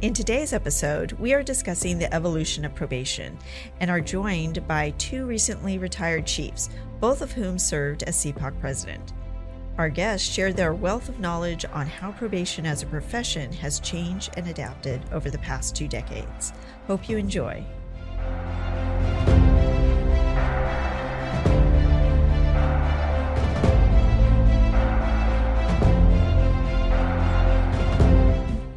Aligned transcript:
In 0.00 0.14
today's 0.14 0.52
episode, 0.52 1.10
we 1.14 1.34
are 1.34 1.42
discussing 1.42 1.98
the 1.98 2.14
evolution 2.14 2.64
of 2.64 2.72
probation 2.72 3.36
and 3.80 3.90
are 3.90 4.00
joined 4.00 4.64
by 4.68 4.90
two 4.90 5.26
recently 5.26 5.76
retired 5.76 6.24
chiefs, 6.24 6.70
both 7.00 7.20
of 7.20 7.32
whom 7.32 7.58
served 7.58 8.04
as 8.04 8.14
CPOC 8.18 8.60
president. 8.60 9.12
Our 9.76 9.88
guests 9.88 10.32
shared 10.32 10.56
their 10.56 10.72
wealth 10.72 11.08
of 11.08 11.18
knowledge 11.18 11.64
on 11.72 11.88
how 11.88 12.12
probation 12.12 12.64
as 12.64 12.84
a 12.84 12.86
profession 12.86 13.52
has 13.54 13.80
changed 13.80 14.30
and 14.36 14.46
adapted 14.46 15.02
over 15.10 15.30
the 15.30 15.38
past 15.38 15.74
two 15.74 15.88
decades. 15.88 16.52
Hope 16.86 17.08
you 17.08 17.16
enjoy. 17.16 17.66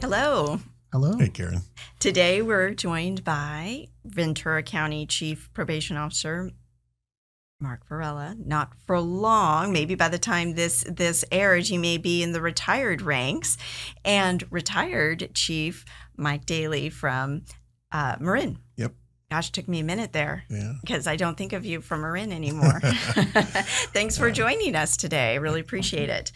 Hello. 0.01 0.59
Hello. 0.91 1.15
Hey, 1.17 1.29
Karen. 1.29 1.61
Today 1.99 2.41
we're 2.41 2.71
joined 2.71 3.23
by 3.23 3.87
Ventura 4.03 4.61
County 4.61 5.05
Chief 5.05 5.49
Probation 5.53 5.95
Officer 5.95 6.51
Mark 7.61 7.87
Varela. 7.87 8.35
Not 8.37 8.73
for 8.85 8.99
long. 8.99 9.71
Maybe 9.71 9.95
by 9.95 10.09
the 10.09 10.17
time 10.19 10.55
this 10.55 10.83
this 10.89 11.23
airs, 11.31 11.71
you 11.71 11.79
may 11.79 11.97
be 11.97 12.23
in 12.23 12.33
the 12.33 12.41
retired 12.41 13.01
ranks. 13.01 13.57
And 14.03 14.43
retired 14.51 15.29
Chief 15.33 15.85
Mike 16.17 16.45
Daly 16.45 16.89
from 16.89 17.43
uh, 17.91 18.17
Marin. 18.19 18.57
Yep. 18.75 18.93
Gosh, 19.29 19.47
it 19.47 19.53
took 19.53 19.69
me 19.69 19.79
a 19.79 19.83
minute 19.85 20.11
there 20.11 20.43
Yeah. 20.49 20.73
because 20.81 21.07
I 21.07 21.15
don't 21.15 21.37
think 21.37 21.53
of 21.53 21.63
you 21.63 21.79
from 21.79 22.01
Marin 22.01 22.33
anymore. 22.33 22.79
Thanks 23.93 24.17
for 24.17 24.29
joining 24.29 24.75
us 24.75 24.97
today. 24.97 25.37
Really 25.39 25.61
appreciate 25.61 26.09
it. 26.09 26.33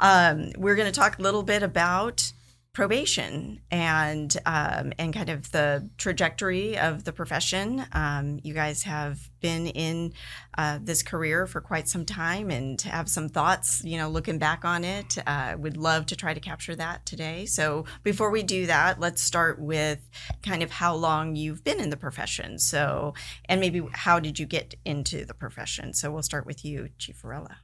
Um, 0.00 0.52
we're 0.56 0.76
going 0.76 0.86
to 0.92 0.96
talk 1.00 1.18
a 1.18 1.22
little 1.22 1.42
bit 1.42 1.64
about 1.64 2.32
probation 2.76 3.58
and 3.70 4.36
um, 4.44 4.92
and 4.98 5.14
kind 5.14 5.30
of 5.30 5.50
the 5.50 5.88
trajectory 5.96 6.76
of 6.76 7.04
the 7.04 7.12
profession. 7.12 7.82
Um, 7.92 8.38
you 8.42 8.52
guys 8.52 8.82
have 8.82 9.30
been 9.40 9.66
in 9.68 10.12
uh, 10.58 10.78
this 10.82 11.02
career 11.02 11.46
for 11.46 11.62
quite 11.62 11.88
some 11.88 12.04
time 12.04 12.50
and 12.50 12.78
have 12.82 13.08
some 13.08 13.30
thoughts. 13.30 13.82
You 13.82 13.96
know, 13.96 14.10
looking 14.10 14.36
back 14.38 14.66
on 14.66 14.84
it, 14.84 15.16
uh, 15.26 15.56
would 15.58 15.78
love 15.78 16.04
to 16.06 16.16
try 16.16 16.34
to 16.34 16.40
capture 16.40 16.76
that 16.76 17.06
today. 17.06 17.46
So 17.46 17.86
before 18.02 18.30
we 18.30 18.42
do 18.42 18.66
that, 18.66 19.00
let's 19.00 19.22
start 19.22 19.58
with 19.58 20.06
kind 20.42 20.62
of 20.62 20.70
how 20.70 20.94
long 20.94 21.34
you've 21.34 21.64
been 21.64 21.80
in 21.80 21.88
the 21.88 21.96
profession. 21.96 22.58
So 22.58 23.14
and 23.46 23.58
maybe 23.58 23.80
how 23.92 24.20
did 24.20 24.38
you 24.38 24.44
get 24.44 24.74
into 24.84 25.24
the 25.24 25.34
profession? 25.34 25.94
So 25.94 26.10
we'll 26.10 26.22
start 26.22 26.44
with 26.44 26.62
you, 26.62 26.90
Chief 26.98 27.16
Varela. 27.16 27.56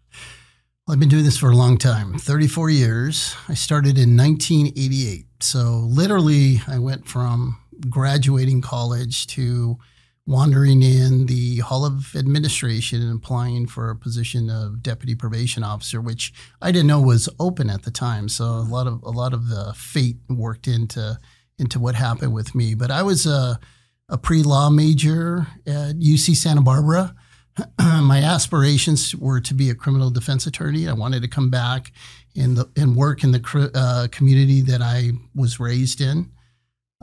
Well, 0.87 0.95
I've 0.95 1.01
been 1.01 1.09
doing 1.09 1.23
this 1.23 1.39
for 1.39 1.53
a 1.53 1.57
long 1.57 1.79
time 1.79 2.19
34 2.19 2.69
years. 2.71 3.37
I 3.49 3.55
started 3.55 3.99
in 3.99 4.17
1988. 4.17 5.27
So, 5.39 5.87
literally, 5.89 6.61
I 6.67 6.81
went 6.81 7.07
from 7.07 7.57
graduating 7.89 8.63
college 8.63 9.29
to 9.29 9.79
wandering 10.27 10.83
in 10.83 11.27
the 11.27 11.59
Hall 11.59 11.85
of 11.85 12.17
Administration 12.17 13.01
and 13.01 13.15
applying 13.15 13.69
for 13.69 13.91
a 13.91 13.97
position 13.97 14.51
of 14.51 14.83
deputy 14.83 15.15
probation 15.15 15.63
officer, 15.63 16.01
which 16.01 16.33
I 16.61 16.73
didn't 16.73 16.89
know 16.89 17.01
was 17.01 17.29
open 17.39 17.71
at 17.71 17.83
the 17.83 17.93
time. 17.93 18.29
So 18.29 18.45
a 18.45 18.67
lot 18.67 18.89
of 18.89 19.05
a 19.05 19.11
lot 19.11 19.33
of 19.33 19.49
the 19.49 19.73
fate 19.77 20.17
worked 20.29 20.67
into 20.67 21.17
into 21.59 21.79
what 21.79 21.95
happened 21.95 22.35
with 22.35 22.57
me. 22.57 22.75
But 22.75 22.91
I 22.91 23.05
was 23.05 23.25
a, 23.25 23.61
a 24.09 24.19
pre 24.19 24.43
law 24.43 24.69
major 24.69 25.47
at 25.65 26.01
UC 26.01 26.35
Santa 26.35 26.61
Barbara. 26.61 27.15
my 27.79 28.19
aspirations 28.23 29.15
were 29.15 29.41
to 29.41 29.55
be 29.55 29.71
a 29.71 29.75
criminal 29.75 30.11
defense 30.11 30.47
attorney. 30.47 30.89
I 30.89 30.93
wanted 30.93 31.23
to 31.23 31.29
come 31.29 31.51
back 31.51 31.93
and 32.35 32.97
work 32.97 33.25
in 33.25 33.33
the 33.33 33.71
uh, 33.75 34.09
community 34.11 34.63
that 34.63 34.81
I 34.81 35.13
was 35.35 35.61
raised 35.61 36.01
in. 36.01 36.31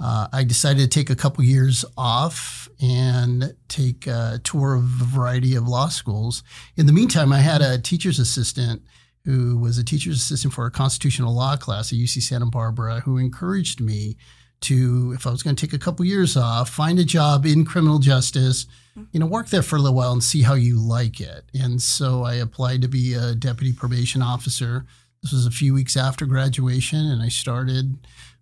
Uh, 0.02 0.28
I 0.32 0.44
decided 0.44 0.80
to 0.80 0.88
take 0.88 1.10
a 1.10 1.16
couple 1.16 1.44
years 1.44 1.84
off 1.98 2.70
and 2.82 3.54
take 3.68 4.08
a 4.08 4.40
tour 4.44 4.76
of 4.76 4.84
a 4.84 5.06
variety 5.06 5.56
of 5.56 5.68
law 5.68 5.90
schools. 5.90 6.42
In 6.78 6.86
the 6.86 6.94
meantime, 6.94 7.34
I 7.34 7.40
had 7.40 7.62
a 7.62 7.78
teacher's 7.78 8.18
assistant 8.18 8.82
who 9.26 9.58
was 9.58 9.78
a 9.78 9.84
teacher's 9.84 10.18
assistant 10.18 10.54
for 10.54 10.66
a 10.66 10.72
constitutional 10.72 11.36
law 11.36 11.58
class 11.58 11.92
at 11.92 12.00
UC 12.00 12.22
Santa 12.22 12.46
Barbara 12.46 13.02
who 13.02 13.18
encouraged 13.18 13.82
me 13.82 14.16
to, 14.62 15.14
if 15.16 15.26
I 15.26 15.32
was 15.32 15.44
going 15.44 15.56
to 15.56 15.66
take 15.66 15.74
a 15.74 15.84
couple 15.84 16.06
years 16.06 16.36
off, 16.36 16.70
find 16.70 17.00
a 17.00 17.06
job 17.06 17.46
in 17.46 17.66
criminal 17.66 18.00
justice, 18.00 18.66
you 19.12 19.20
know, 19.20 19.26
work 19.26 19.48
there 19.48 19.62
for 19.62 19.78
a 19.78 19.80
little 19.80 19.96
while 19.96 20.12
and 20.12 20.24
see 20.24 20.42
how 20.42 20.56
you 20.56 20.80
like 20.80 21.22
it. 21.22 21.46
And 21.54 21.82
so 21.82 22.24
I 22.24 22.36
applied 22.36 22.82
to 22.82 22.88
be 22.88 23.14
a 23.14 23.36
deputy 23.36 23.72
probation 23.72 24.22
officer. 24.22 24.86
This 25.22 25.32
was 25.32 25.46
a 25.46 25.52
few 25.52 25.74
weeks 25.74 25.96
after 25.96 26.26
graduation, 26.26 27.00
and 27.00 27.22
I 27.22 27.30
started 27.30 27.98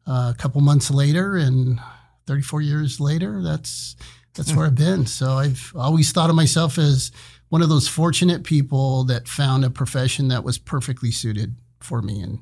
uh, 0.08 0.34
a 0.34 0.38
couple 0.38 0.62
months 0.62 0.90
later. 0.90 1.36
And 1.36 1.80
34 2.26 2.62
years 2.62 3.00
later, 3.00 3.42
that's 3.44 3.96
that's 4.36 4.56
where 4.56 4.68
I've 4.68 4.76
been. 4.76 5.08
So 5.08 5.32
I've 5.32 5.74
always 5.76 6.12
thought 6.12 6.30
of 6.30 6.36
myself 6.36 6.78
as 6.78 7.12
one 7.50 7.64
of 7.64 7.70
those 7.70 7.88
fortunate 7.88 8.44
people 8.44 9.04
that 9.06 9.28
found 9.28 9.66
a 9.66 9.70
profession 9.70 10.28
that 10.28 10.44
was 10.44 10.58
perfectly 10.60 11.12
suited 11.12 11.56
for 11.80 12.02
me 12.02 12.22
and 12.22 12.40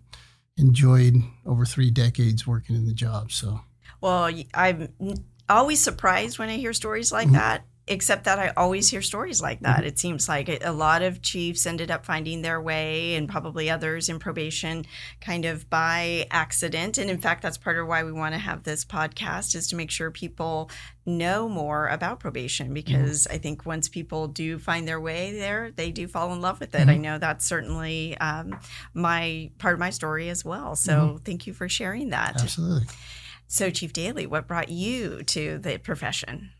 enjoyed 0.57 1.16
over 1.45 1.66
three 1.66 1.91
decades 1.91 2.47
working 2.47 2.75
in 2.75 2.85
the 2.85 2.93
job. 2.93 3.31
So 3.31 3.61
Well, 4.01 4.29
I'm 4.53 4.89
always 5.49 5.79
surprised 5.79 6.39
when 6.39 6.49
I 6.49 6.57
hear 6.57 6.73
stories 6.73 7.11
like 7.11 7.27
mm-hmm. 7.27 7.35
that. 7.35 7.66
Except 7.88 8.23
that 8.23 8.40
I 8.40 8.51
always 8.57 8.90
hear 8.90 9.03
stories 9.03 9.41
like 9.41 9.59
that. 9.59 9.78
Mm-hmm. 9.78 9.88
It 9.88 10.00
seems 10.00 10.28
like 10.28 10.63
a 10.63 10.72
lot 10.72 11.03
of 11.03 11.22
chiefs 11.22 11.68
ended 11.68 11.91
up 11.91 12.03
finding 12.06 12.41
their 12.41 12.59
way, 12.59 13.16
and 13.16 13.29
probably 13.29 13.69
others 13.69 14.09
in 14.09 14.18
probation, 14.18 14.85
kind 15.22 15.46
of 15.46 15.69
by 15.69 16.25
accident. 16.31 16.97
And 16.97 17.12
in 17.12 17.19
fact, 17.19 17.44
that's 17.44 17.57
part 17.57 17.78
of 17.78 17.88
why 17.88 18.03
we 18.03 18.12
want 18.12 18.34
to 18.34 18.40
have 18.40 18.63
this 18.63 18.84
podcast 18.84 19.56
is 19.56 19.68
to 19.68 19.75
make 19.75 19.91
sure 19.91 20.09
people 20.09 20.72
know 21.06 21.47
more 21.47 21.88
about 21.88 22.19
probation. 22.19 22.68
Mm-hmm. 22.68 22.74
Because 22.74 23.28
I 23.28 23.38
think 23.38 23.66
once 23.66 23.88
people 23.88 24.28
do 24.28 24.57
find 24.57 24.88
their 24.88 25.00
way 25.00 25.34
there, 25.38 25.72
they 25.75 25.91
do 25.91 26.07
fall 26.07 26.34
in 26.34 26.41
love 26.41 26.59
with 26.59 26.74
it. 26.74 26.90
I 26.90 26.94
mm-hmm. 26.94 27.01
know 27.01 27.18
that's 27.19 27.45
certainly 27.45 28.18
um, 28.18 28.59
my 28.95 29.51
part 29.59 29.75
of 29.75 29.79
my 29.79 29.91
story 29.91 30.29
as 30.29 30.44
well. 30.44 30.75
So 30.75 31.19
thank 31.24 31.45
you 31.45 31.53
for 31.53 31.69
sharing 31.69 32.09
that. 32.09 32.41
absolutely. 32.41 32.88
So, 33.47 33.69
Chief 33.69 33.94
Daly, 33.94 34.25
what 34.25 34.47
brought 34.47 34.69
you 34.69 35.22
to 35.24 35.59
the 35.59 35.78
profession? 35.78 36.51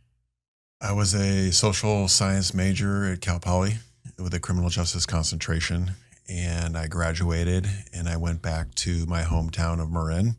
I 0.81 0.91
was 0.91 1.13
a 1.13 1.52
social 1.52 2.08
science 2.09 2.53
major 2.53 3.06
at 3.06 3.22
Cal 3.22 3.40
Poly 3.40 3.75
with 4.19 4.34
a 4.34 4.40
criminal 4.40 4.69
justice 4.69 5.06
concentration. 5.06 5.91
And 6.28 6.78
I 6.78 6.88
graduated 6.88 7.68
and 7.94 8.09
I 8.09 8.18
went 8.18 8.41
back 8.41 8.75
to 8.75 9.06
my 9.06 9.22
hometown 9.22 9.81
of 9.81 9.90
Marin. 9.90 10.35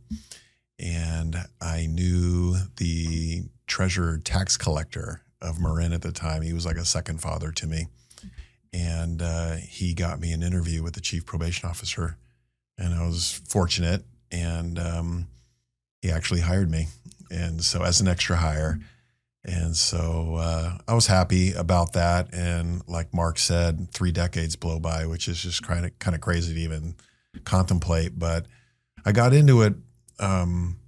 And 0.78 1.36
I 1.60 1.86
knew 1.86 2.56
the 2.76 3.44
treasurer 3.66 4.18
tax 4.18 4.56
collector 4.58 5.22
of 5.40 5.58
Marin 5.60 5.94
at 5.94 6.02
the 6.02 6.12
time. 6.12 6.42
He 6.42 6.52
was 6.52 6.66
like 6.66 6.76
a 6.76 6.84
second 6.84 7.22
father 7.22 7.50
to 7.52 7.66
me. 7.66 7.86
And 8.74 9.22
uh, 9.22 9.56
he 9.56 9.94
got 9.94 10.20
me 10.20 10.32
an 10.32 10.42
interview 10.42 10.82
with 10.82 10.94
the 10.94 11.00
chief 11.00 11.24
probation 11.24 11.68
officer. 11.68 12.18
And 12.76 12.94
I 12.94 13.06
was 13.06 13.40
fortunate. 13.48 14.04
And 14.30 14.78
um, 14.78 15.28
he 16.02 16.10
actually 16.10 16.40
hired 16.40 16.70
me. 16.70 16.88
And 17.30 17.64
so, 17.64 17.82
as 17.82 18.00
an 18.00 18.06
extra 18.06 18.36
hire, 18.36 18.78
and 19.46 19.76
so 19.76 20.36
uh, 20.36 20.76
I 20.88 20.94
was 20.94 21.06
happy 21.06 21.52
about 21.52 21.92
that. 21.92 22.34
And 22.34 22.82
like 22.88 23.14
Mark 23.14 23.38
said, 23.38 23.90
three 23.92 24.10
decades 24.10 24.56
blow 24.56 24.80
by, 24.80 25.06
which 25.06 25.28
is 25.28 25.40
just 25.40 25.62
kind 25.62 25.86
of 25.86 25.96
kind 26.00 26.16
of 26.16 26.20
crazy 26.20 26.54
to 26.54 26.60
even 26.60 26.96
contemplate. 27.44 28.18
But 28.18 28.46
I 29.04 29.12
got 29.12 29.32
into 29.32 29.62
it 29.62 29.74
um, 30.18 30.78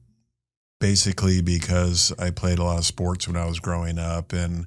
basically 0.80 1.40
because 1.40 2.12
I 2.18 2.30
played 2.30 2.58
a 2.58 2.64
lot 2.64 2.78
of 2.78 2.84
sports 2.84 3.28
when 3.28 3.36
I 3.36 3.46
was 3.46 3.60
growing 3.60 3.98
up, 3.98 4.32
and 4.32 4.66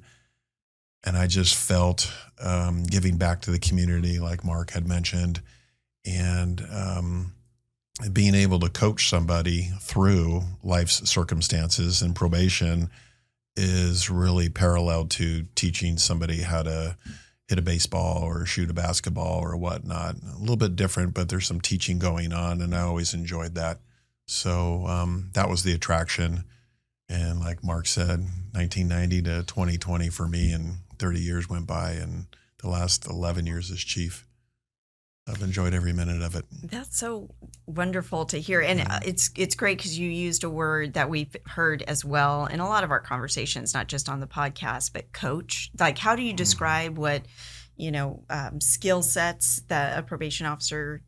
and 1.04 1.16
I 1.16 1.26
just 1.26 1.54
felt 1.54 2.10
um, 2.40 2.84
giving 2.84 3.18
back 3.18 3.42
to 3.42 3.50
the 3.50 3.58
community, 3.58 4.18
like 4.18 4.42
Mark 4.42 4.70
had 4.70 4.88
mentioned, 4.88 5.42
and 6.06 6.64
um, 6.72 7.34
being 8.10 8.34
able 8.34 8.58
to 8.60 8.70
coach 8.70 9.10
somebody 9.10 9.70
through 9.80 10.44
life's 10.62 11.06
circumstances 11.10 12.00
and 12.00 12.16
probation 12.16 12.88
is 13.56 14.08
really 14.08 14.48
parallel 14.48 15.06
to 15.06 15.46
teaching 15.54 15.98
somebody 15.98 16.42
how 16.42 16.62
to 16.62 16.96
hit 17.48 17.58
a 17.58 17.62
baseball 17.62 18.22
or 18.22 18.46
shoot 18.46 18.70
a 18.70 18.74
basketball 18.74 19.40
or 19.40 19.56
whatnot. 19.56 20.16
A 20.34 20.38
little 20.38 20.56
bit 20.56 20.76
different, 20.76 21.14
but 21.14 21.28
there's 21.28 21.46
some 21.46 21.60
teaching 21.60 21.98
going 21.98 22.32
on, 22.32 22.60
and 22.62 22.74
I 22.74 22.80
always 22.80 23.12
enjoyed 23.14 23.54
that. 23.56 23.80
So 24.26 24.86
um, 24.86 25.30
that 25.34 25.48
was 25.48 25.62
the 25.62 25.72
attraction. 25.72 26.44
And 27.08 27.40
like 27.40 27.62
Mark 27.62 27.86
said, 27.86 28.20
1990 28.52 29.22
to 29.22 29.42
2020 29.42 30.08
for 30.08 30.26
me, 30.26 30.52
and 30.52 30.78
30 30.98 31.20
years 31.20 31.48
went 31.48 31.66
by, 31.66 31.92
and 31.92 32.26
the 32.62 32.70
last 32.70 33.06
11 33.06 33.46
years 33.46 33.70
as 33.70 33.80
chief. 33.80 34.26
I've 35.28 35.42
enjoyed 35.42 35.72
every 35.72 35.92
minute 35.92 36.20
of 36.20 36.34
it. 36.34 36.44
That's 36.64 36.98
so 36.98 37.30
wonderful 37.66 38.24
to 38.26 38.38
hear, 38.38 38.60
and 38.60 38.80
uh, 38.80 39.00
it's 39.04 39.30
it's 39.36 39.54
great 39.54 39.78
because 39.78 39.96
you 39.96 40.10
used 40.10 40.42
a 40.42 40.50
word 40.50 40.94
that 40.94 41.08
we've 41.08 41.36
heard 41.46 41.82
as 41.82 42.04
well 42.04 42.46
in 42.46 42.58
a 42.58 42.68
lot 42.68 42.82
of 42.82 42.90
our 42.90 43.00
conversations, 43.00 43.72
not 43.72 43.86
just 43.86 44.08
on 44.08 44.18
the 44.18 44.26
podcast, 44.26 44.92
but 44.92 45.12
coach. 45.12 45.70
Like, 45.78 45.96
how 45.96 46.16
do 46.16 46.22
you 46.22 46.32
describe 46.32 46.98
what 46.98 47.22
you 47.76 47.92
know 47.92 48.24
um, 48.30 48.60
skill 48.60 49.02
sets 49.02 49.60
that 49.68 49.96
a 49.96 50.02
probation 50.02 50.46
officer 50.46 51.02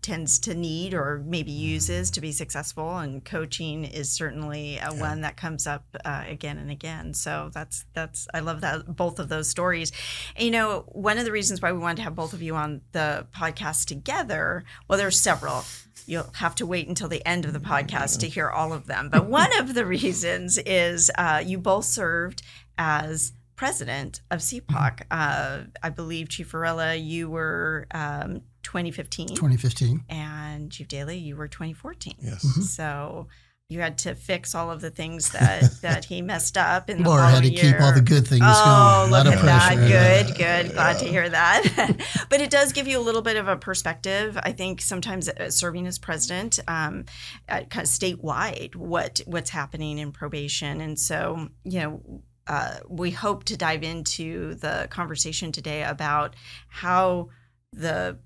tends 0.00 0.38
to 0.40 0.54
need 0.54 0.94
or 0.94 1.22
maybe 1.26 1.50
uses 1.50 2.10
to 2.12 2.20
be 2.20 2.32
successful 2.32 2.98
and 2.98 3.24
coaching 3.24 3.84
is 3.84 4.10
certainly 4.10 4.78
a 4.78 4.92
one 4.94 5.20
that 5.22 5.36
comes 5.36 5.66
up 5.66 5.84
uh, 6.04 6.24
again 6.26 6.58
and 6.58 6.70
again. 6.70 7.14
So 7.14 7.50
that's 7.52 7.84
that's 7.94 8.28
i 8.32 8.40
love 8.40 8.60
that 8.62 8.96
both 8.96 9.18
of 9.18 9.28
those 9.28 9.48
stories. 9.48 9.92
And, 10.36 10.44
you 10.46 10.50
know 10.50 10.84
one 10.88 11.18
of 11.18 11.24
the 11.24 11.32
reasons 11.32 11.60
why 11.60 11.72
we 11.72 11.78
wanted 11.78 11.96
to 11.96 12.02
have 12.02 12.14
both 12.14 12.32
of 12.32 12.42
you 12.42 12.54
on 12.54 12.80
the 12.92 13.26
podcast 13.34 13.86
together 13.86 14.64
well 14.88 14.98
there's 14.98 15.18
several. 15.18 15.64
You'll 16.06 16.30
have 16.34 16.54
to 16.56 16.66
wait 16.66 16.88
until 16.88 17.08
the 17.08 17.24
end 17.26 17.44
of 17.44 17.52
the 17.52 17.60
podcast 17.60 18.20
to 18.20 18.28
hear 18.28 18.50
all 18.50 18.72
of 18.72 18.86
them. 18.86 19.08
But 19.08 19.26
one 19.26 19.56
of 19.58 19.74
the 19.74 19.86
reasons 19.98 20.58
is 20.58 21.10
uh, 21.16 21.42
you 21.44 21.58
both 21.58 21.84
served 21.84 22.42
as 22.76 23.32
president 23.54 24.20
of 24.30 24.40
CPOC. 24.40 25.02
Uh, 25.10 25.60
I 25.82 25.90
believe 25.90 26.28
Chief 26.28 26.48
Varela, 26.48 26.96
you 26.96 27.30
were 27.30 27.86
um, 27.92 28.42
2015. 28.72 29.28
2015. 29.28 30.04
And 30.08 30.72
Chief 30.72 30.88
Daly, 30.88 31.18
you 31.18 31.36
were 31.36 31.46
2014. 31.46 32.14
Yes. 32.22 32.42
So 32.74 33.28
you 33.68 33.80
had 33.80 33.98
to 33.98 34.14
fix 34.14 34.54
all 34.54 34.70
of 34.70 34.80
the 34.80 34.88
things 34.88 35.30
that, 35.32 35.62
that 35.82 36.06
he 36.06 36.22
messed 36.22 36.56
up 36.56 36.88
in 36.88 37.02
the 37.02 37.08
Laura 37.08 37.28
had 37.28 37.42
to 37.42 37.50
year. 37.50 37.72
keep 37.72 37.80
all 37.82 37.92
the 37.92 38.00
good 38.00 38.26
things 38.26 38.40
Oh, 38.42 39.04
going. 39.04 39.08
A 39.10 39.12
lot 39.12 39.26
look 39.26 39.34
of 39.34 39.40
at 39.40 39.44
that. 39.44 39.76
pressure. 39.76 40.24
Good, 40.26 40.36
good. 40.38 40.72
Glad 40.74 40.98
to 41.00 41.04
hear 41.04 41.28
that. 41.28 42.00
but 42.30 42.40
it 42.40 42.48
does 42.50 42.72
give 42.72 42.88
you 42.88 42.98
a 42.98 43.04
little 43.04 43.20
bit 43.20 43.36
of 43.36 43.46
a 43.46 43.56
perspective. 43.58 44.38
I 44.42 44.52
think 44.52 44.80
sometimes 44.80 45.28
uh, 45.28 45.50
serving 45.50 45.86
as 45.86 45.98
president, 45.98 46.58
um, 46.66 47.04
uh, 47.50 47.60
kind 47.68 47.84
of 47.86 47.90
statewide, 47.90 48.74
what 48.74 49.20
what's 49.26 49.50
happening 49.50 49.98
in 49.98 50.12
probation, 50.12 50.80
and 50.80 50.98
so 50.98 51.48
you 51.64 51.80
know. 51.80 52.22
Uh, 52.48 52.74
we 52.88 53.12
hope 53.12 53.44
to 53.44 53.56
dive 53.56 53.84
into 53.84 54.56
the 54.56 54.88
conversation 54.90 55.52
today 55.52 55.84
about 55.84 56.34
how 56.66 57.28
the 57.72 58.18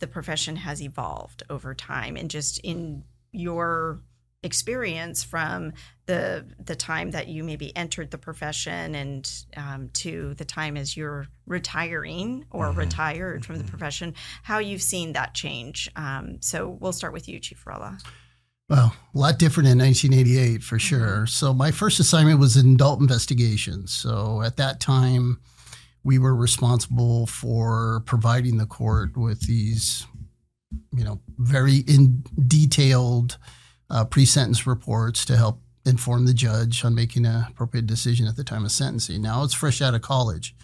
the 0.00 0.06
profession 0.06 0.56
has 0.56 0.82
evolved 0.82 1.42
over 1.48 1.74
time, 1.74 2.16
and 2.16 2.30
just 2.30 2.58
in 2.60 3.04
your 3.32 4.00
experience 4.42 5.22
from 5.22 5.72
the 6.06 6.46
the 6.58 6.74
time 6.74 7.10
that 7.10 7.28
you 7.28 7.44
maybe 7.44 7.76
entered 7.76 8.10
the 8.10 8.16
profession 8.18 8.94
and 8.94 9.30
um, 9.56 9.90
to 9.92 10.32
the 10.34 10.46
time 10.46 10.78
as 10.78 10.96
you're 10.96 11.26
retiring 11.46 12.46
or 12.50 12.72
Mhm. 12.72 12.76
retired 12.76 13.44
from 13.44 13.58
the 13.58 13.64
Mhm. 13.64 13.68
profession, 13.68 14.14
how 14.42 14.58
you've 14.58 14.82
seen 14.82 15.12
that 15.12 15.34
change. 15.34 15.90
Um, 15.94 16.40
so 16.40 16.70
we'll 16.80 16.94
start 16.94 17.12
with 17.12 17.28
you, 17.28 17.38
Chief 17.38 17.58
Varela. 17.62 17.98
Well, 18.70 18.94
a 19.14 19.18
lot 19.18 19.38
different 19.38 19.68
in 19.68 19.76
1988 19.78 20.62
for 20.62 20.78
sure. 20.78 21.26
So 21.26 21.52
my 21.52 21.70
first 21.70 22.00
assignment 22.00 22.38
was 22.38 22.56
in 22.56 22.74
adult 22.74 23.00
investigations. 23.00 23.92
So 23.92 24.42
at 24.42 24.56
that 24.56 24.80
time, 24.80 25.40
we 26.02 26.18
were 26.18 26.34
responsible 26.34 27.26
for 27.26 28.02
providing 28.06 28.56
the 28.56 28.66
court 28.66 29.16
with 29.16 29.46
these, 29.46 30.06
you 30.96 31.04
know, 31.04 31.20
very 31.38 31.78
in 31.78 32.22
detailed 32.46 33.38
uh, 33.90 34.04
pre-sentence 34.04 34.66
reports 34.66 35.24
to 35.26 35.36
help 35.36 35.60
inform 35.84 36.26
the 36.26 36.34
judge 36.34 36.84
on 36.84 36.94
making 36.94 37.26
an 37.26 37.44
appropriate 37.48 37.86
decision 37.86 38.26
at 38.26 38.36
the 38.36 38.44
time 38.44 38.64
of 38.64 38.72
sentencing. 38.72 39.22
Now 39.22 39.44
it's 39.44 39.54
fresh 39.54 39.82
out 39.82 39.94
of 39.94 40.02
college. 40.02 40.54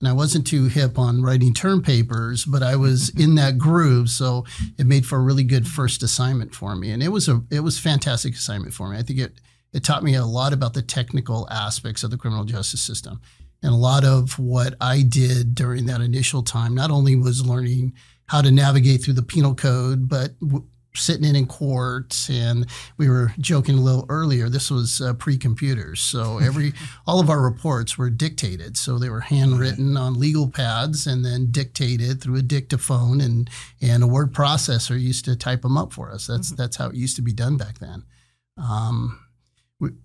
And 0.00 0.08
I 0.08 0.12
wasn't 0.12 0.46
too 0.46 0.66
hip 0.66 0.96
on 0.96 1.22
writing 1.22 1.52
term 1.52 1.82
papers, 1.82 2.44
but 2.44 2.62
I 2.62 2.76
was 2.76 3.08
in 3.18 3.34
that 3.34 3.58
groove, 3.58 4.10
so 4.10 4.44
it 4.78 4.86
made 4.86 5.06
for 5.06 5.16
a 5.16 5.22
really 5.22 5.44
good 5.44 5.66
first 5.66 6.02
assignment 6.02 6.54
for 6.54 6.76
me. 6.76 6.90
And 6.90 7.02
it 7.02 7.08
was 7.08 7.28
a 7.28 7.42
it 7.50 7.60
was 7.60 7.78
fantastic 7.78 8.34
assignment 8.34 8.74
for 8.74 8.88
me. 8.88 8.98
I 8.98 9.02
think 9.02 9.18
it 9.18 9.40
it 9.72 9.84
taught 9.84 10.04
me 10.04 10.14
a 10.14 10.24
lot 10.24 10.52
about 10.52 10.74
the 10.74 10.82
technical 10.82 11.48
aspects 11.50 12.02
of 12.02 12.10
the 12.10 12.16
criminal 12.16 12.44
justice 12.44 12.80
system. 12.80 13.20
And 13.62 13.72
a 13.72 13.76
lot 13.76 14.04
of 14.04 14.38
what 14.38 14.74
I 14.80 15.02
did 15.02 15.54
during 15.54 15.86
that 15.86 16.00
initial 16.00 16.42
time 16.42 16.74
not 16.74 16.90
only 16.90 17.16
was 17.16 17.44
learning 17.44 17.94
how 18.26 18.42
to 18.42 18.50
navigate 18.50 19.02
through 19.02 19.14
the 19.14 19.22
penal 19.22 19.54
code, 19.54 20.08
but 20.08 20.38
w- 20.40 20.66
sitting 20.94 21.24
in 21.24 21.36
in 21.36 21.46
court 21.46 22.28
and 22.28 22.66
we 22.96 23.08
were 23.08 23.32
joking 23.38 23.78
a 23.78 23.80
little 23.80 24.04
earlier 24.08 24.48
this 24.48 24.68
was 24.68 25.00
uh, 25.00 25.14
pre-computers 25.14 26.00
so 26.00 26.38
every 26.42 26.72
all 27.06 27.20
of 27.20 27.30
our 27.30 27.40
reports 27.40 27.96
were 27.96 28.10
dictated. 28.10 28.76
So 28.76 28.98
they 28.98 29.08
were 29.08 29.20
handwritten 29.20 29.96
on 29.96 30.18
legal 30.18 30.50
pads 30.50 31.06
and 31.06 31.24
then 31.24 31.50
dictated 31.50 32.20
through 32.20 32.36
a 32.36 32.42
dictaphone 32.42 33.20
and 33.20 33.48
and 33.80 34.02
a 34.02 34.06
word 34.06 34.32
processor 34.32 35.00
used 35.00 35.24
to 35.26 35.36
type 35.36 35.62
them 35.62 35.76
up 35.76 35.92
for 35.92 36.10
us. 36.10 36.26
That's 36.26 36.50
that's 36.50 36.76
how 36.76 36.88
it 36.88 36.94
used 36.94 37.16
to 37.16 37.22
be 37.22 37.32
done 37.32 37.56
back 37.56 37.78
then. 37.78 38.04
Um, 38.56 39.18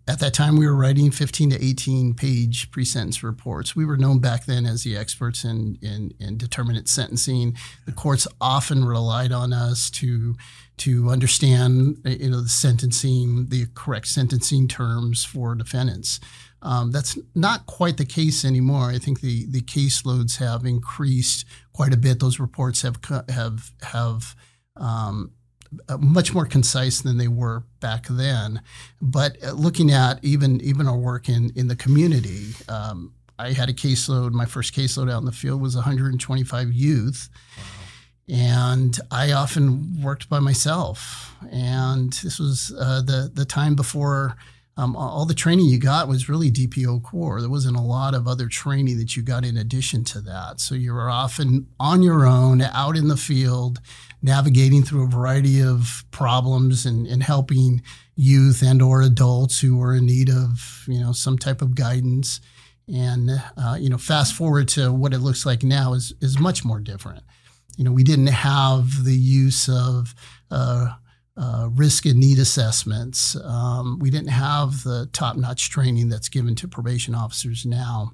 at 0.07 0.19
that 0.19 0.35
time 0.35 0.55
we 0.55 0.67
were 0.67 0.75
writing 0.75 1.09
15 1.09 1.49
to 1.51 1.63
18 1.63 2.13
page 2.13 2.69
pre-sentence 2.69 3.23
reports. 3.23 3.75
We 3.75 3.85
were 3.85 3.97
known 3.97 4.19
back 4.19 4.45
then 4.45 4.67
as 4.67 4.83
the 4.83 4.95
experts 4.95 5.43
in, 5.43 5.79
in, 5.81 6.13
in 6.19 6.37
determinate 6.37 6.87
sentencing. 6.87 7.57
The 7.87 7.91
courts 7.91 8.27
often 8.39 8.85
relied 8.85 9.31
on 9.31 9.51
us 9.51 9.89
to 9.91 10.35
to 10.75 11.09
understand 11.09 11.99
you 12.05 12.31
know 12.31 12.41
the 12.41 12.49
sentencing 12.49 13.47
the 13.49 13.67
correct 13.73 14.07
sentencing 14.07 14.67
terms 14.67 15.23
for 15.25 15.55
defendants. 15.55 16.19
Um, 16.61 16.91
that's 16.91 17.17
not 17.35 17.65
quite 17.65 17.97
the 17.97 18.05
case 18.05 18.45
anymore. 18.45 18.89
I 18.89 18.99
think 18.99 19.21
the 19.21 19.47
the 19.47 19.61
caseloads 19.61 20.37
have 20.37 20.65
increased 20.65 21.45
quite 21.73 21.93
a 21.93 21.97
bit. 21.97 22.19
Those 22.19 22.39
reports 22.39 22.83
have 22.83 22.99
have 23.29 23.71
have 23.81 24.35
um, 24.77 25.31
uh, 25.89 25.97
much 25.97 26.33
more 26.33 26.45
concise 26.45 27.01
than 27.01 27.17
they 27.17 27.27
were 27.27 27.63
back 27.79 28.07
then. 28.09 28.61
But 29.01 29.37
uh, 29.43 29.51
looking 29.51 29.91
at 29.91 30.23
even 30.23 30.61
even 30.61 30.87
our 30.87 30.97
work 30.97 31.29
in 31.29 31.51
in 31.55 31.67
the 31.67 31.75
community, 31.75 32.53
um, 32.69 33.13
I 33.39 33.53
had 33.53 33.69
a 33.69 33.73
caseload. 33.73 34.31
My 34.31 34.45
first 34.45 34.73
caseload 34.73 35.11
out 35.11 35.19
in 35.19 35.25
the 35.25 35.31
field 35.31 35.61
was 35.61 35.75
125 35.75 36.71
youth, 36.71 37.29
and 38.29 38.97
I 39.11 39.31
often 39.31 40.01
worked 40.01 40.29
by 40.29 40.39
myself. 40.39 41.35
And 41.51 42.13
this 42.13 42.39
was 42.39 42.73
uh, 42.79 43.01
the 43.01 43.31
the 43.33 43.45
time 43.45 43.75
before. 43.75 44.35
Um, 44.75 44.95
all 44.95 45.27
the 45.27 45.35
training 45.35 45.67
you 45.67 45.77
got 45.77 46.07
was 46.07 46.27
really 46.27 46.49
DPO 46.49 47.03
core. 47.03 47.39
There 47.39 47.49
wasn't 47.49 47.77
a 47.77 47.81
lot 47.81 48.15
of 48.15 48.27
other 48.27 48.47
training 48.47 48.97
that 48.97 49.15
you 49.15 49.21
got 49.21 49.45
in 49.45 49.55
addition 49.55 50.03
to 50.05 50.21
that. 50.21 50.59
So 50.59 50.73
you 50.73 50.93
were 50.93 51.11
often 51.11 51.67
on 51.79 52.01
your 52.01 52.25
own, 52.25 52.59
out 52.59 52.97
in 52.97 53.07
the 53.07 53.15
field, 53.15 53.79
navigating 54.23 54.81
through 54.81 55.03
a 55.03 55.09
variety 55.09 55.61
of 55.61 56.05
problems 56.09 56.85
and, 56.85 57.05
and 57.05 57.21
helping 57.21 57.83
youth 58.15 58.63
and 58.63 58.81
or 58.81 59.01
adults 59.01 59.59
who 59.59 59.81
are 59.81 59.93
in 59.93 60.05
need 60.05 60.29
of 60.29 60.85
you 60.87 60.99
know 60.99 61.11
some 61.11 61.37
type 61.37 61.61
of 61.61 61.75
guidance. 61.75 62.39
And 62.93 63.29
uh, 63.55 63.77
you 63.79 63.89
know 63.89 63.97
fast 63.97 64.33
forward 64.33 64.67
to 64.69 64.91
what 64.91 65.13
it 65.13 65.19
looks 65.19 65.45
like 65.45 65.63
now 65.63 65.93
is 65.93 66.13
is 66.21 66.39
much 66.39 66.65
more 66.65 66.79
different. 66.79 67.23
You 67.77 67.83
know 67.83 67.91
we 67.91 68.03
didn't 68.03 68.27
have 68.27 69.03
the 69.03 69.15
use 69.15 69.69
of 69.69 70.15
uh, 70.49 70.93
uh, 71.37 71.69
risk 71.71 72.05
and 72.05 72.19
need 72.19 72.39
assessments. 72.39 73.35
Um, 73.35 73.99
we 73.99 74.09
didn't 74.09 74.29
have 74.29 74.83
the 74.83 75.09
top-notch 75.13 75.69
training 75.69 76.09
that's 76.09 76.29
given 76.29 76.55
to 76.55 76.67
probation 76.67 77.15
officers 77.15 77.65
now 77.65 78.11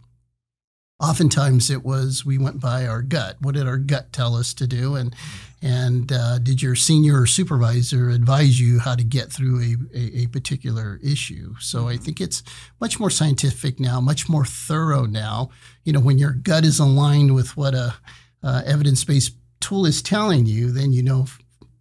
oftentimes 0.99 1.69
it 1.69 1.83
was 1.83 2.25
we 2.25 2.37
went 2.37 2.59
by 2.59 2.85
our 2.85 3.01
gut. 3.01 3.37
What 3.39 3.55
did 3.55 3.67
our 3.67 3.77
gut 3.77 4.11
tell 4.11 4.35
us 4.35 4.53
to 4.55 4.67
do? 4.67 4.95
And 4.95 5.15
and 5.61 6.11
uh, 6.11 6.39
did 6.39 6.61
your 6.61 6.75
senior 6.75 7.25
supervisor 7.25 8.09
advise 8.09 8.59
you 8.61 8.79
how 8.79 8.95
to 8.95 9.03
get 9.03 9.29
through 9.31 9.59
a, 9.61 9.97
a, 9.97 10.23
a 10.23 10.27
particular 10.27 10.99
issue? 11.03 11.55
So 11.59 11.87
i 11.87 11.97
think 11.97 12.21
it's 12.21 12.43
much 12.79 12.99
more 12.99 13.09
scientific 13.09 13.79
now 13.79 13.99
much 14.01 14.29
more 14.29 14.45
thorough 14.45 15.05
now. 15.05 15.49
You 15.83 15.93
know 15.93 15.99
when 15.99 16.17
your 16.17 16.31
gut 16.31 16.65
is 16.65 16.79
aligned 16.79 17.33
with 17.35 17.55
what 17.57 17.73
a 17.75 17.95
uh, 18.43 18.61
evidence-based 18.65 19.33
tool 19.59 19.85
is 19.85 20.01
telling 20.01 20.45
you 20.45 20.71
then 20.71 20.93
you 20.93 21.03
know 21.03 21.25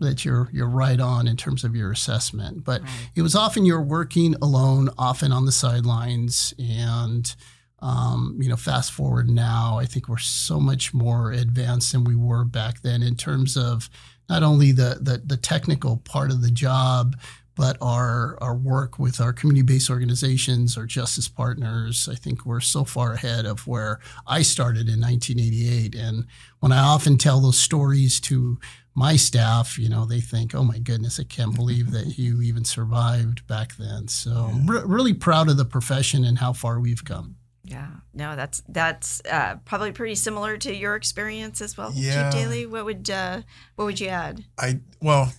that 0.00 0.24
you're 0.24 0.48
you're 0.52 0.68
right 0.68 1.00
on 1.00 1.26
in 1.26 1.36
terms 1.36 1.64
of 1.64 1.74
your 1.74 1.90
assessment. 1.92 2.64
But 2.64 2.82
Right. 2.82 3.10
it 3.16 3.22
was 3.22 3.34
often 3.34 3.64
you're 3.64 3.82
working 3.82 4.34
alone 4.40 4.90
often 4.96 5.32
on 5.32 5.44
the 5.44 5.52
sidelines 5.52 6.54
and 6.58 7.34
um, 7.80 8.36
you 8.40 8.48
know, 8.48 8.56
fast 8.56 8.92
forward 8.92 9.30
now, 9.30 9.78
I 9.78 9.86
think 9.86 10.08
we're 10.08 10.18
so 10.18 10.58
much 10.58 10.92
more 10.92 11.30
advanced 11.32 11.92
than 11.92 12.04
we 12.04 12.16
were 12.16 12.44
back 12.44 12.82
then 12.82 13.02
in 13.02 13.14
terms 13.14 13.56
of 13.56 13.88
not 14.28 14.42
only 14.42 14.72
the 14.72 14.98
the, 15.00 15.22
the 15.24 15.36
technical 15.36 15.98
part 15.98 16.30
of 16.30 16.42
the 16.42 16.50
job, 16.50 17.16
but 17.54 17.76
our 17.80 18.36
our 18.40 18.54
work 18.54 18.98
with 18.98 19.20
our 19.20 19.32
community-based 19.32 19.90
organizations, 19.90 20.76
our 20.76 20.86
justice 20.86 21.28
partners. 21.28 22.08
I 22.10 22.14
think 22.14 22.44
we're 22.44 22.60
so 22.60 22.84
far 22.84 23.14
ahead 23.14 23.46
of 23.46 23.66
where 23.66 24.00
I 24.26 24.42
started 24.42 24.88
in 24.88 25.00
1988. 25.00 25.94
And 25.94 26.26
when 26.60 26.72
I 26.72 26.78
often 26.78 27.16
tell 27.16 27.40
those 27.40 27.58
stories 27.58 28.20
to 28.20 28.58
my 28.94 29.16
staff, 29.16 29.78
you 29.78 29.88
know, 29.88 30.04
they 30.04 30.20
think, 30.20 30.54
"Oh 30.54 30.64
my 30.64 30.78
goodness, 30.78 31.18
I 31.20 31.24
can't 31.24 31.54
believe 31.54 31.92
that 31.92 32.18
you 32.18 32.42
even 32.42 32.64
survived 32.64 33.46
back 33.46 33.76
then." 33.76 34.08
So, 34.08 34.52
re- 34.64 34.82
really 34.84 35.14
proud 35.14 35.48
of 35.48 35.56
the 35.56 35.64
profession 35.64 36.24
and 36.24 36.38
how 36.38 36.52
far 36.52 36.80
we've 36.80 37.04
come. 37.04 37.37
Yeah, 37.70 37.88
no, 38.14 38.34
that's 38.34 38.62
that's 38.66 39.20
uh, 39.30 39.56
probably 39.66 39.92
pretty 39.92 40.14
similar 40.14 40.56
to 40.56 40.74
your 40.74 40.96
experience 40.96 41.60
as 41.60 41.76
well, 41.76 41.92
Yeah. 41.94 42.30
Chief 42.30 42.40
Daly. 42.40 42.66
What 42.66 42.86
would 42.86 43.10
uh, 43.10 43.42
what 43.76 43.84
would 43.84 44.00
you 44.00 44.08
add? 44.08 44.44
I 44.58 44.80
well, 45.02 45.34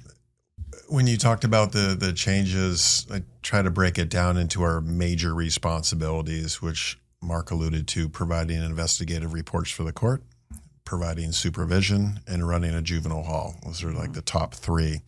when 0.90 1.08
you 1.08 1.18
talked 1.18 1.44
about 1.44 1.72
the 1.72 1.98
the 2.00 2.14
changes, 2.14 3.08
I 3.12 3.24
try 3.42 3.64
to 3.64 3.72
break 3.72 3.98
it 3.98 4.10
down 4.10 4.38
into 4.38 4.62
our 4.62 4.80
major 4.80 5.34
responsibilities, 5.34 6.62
which 6.62 7.00
Mark 7.20 7.50
alluded 7.50 7.88
to: 7.90 8.08
providing 8.08 8.62
investigative 8.62 9.34
reports 9.34 9.72
for 9.72 9.84
the 9.84 9.92
court, 9.92 10.22
providing 10.86 11.32
supervision, 11.32 12.20
and 12.28 12.48
running 12.48 12.76
a 12.76 12.82
juvenile 12.84 13.24
hall. 13.24 13.56
Those 13.66 13.84
are 13.84 13.92
like 13.92 14.14
the 14.14 14.22
top 14.22 14.54
three. 14.54 15.02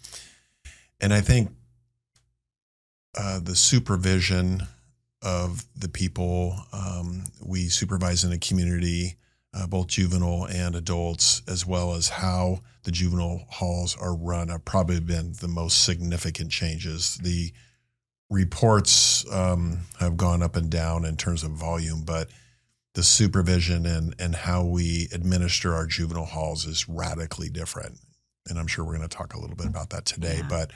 And 0.99 1.13
I 1.13 1.21
think 1.21 1.51
uh, 3.15 3.39
the 3.39 3.55
supervision 3.55 4.63
of 5.21 5.65
the 5.75 5.89
people 5.89 6.55
um, 6.73 7.23
we 7.43 7.69
supervise 7.69 8.23
in 8.23 8.31
a 8.31 8.37
community, 8.37 9.15
uh, 9.53 9.67
both 9.67 9.87
juvenile 9.87 10.45
and 10.45 10.75
adults, 10.75 11.41
as 11.47 11.65
well 11.65 11.93
as 11.93 12.09
how 12.09 12.59
the 12.83 12.91
juvenile 12.91 13.45
halls 13.49 13.95
are 13.97 14.15
run, 14.15 14.47
have 14.47 14.65
probably 14.65 14.99
been 14.99 15.33
the 15.39 15.47
most 15.47 15.83
significant 15.83 16.51
changes. 16.51 17.17
The 17.17 17.51
reports 18.29 19.29
um, 19.31 19.81
have 19.99 20.17
gone 20.17 20.41
up 20.41 20.55
and 20.55 20.69
down 20.69 21.05
in 21.05 21.17
terms 21.17 21.43
of 21.43 21.51
volume, 21.51 22.03
but 22.03 22.29
the 22.93 23.03
supervision 23.03 23.85
and 23.85 24.15
and 24.19 24.35
how 24.35 24.65
we 24.65 25.07
administer 25.13 25.73
our 25.73 25.85
juvenile 25.85 26.25
halls 26.25 26.65
is 26.65 26.89
radically 26.89 27.49
different. 27.49 27.99
And 28.47 28.57
I'm 28.57 28.67
sure 28.67 28.83
we're 28.83 28.97
going 28.97 29.07
to 29.07 29.15
talk 29.17 29.33
a 29.33 29.39
little 29.39 29.55
bit 29.55 29.67
about 29.67 29.91
that 29.91 30.05
today. 30.05 30.37
Yeah. 30.37 30.47
But 30.49 30.71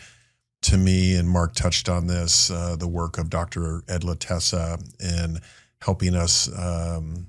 to 0.65 0.77
me, 0.77 1.15
and 1.15 1.29
Mark 1.29 1.53
touched 1.53 1.89
on 1.89 2.07
this, 2.07 2.49
uh, 2.49 2.75
the 2.75 2.87
work 2.87 3.17
of 3.17 3.29
Dr. 3.29 3.83
Ed 3.87 4.01
Latessa 4.01 4.81
in 4.99 5.39
helping 5.79 6.15
us 6.15 6.49
um, 6.57 7.27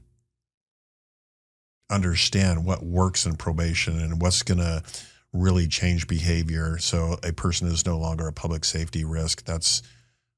understand 1.90 2.64
what 2.64 2.82
works 2.82 3.26
in 3.26 3.36
probation 3.36 4.00
and 4.00 4.20
what's 4.20 4.42
going 4.42 4.58
to 4.58 4.82
really 5.32 5.68
change 5.68 6.08
behavior. 6.08 6.78
So 6.78 7.18
a 7.22 7.32
person 7.32 7.68
is 7.68 7.84
no 7.84 7.98
longer 7.98 8.26
a 8.26 8.32
public 8.32 8.64
safety 8.64 9.04
risk. 9.04 9.44
That's 9.44 9.82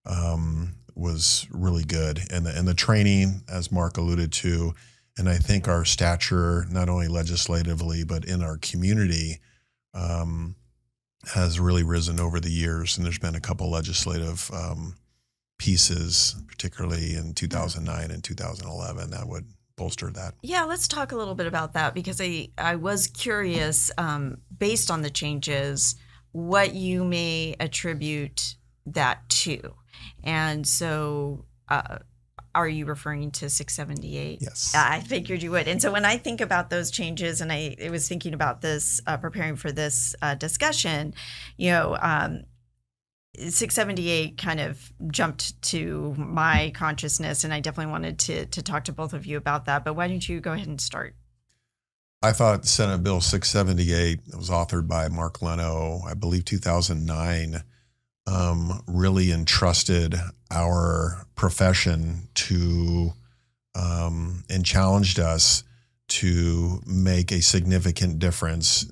um, 0.05 0.75
was 0.97 1.47
really 1.53 1.85
good, 1.85 2.21
and 2.31 2.45
the, 2.45 2.59
and 2.59 2.67
the 2.67 2.75
training, 2.75 3.43
as 3.49 3.71
Mark 3.71 3.99
alluded 3.99 4.33
to, 4.33 4.75
and 5.17 5.29
I 5.29 5.37
think 5.37 5.69
our 5.69 5.85
stature, 5.85 6.67
not 6.71 6.89
only 6.89 7.07
legislatively 7.07 8.03
but 8.03 8.25
in 8.25 8.43
our 8.43 8.57
community, 8.57 9.39
um, 9.95 10.57
has 11.27 11.59
really 11.59 11.83
risen 11.83 12.21
over 12.21 12.41
the 12.41 12.51
years. 12.51 12.97
And 12.97 13.05
there's 13.05 13.19
been 13.19 13.35
a 13.35 13.41
couple 13.41 13.71
legislative 13.71 14.51
um, 14.53 14.97
pieces, 15.59 16.37
particularly 16.47 17.15
in 17.15 17.35
2009 17.35 18.11
and 18.11 18.23
2011, 18.23 19.11
that 19.11 19.29
would 19.29 19.47
bolster 19.77 20.11
that. 20.11 20.35
Yeah, 20.43 20.65
let's 20.65 20.89
talk 20.89 21.13
a 21.13 21.17
little 21.17 21.35
bit 21.35 21.47
about 21.47 21.75
that 21.75 21.95
because 21.95 22.21
I, 22.21 22.49
I 22.57 22.77
was 22.77 23.07
curious, 23.07 23.91
um, 23.99 24.39
based 24.57 24.91
on 24.91 25.03
the 25.03 25.11
changes, 25.11 25.97
what 26.33 26.75
you 26.75 27.05
may 27.05 27.57
attribute 27.61 28.57
that 28.87 29.29
to. 29.29 29.75
And 30.23 30.67
so, 30.67 31.45
uh, 31.69 31.99
are 32.59 32.69
you 32.69 32.87
referring 32.87 33.31
to 33.33 33.49
678? 33.49 34.43
Yes. 34.43 34.75
I 34.75 35.01
figured 35.01 35.43
you 35.43 35.51
would. 35.53 35.69
And 35.69 35.81
so 35.81 35.93
when 35.93 36.05
I 36.05 36.17
think 36.17 36.41
about 36.41 36.71
those 36.71 36.91
changes, 36.91 37.41
and 37.41 37.53
I, 37.53 37.77
I 37.85 37.91
was 37.91 38.09
thinking 38.09 38.35
about 38.35 38.61
this, 38.61 39.01
uh, 39.07 39.17
preparing 39.17 39.57
for 39.57 39.73
this 39.73 40.15
uh, 40.23 40.35
discussion, 40.35 41.15
you 41.57 41.71
know, 41.71 41.97
um, 42.01 42.45
678 43.37 44.37
kind 44.39 44.61
of 44.61 44.93
jumped 45.11 45.61
to 45.63 46.15
my 46.19 46.73
consciousness, 46.75 47.45
and 47.45 47.55
I 47.55 47.61
definitely 47.61 47.93
wanted 47.93 48.19
to 48.21 48.47
to 48.47 48.63
talk 48.63 48.85
to 48.85 48.93
both 48.93 49.13
of 49.13 49.27
you 49.27 49.37
about 49.37 49.67
that. 49.67 49.85
But 49.85 49.95
why 49.95 50.09
don't 50.09 50.29
you 50.29 50.41
go 50.41 50.53
ahead 50.53 50.67
and 50.67 50.81
start? 50.81 51.15
I 52.21 52.33
thought 52.33 52.67
Senate 52.67 53.05
Bill 53.05 53.21
678 53.21 54.37
was 54.37 54.51
authored 54.51 54.89
by 54.89 55.07
Mark 55.07 55.41
Leno, 55.41 56.01
I 56.05 56.15
believe 56.15 56.45
2009, 56.47 57.63
um, 58.29 58.83
really 58.87 59.33
entrusted 59.33 60.15
our 60.51 61.25
profession 61.35 62.29
to 62.35 63.13
um, 63.75 64.45
and 64.51 64.67
challenged 64.67 65.19
us 65.19 65.65
to 66.09 66.81
make 66.87 67.33
a 67.33 67.41
significant 67.41 68.19
difference 68.19 68.91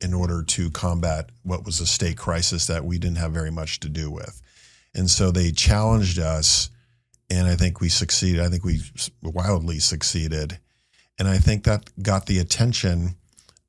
in 0.00 0.12
order 0.12 0.42
to 0.42 0.70
combat 0.70 1.30
what 1.42 1.64
was 1.64 1.80
a 1.80 1.86
state 1.86 2.18
crisis 2.18 2.66
that 2.66 2.84
we 2.84 2.98
didn't 2.98 3.18
have 3.18 3.32
very 3.32 3.50
much 3.50 3.80
to 3.80 3.88
do 3.88 4.10
with. 4.10 4.42
And 4.94 5.08
so 5.08 5.30
they 5.30 5.52
challenged 5.52 6.18
us, 6.18 6.68
and 7.30 7.46
I 7.46 7.54
think 7.54 7.80
we 7.80 7.88
succeeded. 7.88 8.40
I 8.40 8.48
think 8.48 8.64
we 8.64 8.80
wildly 9.22 9.78
succeeded. 9.78 10.58
And 11.18 11.28
I 11.28 11.38
think 11.38 11.64
that 11.64 11.90
got 12.02 12.26
the 12.26 12.38
attention 12.38 13.14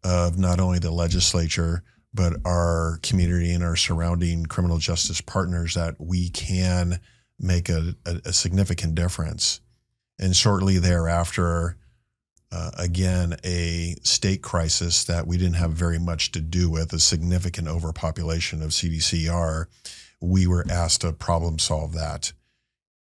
of 0.04 0.38
not 0.38 0.60
only 0.60 0.80
the 0.80 0.92
legislature, 0.92 1.84
but 2.14 2.34
our 2.46 3.00
community 3.02 3.52
and 3.52 3.64
our 3.64 3.76
surrounding 3.76 4.46
criminal 4.46 4.78
justice 4.78 5.22
partners 5.22 5.74
that 5.74 5.96
we 6.00 6.30
can 6.30 7.00
make 7.40 7.70
a, 7.70 7.96
a, 8.06 8.22
a 8.26 8.34
significant 8.34 8.96
difference. 8.96 9.62
And 10.20 10.36
shortly 10.36 10.78
thereafter, 10.78 11.78
uh, 12.52 12.72
again, 12.78 13.36
a 13.44 13.96
state 14.04 14.44
crisis 14.44 15.06
that 15.06 15.26
we 15.26 15.38
didn't 15.38 15.56
have 15.56 15.72
very 15.72 15.98
much 15.98 16.32
to 16.34 16.40
do 16.40 16.70
with, 16.70 16.94
a 16.94 17.00
significant 17.00 17.68
overpopulation 17.68 18.62
of 18.62 18.70
CDCR, 18.70 19.66
we 20.22 20.46
were 20.46 20.64
asked 20.70 21.02
to 21.02 21.12
problem 21.14 21.58
solve 21.58 21.94
that. 21.94 22.32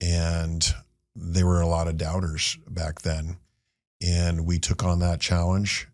And 0.00 0.66
there 1.14 1.46
were 1.46 1.60
a 1.60 1.66
lot 1.66 1.86
of 1.86 1.98
doubters 1.98 2.56
back 2.66 3.02
then. 3.02 3.36
And 4.00 4.46
we 4.46 4.58
took 4.58 4.82
on 4.82 5.00
that 5.00 5.20
challenge. 5.20 5.86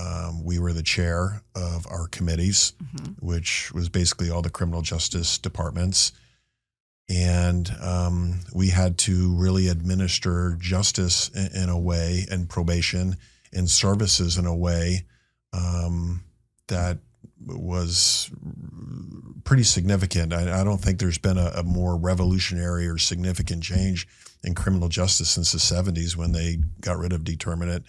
Um, 0.00 0.44
we 0.44 0.58
were 0.58 0.72
the 0.72 0.82
chair 0.82 1.42
of 1.54 1.86
our 1.90 2.06
committees, 2.08 2.72
Mhm. 2.96 3.16
which 3.20 3.70
was 3.72 3.88
basically 3.90 4.30
all 4.30 4.40
the 4.42 4.48
criminal 4.50 4.82
justice 4.82 5.36
departments. 5.38 6.12
And 7.08 7.68
um, 7.80 8.40
we 8.54 8.68
had 8.68 8.96
to 8.98 9.34
really 9.34 9.66
administer 9.68 10.56
justice 10.60 11.28
in, 11.34 11.62
in 11.64 11.68
a 11.68 11.78
way 11.78 12.24
and 12.30 12.48
probation 12.48 13.16
and 13.52 13.68
services 13.68 14.38
in 14.38 14.46
a 14.46 14.54
way 14.54 15.04
um, 15.52 16.22
that 16.68 16.98
was 17.44 18.30
pretty 19.44 19.64
significant. 19.64 20.32
I, 20.32 20.60
I 20.60 20.64
don't 20.64 20.78
think 20.80 20.98
there's 21.00 21.18
been 21.18 21.38
a, 21.38 21.50
a 21.56 21.62
more 21.64 21.96
revolutionary 21.96 22.86
or 22.86 22.96
significant 22.98 23.62
change 23.64 24.06
in 24.44 24.54
criminal 24.54 24.88
justice 24.88 25.30
since 25.30 25.50
the 25.52 25.58
70s 25.58 26.14
when 26.16 26.32
they 26.32 26.58
got 26.80 26.96
rid 26.98 27.12
of 27.12 27.24
determinate 27.24 27.82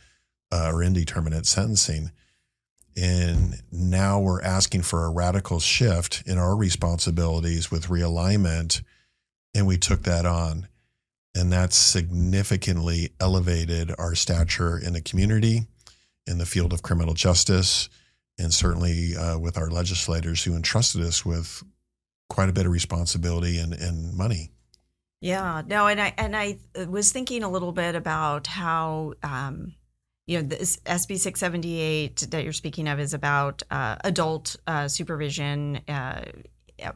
uh, 0.52 0.72
or 0.74 0.84
indeterminate 0.84 1.46
sentencing. 1.46 2.12
And 2.96 3.62
now 3.72 4.20
we're 4.20 4.42
asking 4.42 4.82
for 4.82 5.06
a 5.06 5.10
radical 5.10 5.60
shift 5.60 6.24
in 6.26 6.38
our 6.38 6.56
responsibilities 6.56 7.72
with 7.72 7.88
realignment. 7.88 8.82
And 9.56 9.66
we 9.66 9.78
took 9.78 10.04
that 10.04 10.26
on. 10.26 10.68
And 11.34 11.52
that 11.54 11.72
significantly 11.72 13.12
elevated 13.20 13.94
our 13.98 14.16
stature 14.16 14.78
in 14.78 14.92
the 14.92 15.02
community, 15.02 15.68
in 16.28 16.38
the 16.38 16.46
field 16.46 16.74
of 16.74 16.82
criminal 16.82 17.14
justice, 17.14 17.88
and 18.38 18.54
certainly 18.54 19.16
uh, 19.16 19.40
with 19.40 19.58
our 19.58 19.70
legislators 19.70 20.44
who 20.44 20.56
entrusted 20.56 21.02
us 21.02 21.26
with 21.26 21.64
quite 22.30 22.50
a 22.50 22.54
bit 22.54 22.66
of 22.66 22.72
responsibility 22.72 23.60
and, 23.60 23.74
and 23.74 24.14
money. 24.14 24.52
Yeah, 25.22 25.62
no, 25.68 25.88
and 25.88 26.02
I 26.02 26.14
and 26.18 26.36
I 26.36 26.58
was 26.88 27.12
thinking 27.12 27.44
a 27.44 27.50
little 27.50 27.72
bit 27.72 27.94
about 27.94 28.48
how 28.48 29.14
um, 29.22 29.76
you 30.32 30.42
know 30.42 30.48
this 30.48 30.78
SB 30.86 31.20
six 31.20 31.42
seventy 31.42 31.80
eight 31.80 32.26
that 32.32 32.46
you're 32.46 32.54
speaking 32.54 32.88
of 32.88 33.02
is 33.02 33.14
about 33.14 33.64
uh, 33.70 33.98
adult 34.04 34.56
uh, 34.66 34.88
supervision. 34.88 35.82
Uh, 35.88 36.24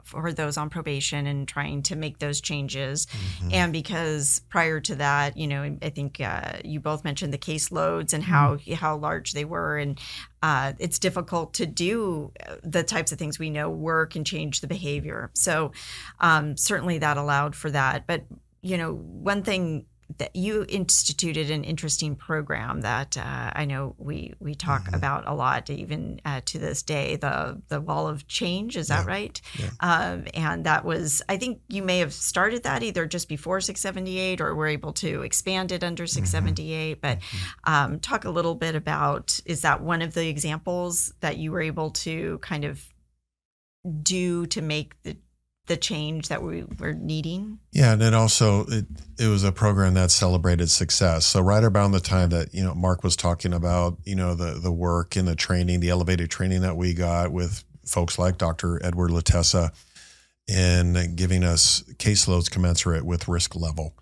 for 0.03 0.33
those 0.33 0.57
on 0.57 0.67
probation 0.67 1.27
and 1.27 1.47
trying 1.47 1.83
to 1.83 1.95
make 1.95 2.17
those 2.17 2.41
changes. 2.41 3.05
Mm-hmm. 3.05 3.49
And 3.53 3.71
because 3.71 4.41
prior 4.49 4.79
to 4.79 4.95
that, 4.95 5.37
you 5.37 5.45
know, 5.45 5.77
I 5.79 5.89
think 5.91 6.19
uh, 6.19 6.53
you 6.63 6.79
both 6.79 7.03
mentioned 7.03 7.31
the 7.31 7.37
caseloads 7.37 8.11
and 8.11 8.23
how 8.23 8.57
how 8.73 8.97
large 8.97 9.33
they 9.33 9.45
were, 9.45 9.77
and 9.77 9.99
uh, 10.41 10.73
it's 10.79 10.97
difficult 10.97 11.53
to 11.55 11.67
do 11.67 12.31
uh, 12.47 12.55
the 12.63 12.81
types 12.81 13.11
of 13.11 13.19
things 13.19 13.37
we 13.37 13.51
know 13.51 13.69
work 13.69 14.15
and 14.15 14.25
change 14.25 14.61
the 14.61 14.67
behavior. 14.67 15.29
So 15.35 15.71
um, 16.19 16.57
certainly 16.57 16.97
that 16.97 17.17
allowed 17.17 17.55
for 17.55 17.69
that. 17.69 18.07
But 18.07 18.23
you 18.63 18.79
know, 18.79 18.95
one 18.95 19.43
thing 19.43 19.85
that 20.17 20.35
you 20.35 20.65
instituted 20.69 21.49
an 21.49 21.63
interesting 21.63 22.15
program 22.15 22.81
that 22.81 23.17
uh, 23.17 23.51
I 23.53 23.65
know 23.65 23.95
we 23.97 24.33
we 24.39 24.53
talk 24.53 24.83
Mhm. 24.85 24.95
about 24.95 25.27
a 25.27 25.33
lot, 25.33 25.69
even 25.69 26.21
uh, 26.23 26.41
to 26.45 26.59
this 26.59 26.83
day. 26.83 27.15
The 27.15 27.61
the 27.69 27.81
wall 27.81 28.07
of 28.07 28.27
change 28.27 28.77
is 28.77 28.89
that 28.89 29.05
right? 29.07 29.41
Yeah. 29.57 29.69
Um, 29.79 30.25
and 30.35 30.65
that 30.65 30.85
was 30.85 31.23
I 31.27 31.37
think 31.37 31.61
you 31.69 31.81
may 31.81 31.99
have 31.99 32.13
started 32.13 32.63
that 32.63 32.83
either 32.83 33.07
just 33.07 33.27
before 33.27 33.61
678 33.61 34.41
or 34.41 34.53
were 34.53 34.67
able 34.67 34.93
to 34.93 35.23
expand 35.23 35.71
it 35.71 35.83
under 35.83 36.05
678. 36.05 37.01
But 37.01 37.19
um, 37.63 37.99
talk 37.99 38.25
a 38.25 38.29
little 38.29 38.55
bit 38.55 38.75
about 38.75 39.39
is 39.45 39.61
that 39.61 39.81
one 39.81 40.03
of 40.03 40.13
the 40.13 40.27
examples 40.27 41.13
that 41.21 41.37
you 41.37 41.51
were 41.51 41.61
able 41.61 41.89
to 41.91 42.37
kind 42.39 42.63
of 42.63 42.81
do 44.01 44.45
to 44.47 44.61
make 44.61 45.01
the 45.03 45.17
the 45.67 45.77
change 45.77 46.27
that 46.27 46.43
we 46.43 46.63
were 46.79 46.93
needing? 46.93 47.59
Yeah, 47.71 47.93
and 47.93 48.01
it 48.01 48.13
also 48.13 48.65
it 48.65 48.85
it 49.19 49.27
was 49.27 49.43
a 49.43 49.51
program 49.51 49.95
that 49.95 50.11
celebrated 50.11 50.69
success. 50.69 51.25
So 51.25 51.41
right 51.41 51.63
around 51.63 51.91
the 51.91 51.99
time 51.99 52.29
that 52.29 52.53
you 52.53 52.63
know 52.63 52.73
Mark 52.75 53.03
was 53.03 53.15
talking 53.15 53.53
about, 53.53 53.97
you 54.03 54.15
know 54.15 54.35
the 54.35 54.59
the 54.59 54.71
work 54.71 55.15
and 55.15 55.27
the 55.27 55.35
training, 55.35 55.79
the 55.79 55.89
elevated 55.89 56.29
training 56.29 56.61
that 56.61 56.77
we 56.77 56.93
got 56.93 57.31
with 57.31 57.63
folks 57.85 58.17
like 58.17 58.37
Dr. 58.37 58.83
Edward 58.83 59.11
Latessa, 59.11 59.71
in 60.47 61.15
giving 61.15 61.43
us 61.43 61.83
caseloads 61.97 62.49
commensurate 62.49 63.05
with 63.05 63.27
risk 63.27 63.55
level. 63.55 63.95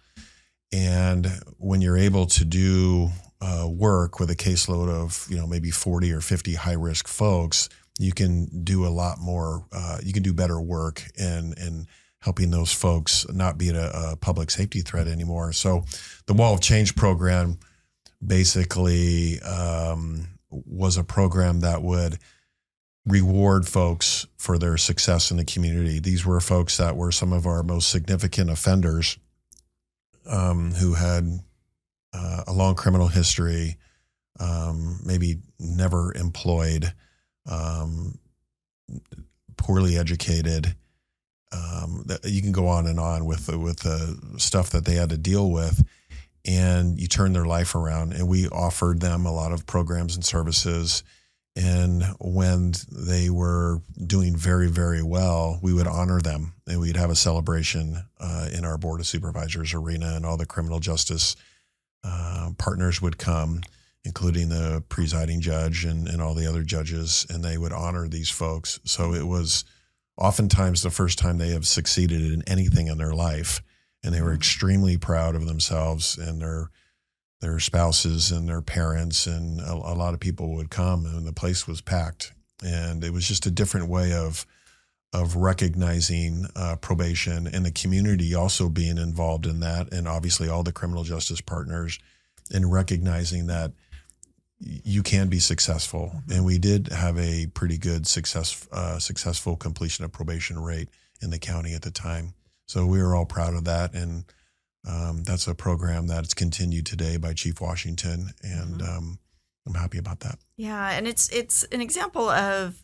And 0.71 1.27
when 1.57 1.81
you're 1.81 1.97
able 1.97 2.25
to 2.27 2.45
do 2.45 3.09
uh, 3.41 3.67
work 3.69 4.19
with 4.19 4.31
a 4.31 4.35
caseload 4.35 4.89
of 4.89 5.27
you 5.29 5.37
know 5.37 5.45
maybe 5.45 5.69
40 5.69 6.11
or 6.11 6.21
50 6.21 6.55
high 6.55 6.73
risk 6.73 7.07
folks 7.07 7.69
you 7.99 8.11
can 8.11 8.63
do 8.63 8.85
a 8.85 8.89
lot 8.89 9.19
more 9.19 9.65
uh, 9.71 9.97
you 10.03 10.13
can 10.13 10.23
do 10.23 10.33
better 10.33 10.59
work 10.59 11.03
in 11.17 11.53
in 11.57 11.87
helping 12.19 12.51
those 12.51 12.71
folks 12.71 13.25
not 13.33 13.57
be 13.57 13.69
a, 13.69 13.91
a 13.91 14.15
public 14.15 14.49
safety 14.49 14.81
threat 14.81 15.07
anymore 15.07 15.51
so 15.51 15.83
the 16.25 16.33
wall 16.33 16.53
of 16.53 16.61
change 16.61 16.95
program 16.95 17.57
basically 18.25 19.39
um, 19.41 20.27
was 20.49 20.97
a 20.97 21.03
program 21.03 21.61
that 21.61 21.81
would 21.81 22.17
reward 23.05 23.67
folks 23.67 24.25
for 24.37 24.57
their 24.57 24.77
success 24.77 25.31
in 25.31 25.37
the 25.37 25.45
community. 25.45 25.99
These 25.99 26.25
were 26.25 26.39
folks 26.39 26.77
that 26.77 26.95
were 26.95 27.11
some 27.11 27.33
of 27.33 27.45
our 27.45 27.63
most 27.63 27.89
significant 27.89 28.49
offenders 28.49 29.17
um, 30.25 30.71
who 30.71 30.93
had 30.93 31.39
uh, 32.13 32.43
a 32.47 32.53
long 32.53 32.75
criminal 32.75 33.07
history, 33.07 33.77
um, 34.39 34.99
maybe 35.05 35.39
never 35.59 36.13
employed, 36.15 36.93
um, 37.49 38.17
poorly 39.57 39.97
educated. 39.97 40.75
Um, 41.51 42.05
you 42.23 42.41
can 42.41 42.51
go 42.51 42.67
on 42.67 42.87
and 42.87 42.99
on 42.99 43.25
with 43.25 43.45
the, 43.45 43.59
with 43.59 43.79
the 43.79 44.17
stuff 44.37 44.71
that 44.71 44.85
they 44.85 44.95
had 44.95 45.09
to 45.09 45.17
deal 45.17 45.51
with, 45.51 45.85
and 46.45 46.99
you 46.99 47.07
turn 47.07 47.33
their 47.33 47.45
life 47.45 47.75
around. 47.75 48.13
And 48.13 48.27
we 48.27 48.47
offered 48.47 48.99
them 48.99 49.25
a 49.25 49.31
lot 49.31 49.51
of 49.51 49.65
programs 49.65 50.15
and 50.15 50.25
services. 50.25 51.03
And 51.55 52.03
when 52.19 52.73
they 52.91 53.29
were 53.29 53.79
doing 53.95 54.35
very, 54.35 54.67
very 54.67 55.03
well, 55.03 55.59
we 55.61 55.71
would 55.71 55.85
honor 55.85 56.19
them 56.19 56.53
and 56.67 56.79
we'd 56.79 56.97
have 56.97 57.11
a 57.11 57.15
celebration 57.15 57.97
uh, 58.19 58.49
in 58.51 58.65
our 58.65 58.77
Board 58.79 58.99
of 58.99 59.05
Supervisors 59.05 59.73
arena, 59.73 60.15
and 60.15 60.25
all 60.25 60.37
the 60.37 60.47
criminal 60.47 60.79
justice 60.79 61.35
uh, 62.03 62.49
partners 62.57 63.01
would 63.01 63.17
come, 63.17 63.61
including 64.05 64.49
the 64.49 64.83
presiding 64.89 65.41
judge 65.41 65.85
and, 65.85 66.07
and 66.07 66.21
all 66.21 66.33
the 66.33 66.47
other 66.47 66.63
judges, 66.63 67.25
and 67.29 67.43
they 67.43 67.57
would 67.57 67.71
honor 67.71 68.07
these 68.07 68.29
folks. 68.29 68.79
So 68.83 69.13
it 69.13 69.25
was 69.25 69.63
oftentimes 70.17 70.81
the 70.81 70.89
first 70.89 71.17
time 71.17 71.37
they 71.37 71.51
have 71.51 71.65
succeeded 71.65 72.21
in 72.21 72.43
anything 72.47 72.87
in 72.87 72.97
their 72.97 73.13
life 73.13 73.61
and 74.03 74.13
they 74.13 74.21
were 74.21 74.33
extremely 74.33 74.97
proud 74.97 75.35
of 75.35 75.45
themselves 75.45 76.17
and 76.17 76.41
their 76.41 76.69
their 77.41 77.59
spouses 77.59 78.31
and 78.31 78.47
their 78.47 78.61
parents 78.61 79.27
and 79.27 79.59
a, 79.59 79.73
a, 79.73 79.95
lot 79.95 80.13
of 80.13 80.19
people 80.21 80.55
would 80.55 80.69
come 80.69 81.05
and 81.05 81.27
the 81.27 81.33
place 81.33 81.67
was 81.67 81.81
packed 81.81 82.31
and 82.63 83.03
it 83.03 83.11
was 83.11 83.27
just 83.27 83.45
a 83.45 83.51
different 83.51 83.89
way 83.89 84.13
of 84.13 84.45
of 85.11 85.35
recognizing 85.35 86.47
uh, 86.55 86.75
probation 86.77 87.45
and 87.47 87.65
the 87.65 87.71
community 87.71 88.33
also 88.33 88.69
being 88.69 88.97
involved 88.97 89.45
in 89.45 89.59
that 89.59 89.91
and 89.91 90.07
obviously 90.07 90.47
all 90.47 90.63
the 90.63 90.71
criminal 90.71 91.03
justice 91.03 91.41
partners 91.41 91.99
and 92.51 92.71
recognizing 92.71 93.47
that 93.47 93.71
you 94.65 95.03
can 95.03 95.27
be 95.27 95.39
successful 95.39 96.11
and 96.31 96.45
we 96.45 96.57
did 96.57 96.87
have 96.87 97.17
a 97.17 97.47
pretty 97.47 97.77
good 97.77 98.07
success 98.07 98.67
uh, 98.71 98.97
successful 98.99 99.55
completion 99.55 100.05
of 100.05 100.11
probation 100.11 100.57
rate 100.57 100.89
in 101.21 101.29
the 101.29 101.39
county 101.39 101.73
at 101.73 101.81
the 101.81 101.91
time 101.91 102.33
so 102.73 102.85
we 102.85 103.01
were 103.01 103.15
all 103.15 103.25
proud 103.25 103.53
of 103.53 103.65
that. 103.65 103.93
And 103.93 104.25
um, 104.87 105.23
that's 105.23 105.47
a 105.47 105.55
program 105.55 106.07
that's 106.07 106.33
continued 106.33 106.85
today 106.85 107.17
by 107.17 107.33
Chief 107.33 107.61
Washington. 107.61 108.31
And 108.41 108.81
mm-hmm. 108.81 108.97
um, 108.97 109.19
I'm 109.67 109.75
happy 109.75 109.97
about 109.97 110.21
that. 110.21 110.39
Yeah. 110.57 110.91
And 110.91 111.07
it's, 111.07 111.29
it's 111.29 111.63
an 111.65 111.81
example 111.81 112.29
of 112.29 112.83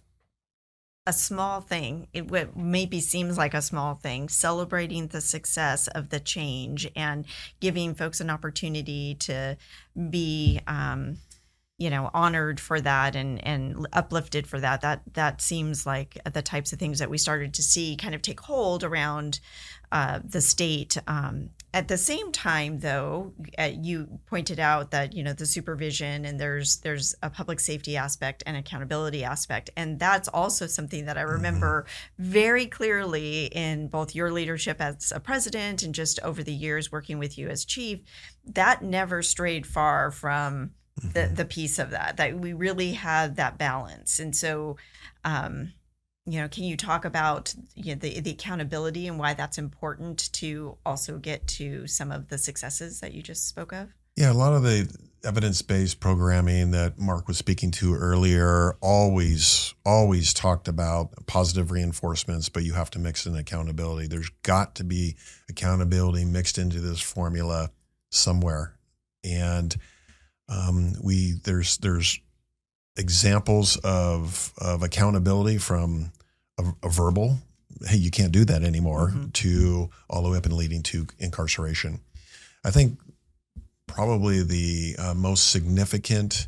a 1.07 1.13
small 1.13 1.61
thing. 1.61 2.07
It 2.13 2.55
maybe 2.55 2.99
seems 2.99 3.37
like 3.37 3.53
a 3.53 3.61
small 3.61 3.95
thing, 3.95 4.29
celebrating 4.29 5.07
the 5.07 5.21
success 5.21 5.87
of 5.87 6.09
the 6.09 6.19
change 6.19 6.89
and 6.95 7.25
giving 7.59 7.95
folks 7.95 8.21
an 8.21 8.29
opportunity 8.29 9.15
to 9.15 9.57
be, 10.09 10.61
um, 10.67 11.17
you 11.79 11.89
know 11.89 12.11
honored 12.13 12.59
for 12.59 12.79
that 12.79 13.15
and 13.15 13.43
and 13.45 13.87
uplifted 13.93 14.45
for 14.45 14.59
that 14.59 14.81
that 14.81 15.01
that 15.13 15.41
seems 15.41 15.85
like 15.85 16.19
the 16.31 16.41
types 16.41 16.71
of 16.73 16.77
things 16.77 16.99
that 16.99 17.09
we 17.09 17.17
started 17.17 17.53
to 17.53 17.63
see 17.63 17.95
kind 17.95 18.13
of 18.13 18.21
take 18.21 18.41
hold 18.41 18.83
around 18.83 19.39
uh, 19.91 20.19
the 20.23 20.41
state 20.41 20.97
um, 21.07 21.49
at 21.73 21.87
the 21.87 21.97
same 21.97 22.31
time 22.31 22.79
though 22.79 23.33
uh, 23.57 23.71
you 23.81 24.19
pointed 24.27 24.59
out 24.59 24.91
that 24.91 25.13
you 25.13 25.23
know 25.23 25.33
the 25.33 25.45
supervision 25.45 26.25
and 26.25 26.39
there's 26.39 26.77
there's 26.81 27.15
a 27.23 27.29
public 27.29 27.59
safety 27.59 27.95
aspect 27.95 28.43
and 28.45 28.57
accountability 28.57 29.23
aspect 29.23 29.69
and 29.77 29.99
that's 29.99 30.27
also 30.27 30.67
something 30.67 31.05
that 31.05 31.17
i 31.17 31.21
mm-hmm. 31.21 31.31
remember 31.31 31.83
mm-hmm. 31.83 32.23
very 32.31 32.65
clearly 32.65 33.45
in 33.45 33.87
both 33.87 34.13
your 34.13 34.31
leadership 34.31 34.79
as 34.79 35.11
a 35.15 35.19
president 35.19 35.81
and 35.81 35.95
just 35.95 36.19
over 36.23 36.43
the 36.43 36.53
years 36.53 36.91
working 36.91 37.17
with 37.17 37.37
you 37.37 37.47
as 37.47 37.65
chief 37.65 38.01
that 38.45 38.83
never 38.83 39.23
strayed 39.23 39.65
far 39.65 40.11
from 40.11 40.71
the 41.01 41.19
mm-hmm. 41.19 41.35
the 41.35 41.45
piece 41.45 41.79
of 41.79 41.91
that 41.91 42.17
that 42.17 42.37
we 42.37 42.53
really 42.53 42.93
had 42.93 43.35
that 43.37 43.57
balance. 43.57 44.19
And 44.19 44.35
so 44.35 44.77
um 45.23 45.73
you 46.25 46.39
know 46.39 46.47
can 46.47 46.63
you 46.63 46.77
talk 46.77 47.05
about 47.05 47.53
you 47.75 47.95
know, 47.95 47.99
the 47.99 48.19
the 48.19 48.31
accountability 48.31 49.07
and 49.07 49.17
why 49.17 49.33
that's 49.33 49.57
important 49.57 50.31
to 50.33 50.77
also 50.85 51.17
get 51.17 51.47
to 51.47 51.87
some 51.87 52.11
of 52.11 52.29
the 52.29 52.37
successes 52.37 52.99
that 52.99 53.13
you 53.13 53.21
just 53.21 53.47
spoke 53.47 53.73
of? 53.73 53.89
Yeah 54.15 54.31
a 54.31 54.33
lot 54.33 54.53
of 54.53 54.63
the 54.63 54.93
evidence-based 55.25 55.99
programming 55.99 56.71
that 56.71 56.97
mark 56.97 57.27
was 57.27 57.37
speaking 57.37 57.71
to 57.71 57.93
earlier 57.93 58.77
always 58.79 59.73
always 59.85 60.33
talked 60.33 60.69
about 60.69 61.09
positive 61.27 61.71
reinforcements 61.71 62.47
but 62.47 62.63
you 62.63 62.73
have 62.73 62.89
to 62.89 62.99
mix 62.99 63.25
in 63.25 63.35
accountability. 63.35 64.07
There's 64.07 64.29
got 64.43 64.75
to 64.75 64.85
be 64.85 65.17
accountability 65.49 66.23
mixed 66.23 66.57
into 66.57 66.79
this 66.79 67.01
formula 67.01 67.71
somewhere. 68.09 68.75
And 69.23 69.75
um, 70.49 70.93
we 71.01 71.33
there's 71.43 71.77
there's 71.77 72.19
examples 72.97 73.77
of 73.77 74.53
of 74.57 74.83
accountability 74.83 75.57
from 75.57 76.11
a, 76.57 76.63
a, 76.83 76.89
verbal, 76.89 77.37
hey, 77.87 77.97
you 77.97 78.11
can't 78.11 78.31
do 78.31 78.43
that 78.45 78.63
anymore, 78.63 79.09
mm-hmm. 79.09 79.29
to 79.29 79.89
all 80.09 80.23
the 80.23 80.29
way 80.29 80.37
up 80.37 80.45
and 80.45 80.53
leading 80.53 80.83
to 80.83 81.07
incarceration. 81.19 82.01
I 82.65 82.71
think 82.71 82.99
probably 83.87 84.43
the 84.43 84.95
uh, 84.99 85.13
most 85.13 85.51
significant 85.51 86.47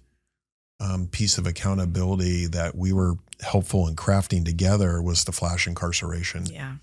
um, 0.80 1.08
piece 1.08 1.38
of 1.38 1.48
accountability 1.48 2.48
that 2.48 2.76
we 2.76 2.92
were 2.92 3.16
helpful 3.42 3.88
in 3.88 3.96
crafting 3.96 4.44
together 4.44 5.02
was 5.02 5.24
the 5.24 5.32
flash 5.32 5.68
incarceration. 5.68 6.46
Yeah. 6.48 6.76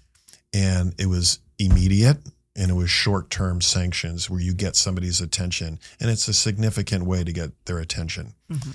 And 0.52 0.94
it 0.98 1.06
was 1.06 1.40
immediate 1.58 2.18
and 2.58 2.70
it 2.72 2.74
was 2.74 2.90
short 2.90 3.30
term 3.30 3.60
sanctions 3.60 4.28
where 4.28 4.40
you 4.40 4.52
get 4.52 4.76
somebody's 4.76 5.20
attention 5.20 5.78
and 6.00 6.10
it's 6.10 6.28
a 6.28 6.34
significant 6.34 7.04
way 7.04 7.24
to 7.24 7.32
get 7.32 7.52
their 7.64 7.78
attention 7.78 8.34
mm-hmm. 8.50 8.70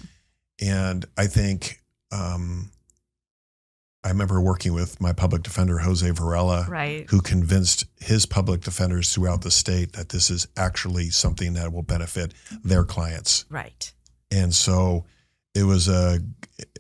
and 0.61 1.05
i 1.17 1.27
think 1.27 1.81
um, 2.11 2.71
i 4.03 4.09
remember 4.09 4.39
working 4.41 4.73
with 4.73 4.99
my 5.01 5.13
public 5.13 5.43
defender 5.43 5.79
jose 5.79 6.09
varela 6.11 6.65
right. 6.69 7.07
who 7.09 7.21
convinced 7.21 7.85
his 7.99 8.25
public 8.25 8.61
defenders 8.61 9.13
throughout 9.13 9.41
the 9.41 9.51
state 9.51 9.93
that 9.93 10.09
this 10.09 10.29
is 10.29 10.47
actually 10.57 11.09
something 11.09 11.53
that 11.53 11.71
will 11.71 11.83
benefit 11.83 12.33
their 12.63 12.83
clients 12.83 13.45
right 13.49 13.93
and 14.31 14.55
so 14.55 15.05
it 15.53 15.63
was 15.63 15.87
a 15.87 16.19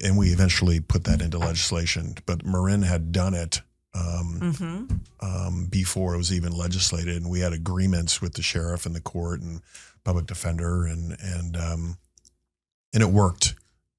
and 0.01 0.17
we 0.17 0.29
eventually 0.29 0.79
put 0.79 1.03
that 1.03 1.21
into 1.21 1.37
legislation 1.37 2.15
but 2.25 2.45
marin 2.45 2.81
had 2.81 3.11
done 3.11 3.33
it 3.33 3.61
um, 3.95 4.39
mm-hmm. 4.41 4.85
um, 5.25 5.65
before 5.65 6.15
it 6.15 6.17
was 6.17 6.33
even 6.33 6.51
legislated, 6.51 7.15
and 7.15 7.29
we 7.29 7.41
had 7.41 7.53
agreements 7.53 8.21
with 8.21 8.33
the 8.33 8.41
sheriff 8.41 8.85
and 8.85 8.95
the 8.95 9.01
court 9.01 9.41
and 9.41 9.61
public 10.03 10.25
defender, 10.25 10.85
and 10.85 11.15
and 11.21 11.57
um, 11.57 11.97
and 12.93 13.03
it 13.03 13.09
worked, 13.09 13.55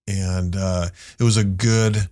and 0.06 0.56
uh, 0.56 0.88
it 1.18 1.22
was 1.22 1.36
a 1.36 1.44
good 1.44 2.08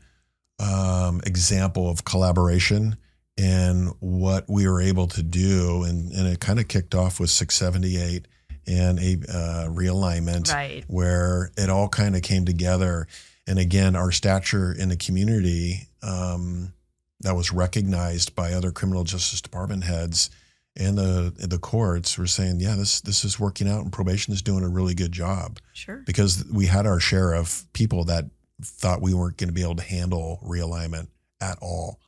um, 0.58 1.20
example 1.26 1.90
of 1.90 2.04
collaboration 2.04 2.96
and 3.38 3.88
what 4.00 4.44
we 4.48 4.68
were 4.68 4.80
able 4.80 5.06
to 5.08 5.22
do, 5.22 5.82
and 5.82 6.12
and 6.12 6.26
it 6.26 6.40
kind 6.40 6.60
of 6.60 6.68
kicked 6.68 6.94
off 6.94 7.18
with 7.18 7.30
678 7.30 8.26
and 8.66 8.98
a 9.00 9.14
uh, 9.28 9.68
realignment, 9.68 10.52
right. 10.52 10.84
where 10.86 11.50
it 11.56 11.68
all 11.68 11.88
kind 11.88 12.14
of 12.14 12.22
came 12.22 12.44
together, 12.44 13.08
and 13.46 13.58
again, 13.58 13.96
our 13.96 14.12
stature 14.12 14.72
in 14.72 14.88
the 14.88 14.96
community. 14.96 15.88
Um, 16.02 16.72
that 17.22 17.34
was 17.34 17.52
recognized 17.52 18.34
by 18.34 18.52
other 18.52 18.70
criminal 18.70 19.04
justice 19.04 19.40
department 19.40 19.84
heads 19.84 20.30
and 20.76 20.96
the 20.96 21.32
the 21.36 21.58
courts 21.58 22.16
were 22.16 22.26
saying, 22.26 22.60
yeah, 22.60 22.74
this 22.76 23.00
this 23.00 23.24
is 23.24 23.38
working 23.38 23.68
out, 23.68 23.82
and 23.82 23.92
probation 23.92 24.32
is 24.32 24.42
doing 24.42 24.64
a 24.64 24.68
really 24.68 24.94
good 24.94 25.12
job. 25.12 25.58
Sure. 25.72 26.02
Because 26.06 26.44
we 26.50 26.66
had 26.66 26.86
our 26.86 27.00
share 27.00 27.34
of 27.34 27.66
people 27.72 28.04
that 28.04 28.26
thought 28.62 29.02
we 29.02 29.12
weren't 29.12 29.36
going 29.36 29.48
to 29.48 29.54
be 29.54 29.62
able 29.62 29.76
to 29.76 29.82
handle 29.82 30.40
realignment 30.42 31.08
at 31.40 31.58
all, 31.60 31.98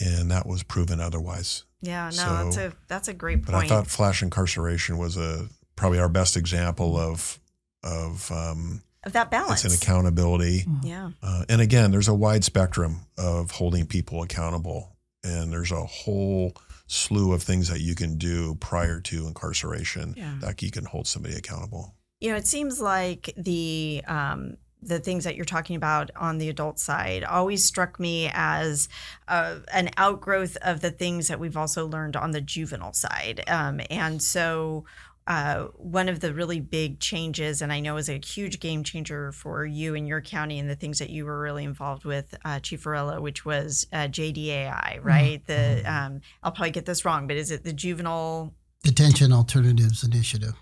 and 0.00 0.30
that 0.30 0.46
was 0.46 0.62
proven 0.62 1.00
otherwise. 1.00 1.64
Yeah, 1.82 2.06
no, 2.06 2.10
so, 2.10 2.24
that's 2.24 2.56
a 2.56 2.72
that's 2.88 3.08
a 3.08 3.14
great 3.14 3.44
point. 3.44 3.46
But 3.46 3.54
I 3.54 3.68
thought 3.68 3.86
flash 3.86 4.22
incarceration 4.22 4.96
was 4.96 5.16
a 5.16 5.48
probably 5.76 5.98
our 5.98 6.08
best 6.08 6.36
example 6.36 6.96
of 6.96 7.38
of 7.82 8.30
um, 8.32 8.82
of 9.04 9.12
that 9.12 9.30
balance. 9.30 9.64
It's 9.64 9.74
an 9.74 9.82
accountability. 9.82 10.60
Mm-hmm. 10.60 10.86
Yeah. 10.86 11.10
Uh, 11.22 11.44
and 11.48 11.60
again, 11.60 11.90
there's 11.90 12.08
a 12.08 12.14
wide 12.14 12.44
spectrum 12.44 13.06
of 13.16 13.50
holding 13.50 13.86
people 13.86 14.22
accountable, 14.22 14.96
and 15.24 15.52
there's 15.52 15.72
a 15.72 15.84
whole 15.84 16.54
slew 16.86 17.32
of 17.32 17.42
things 17.42 17.68
that 17.68 17.80
you 17.80 17.94
can 17.94 18.18
do 18.18 18.56
prior 18.56 19.00
to 19.00 19.26
incarceration 19.26 20.14
yeah. 20.16 20.34
that 20.40 20.60
you 20.60 20.70
can 20.70 20.84
hold 20.84 21.06
somebody 21.06 21.36
accountable. 21.36 21.94
you 22.20 22.30
know, 22.30 22.36
it 22.36 22.46
seems 22.46 22.80
like 22.80 23.32
the 23.36 24.02
um, 24.06 24.56
the 24.82 24.98
things 24.98 25.24
that 25.24 25.36
you're 25.36 25.44
talking 25.44 25.76
about 25.76 26.10
on 26.16 26.38
the 26.38 26.48
adult 26.48 26.78
side 26.78 27.22
always 27.24 27.64
struck 27.64 28.00
me 28.00 28.30
as 28.32 28.88
uh, 29.28 29.58
an 29.72 29.90
outgrowth 29.96 30.56
of 30.62 30.80
the 30.80 30.90
things 30.90 31.28
that 31.28 31.38
we've 31.38 31.56
also 31.56 31.86
learned 31.86 32.16
on 32.16 32.30
the 32.30 32.40
juvenile 32.40 32.92
side. 32.92 33.42
Um, 33.46 33.80
and 33.90 34.22
so, 34.22 34.84
uh, 35.30 35.68
one 35.76 36.08
of 36.08 36.18
the 36.18 36.34
really 36.34 36.58
big 36.58 36.98
changes, 36.98 37.62
and 37.62 37.72
I 37.72 37.78
know 37.78 37.98
is 37.98 38.08
a 38.08 38.18
huge 38.18 38.58
game 38.58 38.82
changer 38.82 39.30
for 39.30 39.64
you 39.64 39.94
and 39.94 40.08
your 40.08 40.20
county, 40.20 40.58
and 40.58 40.68
the 40.68 40.74
things 40.74 40.98
that 40.98 41.08
you 41.08 41.24
were 41.24 41.40
really 41.40 41.62
involved 41.62 42.04
with, 42.04 42.34
uh, 42.44 42.58
Chief 42.58 42.82
Varela, 42.82 43.20
which 43.20 43.44
was 43.44 43.86
uh, 43.92 44.08
JDAI, 44.08 44.98
right? 45.04 45.40
Mm-hmm. 45.46 45.84
The 45.84 45.92
um, 45.92 46.20
I'll 46.42 46.50
probably 46.50 46.72
get 46.72 46.84
this 46.84 47.04
wrong, 47.04 47.28
but 47.28 47.36
is 47.36 47.52
it 47.52 47.62
the 47.62 47.72
Juvenile 47.72 48.52
Detention 48.82 49.32
Alternatives 49.32 50.02
Initiative. 50.02 50.54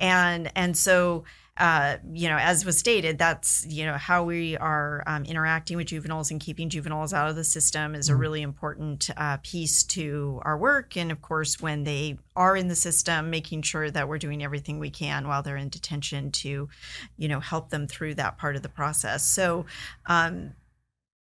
and 0.00 0.50
and 0.56 0.76
so 0.76 1.22
uh, 1.58 1.96
you 2.12 2.28
know 2.28 2.36
as 2.36 2.64
was 2.64 2.78
stated 2.78 3.16
that's 3.18 3.66
you 3.66 3.84
know 3.84 3.94
how 3.94 4.24
we 4.24 4.56
are 4.58 5.02
um, 5.06 5.24
interacting 5.24 5.76
with 5.76 5.86
juveniles 5.86 6.30
and 6.30 6.40
keeping 6.40 6.68
juveniles 6.68 7.12
out 7.12 7.28
of 7.28 7.36
the 7.36 7.44
system 7.44 7.94
is 7.94 8.08
a 8.08 8.16
really 8.16 8.42
important 8.42 9.08
uh, 9.16 9.38
piece 9.42 9.82
to 9.82 10.40
our 10.44 10.58
work. 10.58 10.96
And 10.96 11.10
of 11.10 11.22
course 11.22 11.60
when 11.60 11.84
they 11.84 12.18
are 12.34 12.56
in 12.56 12.68
the 12.68 12.76
system 12.76 13.30
making 13.30 13.62
sure 13.62 13.90
that 13.90 14.08
we're 14.08 14.18
doing 14.18 14.44
everything 14.44 14.78
we 14.78 14.90
can 14.90 15.28
while 15.28 15.42
they're 15.42 15.56
in 15.56 15.68
detention 15.68 16.30
to 16.32 16.68
you 17.16 17.28
know 17.28 17.40
help 17.40 17.70
them 17.70 17.86
through 17.86 18.14
that 18.16 18.38
part 18.38 18.56
of 18.56 18.62
the 18.62 18.68
process. 18.68 19.24
So 19.24 19.64
um, 20.06 20.52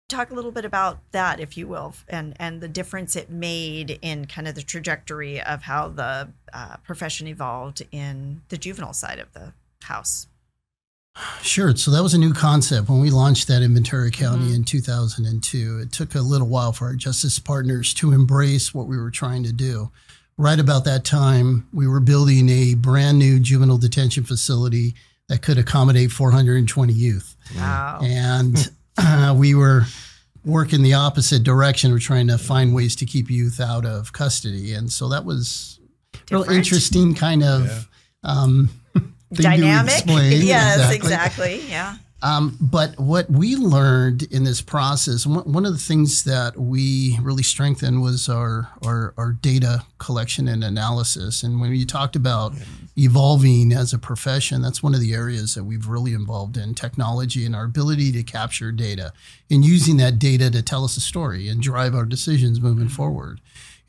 talk 0.10 0.32
a 0.32 0.34
little 0.34 0.52
bit 0.52 0.66
about 0.66 1.00
that 1.12 1.40
if 1.40 1.58
you 1.58 1.68
will 1.68 1.94
and 2.08 2.34
and 2.40 2.62
the 2.62 2.68
difference 2.68 3.16
it 3.16 3.30
made 3.30 4.00
in 4.02 4.26
kind 4.26 4.48
of 4.48 4.56
the 4.56 4.62
trajectory 4.62 5.42
of 5.42 5.64
how 5.64 5.90
the 5.90 6.30
uh, 6.54 6.78
profession 6.78 7.28
evolved 7.28 7.82
in 7.92 8.42
the 8.50 8.58
juvenile 8.58 8.94
side 8.94 9.20
of 9.20 9.32
the 9.34 9.54
house 9.84 10.28
Sure. 11.42 11.76
So 11.76 11.90
that 11.90 12.04
was 12.04 12.14
a 12.14 12.18
new 12.20 12.32
concept 12.32 12.90
when 12.90 13.00
we 13.00 13.10
launched 13.10 13.48
that 13.48 13.64
in 13.64 13.74
Ventura 13.74 14.12
County 14.12 14.52
Mhm. 14.52 14.56
in 14.58 14.64
2002. 14.66 15.80
It 15.80 15.92
took 15.92 16.14
a 16.14 16.22
little 16.22 16.48
while 16.48 16.72
for 16.74 16.86
our 16.86 16.96
justice 16.96 17.40
partners 17.40 17.92
to 17.96 18.12
embrace 18.14 18.72
what 18.72 18.86
we 18.88 18.98
were 18.98 19.10
trying 19.10 19.42
to 19.44 19.52
do. 19.52 19.90
Right 20.38 20.60
about 20.60 20.86
that 20.86 21.04
time, 21.06 21.66
we 21.74 21.88
were 21.88 22.00
building 22.00 22.50
a 22.50 22.76
brand 22.76 23.18
new 23.18 23.40
juvenile 23.40 23.80
detention 23.80 24.26
facility 24.26 24.94
that 25.28 25.42
could 25.42 25.58
accommodate 25.58 26.12
420 26.12 26.94
youth. 26.94 27.36
wow 27.56 28.00
And 28.04 28.70
uh, 29.00 29.34
we 29.36 29.56
were 29.56 29.88
working 30.46 30.84
the 30.84 30.94
opposite 30.94 31.42
direction 31.42 31.92
of 31.94 32.00
trying 32.00 32.28
to 32.28 32.38
find 32.38 32.76
ways 32.76 32.96
to 32.98 33.08
keep 33.08 33.32
youth 33.32 33.60
out 33.60 33.86
of 33.88 34.14
custody. 34.14 34.74
And 34.74 34.94
so 34.94 35.10
that 35.10 35.26
was 35.26 35.80
real 36.30 36.44
interesting 36.44 37.16
kind 37.16 37.44
of 37.44 37.88
um, 38.24 38.68
thing 38.68 38.74
to 38.76 38.87
dynamic? 39.34 39.94
yes 40.06 40.94
exactly, 40.94 41.62
yeah. 41.70 41.96
Um, 42.24 42.58
but 42.60 43.00
what 43.00 43.30
we 43.30 43.56
learned 43.56 44.24
in 44.24 44.44
this 44.44 44.60
process, 44.60 45.28
one 45.28 45.52
one 45.52 45.66
of 45.68 45.74
the 45.74 45.80
things 45.80 46.24
that 46.24 46.58
we 46.58 47.20
really 47.22 47.44
strengthened 47.44 48.02
was 48.02 48.28
our, 48.28 48.70
our, 48.84 49.14
our 49.18 49.34
data 49.34 49.84
collection 50.00 50.48
and 50.48 50.64
analysis. 50.64 51.44
And 51.44 51.62
when 51.62 51.76
you 51.76 51.86
talked 51.86 52.16
about 52.16 52.54
evolving 52.98 53.72
as 53.72 53.94
a 53.94 54.00
profession, 54.00 54.64
that's 54.64 54.82
one 54.82 54.96
of 54.96 55.00
the 55.00 55.14
areas 55.14 55.54
that 55.54 55.64
we've 55.64 55.88
really 55.88 56.14
involved 56.14 56.58
in 56.58 56.74
technology 56.74 57.46
and 57.46 57.56
our 57.56 57.66
ability 57.66 58.12
to 58.14 58.24
capture 58.24 58.72
data 58.72 59.14
and 59.52 59.64
using 59.64 59.98
that 59.98 60.18
data 60.18 60.50
to 60.50 60.64
tell 60.64 60.84
us 60.86 60.98
a 60.98 61.02
story 61.02 61.48
and 61.48 61.62
drive 61.62 61.94
our 61.94 62.06
decisions 62.06 62.60
moving 62.60 62.90
forward. 62.90 63.40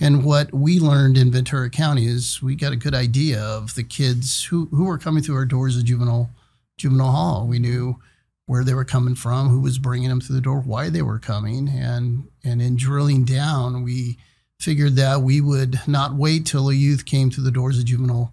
And 0.00 0.24
what 0.24 0.54
we 0.54 0.78
learned 0.78 1.18
in 1.18 1.32
Ventura 1.32 1.70
County 1.70 2.06
is 2.06 2.40
we 2.40 2.54
got 2.54 2.72
a 2.72 2.76
good 2.76 2.94
idea 2.94 3.40
of 3.40 3.74
the 3.74 3.82
kids 3.82 4.44
who, 4.44 4.66
who 4.66 4.84
were 4.84 4.98
coming 4.98 5.22
through 5.22 5.36
our 5.36 5.44
doors 5.44 5.76
of 5.76 5.84
juvenile 5.84 6.30
juvenile 6.76 7.10
hall. 7.10 7.46
We 7.48 7.58
knew 7.58 7.98
where 8.46 8.62
they 8.62 8.74
were 8.74 8.84
coming 8.84 9.16
from, 9.16 9.48
who 9.48 9.60
was 9.60 9.78
bringing 9.78 10.08
them 10.08 10.20
through 10.20 10.36
the 10.36 10.42
door, 10.42 10.60
why 10.60 10.88
they 10.88 11.02
were 11.02 11.18
coming, 11.18 11.68
and 11.68 12.28
and 12.44 12.62
in 12.62 12.76
drilling 12.76 13.24
down, 13.24 13.82
we 13.82 14.18
figured 14.60 14.96
that 14.96 15.22
we 15.22 15.40
would 15.40 15.80
not 15.86 16.14
wait 16.14 16.46
till 16.46 16.68
a 16.68 16.74
youth 16.74 17.04
came 17.04 17.30
through 17.30 17.44
the 17.44 17.50
doors 17.50 17.78
of 17.78 17.84
juvenile 17.84 18.32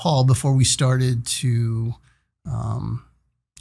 hall 0.00 0.24
before 0.24 0.52
we 0.52 0.64
started 0.64 1.26
to 1.26 1.94
um, 2.46 3.04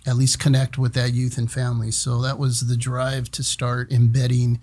at 0.06 0.15
least 0.15 0.39
connect 0.39 0.78
with 0.78 0.94
that 0.94 1.13
youth 1.13 1.38
and 1.38 1.52
family. 1.52 1.91
So 1.91 2.22
that 2.22 2.38
was 2.38 2.68
the 2.68 2.78
drive 2.78 3.32
to 3.32 3.44
start 3.44 3.91
embedding 3.91 4.60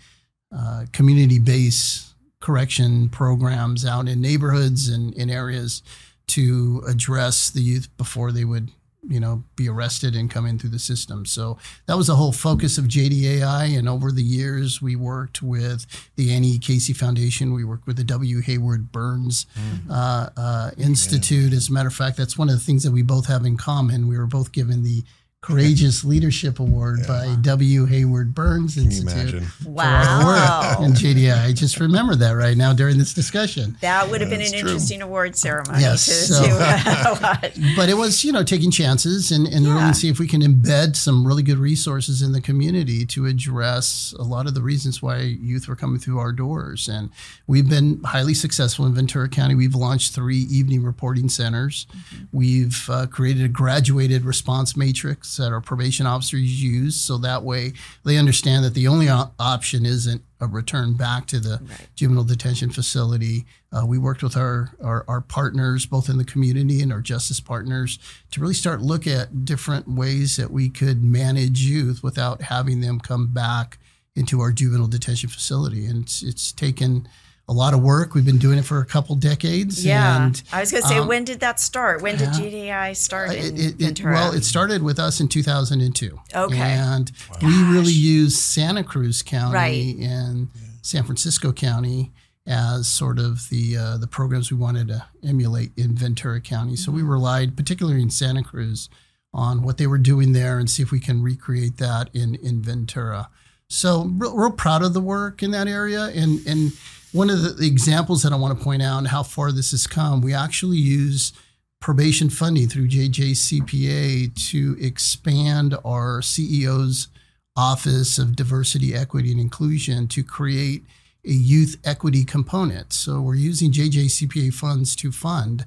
uh, 0.56 0.84
community-based 0.92 2.11
correction 2.42 3.08
programs 3.08 3.86
out 3.86 4.08
in 4.08 4.20
neighborhoods 4.20 4.88
and 4.88 5.14
in 5.14 5.30
areas 5.30 5.82
to 6.26 6.82
address 6.86 7.48
the 7.50 7.60
youth 7.60 7.88
before 7.96 8.32
they 8.32 8.44
would 8.44 8.70
you 9.08 9.18
know 9.18 9.42
be 9.56 9.68
arrested 9.68 10.14
and 10.14 10.30
come 10.30 10.46
in 10.46 10.58
through 10.58 10.70
the 10.70 10.78
system. 10.78 11.26
So 11.26 11.58
that 11.86 11.96
was 11.96 12.06
the 12.06 12.14
whole 12.16 12.32
focus 12.32 12.78
of 12.78 12.84
jdai 12.84 13.76
and 13.76 13.88
over 13.88 14.12
the 14.12 14.22
years 14.22 14.80
we 14.80 14.94
worked 14.94 15.42
with 15.42 15.86
the 16.16 16.32
annie 16.32 16.58
casey 16.58 16.92
foundation. 16.92 17.52
We 17.52 17.64
worked 17.64 17.86
with 17.86 17.96
the 17.96 18.04
w. 18.04 18.40
Haywood 18.40 18.92
burns 18.92 19.46
uh, 19.90 20.28
uh, 20.36 20.70
institute. 20.78 21.52
As 21.52 21.68
a 21.68 21.72
matter 21.72 21.88
of 21.88 21.94
fact 21.94 22.16
that's 22.16 22.38
one 22.38 22.48
of 22.48 22.54
the 22.54 22.64
things 22.64 22.84
that 22.84 22.92
we 22.92 23.02
both 23.02 23.26
have 23.26 23.44
in 23.44 23.56
common. 23.56 24.08
We 24.08 24.18
were 24.18 24.26
both 24.26 24.52
given 24.52 24.82
the 24.82 25.02
courageous 25.42 26.04
leadership 26.04 26.60
award 26.60 27.00
by 27.08 27.34
w 27.42 27.84
haywood 27.84 28.32
burns 28.32 28.74
Can 28.74 28.84
you 28.84 28.90
institute 28.90 29.34
imagine? 29.42 29.46
wow 29.64 30.76
work 30.78 30.86
in 30.88 30.92
JDAI. 30.94 31.46
I 31.46 31.52
just 31.52 31.80
remember 31.80 32.14
that 32.14 32.30
right 32.32 32.56
now 32.56 32.72
during 32.72 32.96
this 32.96 33.12
discussion. 33.12 33.76
that 33.80 34.08
would 34.08 34.20
have 34.20 34.30
been 34.30 34.40
an 34.40 34.50
true. 34.50 34.60
interesting 34.60 35.02
award 35.02 35.34
ceremony 35.34 35.80
Yes, 35.80 36.06
to, 36.06 36.12
so- 36.12 36.42
to 36.44 37.18
watch. 37.22 37.58
But 37.74 37.88
it 37.88 37.96
was, 37.96 38.24
you 38.24 38.30
know, 38.32 38.44
taking 38.44 38.70
chances 38.70 39.32
and, 39.32 39.48
and 39.48 39.66
Yeah. 39.66 39.80
really 39.82 39.94
see 39.94 40.08
if 40.08 40.20
we 40.20 40.28
can 40.28 40.42
embed 40.42 40.94
some 40.94 41.26
really 41.26 41.42
good 41.42 41.58
resources 41.58 42.22
in 42.22 42.30
the 42.30 42.40
community 42.40 43.04
to 43.06 43.26
address 43.26 44.14
a 44.20 44.22
lot 44.22 44.46
of 44.46 44.54
the 44.54 44.62
reasons 44.62 45.02
why 45.02 45.18
youth 45.22 45.66
were 45.66 45.74
coming 45.76 45.98
through 45.98 46.20
our 46.20 46.30
doors. 46.32 46.88
And 46.88 47.10
we've 47.48 47.68
been 47.68 48.00
highly 48.04 48.34
successful 48.34 48.86
in 48.86 48.94
Ventura 48.94 49.28
County. 49.28 49.56
We've 49.56 49.74
launched 49.74 50.14
three 50.14 50.38
evening 50.50 50.84
reporting 50.84 51.28
centers. 51.28 51.88
We've 52.32 52.88
uh, 52.88 53.06
created 53.08 53.44
a 53.44 53.48
graduated 53.48 54.24
response 54.24 54.76
matrix 54.76 55.31
that 55.36 55.52
our 55.52 55.60
probation 55.60 56.06
officers 56.06 56.62
use. 56.62 56.96
So 57.00 57.18
that 57.18 57.42
way 57.42 57.72
they 58.04 58.16
understand 58.16 58.64
that 58.64 58.74
the 58.74 58.88
only 58.88 59.08
option 59.08 59.84
isn't 59.86 60.22
a 60.40 60.46
return 60.46 60.94
back 60.94 61.26
to 61.28 61.38
the 61.40 61.60
Right. 61.62 61.88
juvenile 61.94 62.24
detention 62.24 62.70
facility. 62.70 63.44
Uh, 63.72 63.86
we 63.86 63.96
worked 63.98 64.22
with 64.22 64.36
our, 64.36 64.70
our 64.82 65.04
our 65.08 65.20
partners, 65.20 65.86
both 65.86 66.08
in 66.08 66.18
the 66.18 66.24
community 66.24 66.82
and 66.82 66.92
our 66.92 67.00
justice 67.00 67.40
partners, 67.40 67.98
to 68.30 68.40
really 68.40 68.54
start 68.54 68.82
look 68.82 69.06
at 69.06 69.44
different 69.44 69.86
ways 69.88 70.36
that 70.36 70.50
we 70.50 70.68
could 70.68 71.02
manage 71.02 71.60
youth 71.62 72.02
without 72.02 72.42
having 72.42 72.80
them 72.80 72.98
come 73.00 73.28
back 73.28 73.78
into 74.14 74.40
our 74.40 74.52
juvenile 74.52 74.88
detention 74.88 75.28
facility. 75.30 75.86
And 75.86 76.02
it's 76.04 76.22
it's 76.22 76.52
taken 76.52 77.06
a 77.52 77.54
lot 77.54 77.74
of 77.74 77.82
work. 77.82 78.14
We've 78.14 78.24
been 78.24 78.38
doing 78.38 78.58
it 78.58 78.64
for 78.64 78.78
a 78.80 78.84
couple 78.86 79.14
decades. 79.14 79.84
Yeah, 79.84 80.24
And 80.24 80.42
I 80.52 80.60
was 80.60 80.70
going 80.70 80.82
to 80.82 80.88
say, 80.88 80.98
um, 80.98 81.06
when 81.08 81.24
did 81.24 81.40
that 81.40 81.60
start? 81.60 82.02
When 82.02 82.16
did. 82.16 82.30
JDAI 82.30 82.96
start 82.96 83.30
in 83.32 83.36
it, 83.36 83.60
it, 83.60 83.66
it, 83.66 83.74
Ventura? 83.78 84.14
well, 84.14 84.32
it 84.34 84.44
started 84.44 84.82
with 84.82 84.98
us 84.98 85.20
in 85.20 85.28
2002. 85.28 86.18
Okay. 86.34 86.58
And 86.58 87.12
we 87.42 87.48
Gosh. 87.52 87.72
really 87.72 87.92
used 87.92 88.38
Santa 88.38 88.82
Cruz 88.82 89.22
County 89.22 89.54
Right. 89.54 89.96
and 89.98 90.48
San 90.82 91.04
Francisco 91.04 91.52
County 91.52 92.10
as 92.46 92.88
sort 92.88 93.18
of 93.20 93.48
the 93.50 93.76
uh, 93.76 93.96
the 93.98 94.08
programs 94.08 94.50
we 94.50 94.56
wanted 94.56 94.88
to 94.88 95.04
emulate 95.22 95.70
in 95.76 95.94
Ventura 95.94 96.40
County. 96.40 96.74
So 96.74 96.90
Mm-hmm. 96.90 96.96
we 96.96 97.02
relied, 97.08 97.56
particularly 97.56 98.02
in 98.02 98.10
Santa 98.10 98.42
Cruz, 98.42 98.88
on 99.32 99.62
what 99.62 99.78
they 99.78 99.86
were 99.86 99.98
doing 99.98 100.32
there 100.32 100.58
and 100.58 100.68
see 100.68 100.82
if 100.82 100.90
we 100.90 100.98
can 101.00 101.22
recreate 101.22 101.76
that 101.76 102.10
in 102.14 102.34
in 102.36 102.60
Ventura. 102.62 103.28
So 103.68 104.04
real, 104.18 104.36
real 104.36 104.50
proud 104.50 104.82
of 104.82 104.92
the 104.92 105.00
work 105.00 105.42
in 105.42 105.50
that 105.52 105.68
area. 105.68 106.06
And 106.06 106.44
and 106.46 106.72
one 107.12 107.30
of 107.30 107.58
the, 107.58 107.66
examples 107.66 108.22
that 108.22 108.32
I 108.32 108.36
want 108.36 108.58
to 108.58 108.64
point 108.64 108.82
out 108.82 108.98
and 108.98 109.08
how 109.08 109.22
far 109.22 109.52
this 109.52 109.70
has 109.70 109.86
come, 109.86 110.20
we 110.20 110.34
actually 110.34 110.78
use 110.78 111.32
probation 111.80 112.30
funding 112.30 112.68
through 112.68 112.88
JJCPA 112.88 114.34
to 114.50 114.76
expand 114.80 115.76
our 115.84 116.20
CEO's 116.20 117.08
Office 117.56 118.18
of 118.18 118.34
Diversity, 118.34 118.94
Equity, 118.94 119.32
and 119.32 119.40
Inclusion 119.40 120.08
to 120.08 120.24
create 120.24 120.84
a 121.24 121.30
youth 121.30 121.76
equity 121.84 122.24
component. 122.24 122.92
So 122.92 123.20
we're 123.20 123.36
using 123.36 123.70
JJCPA 123.70 124.54
funds 124.54 124.96
to 124.96 125.12
fund 125.12 125.66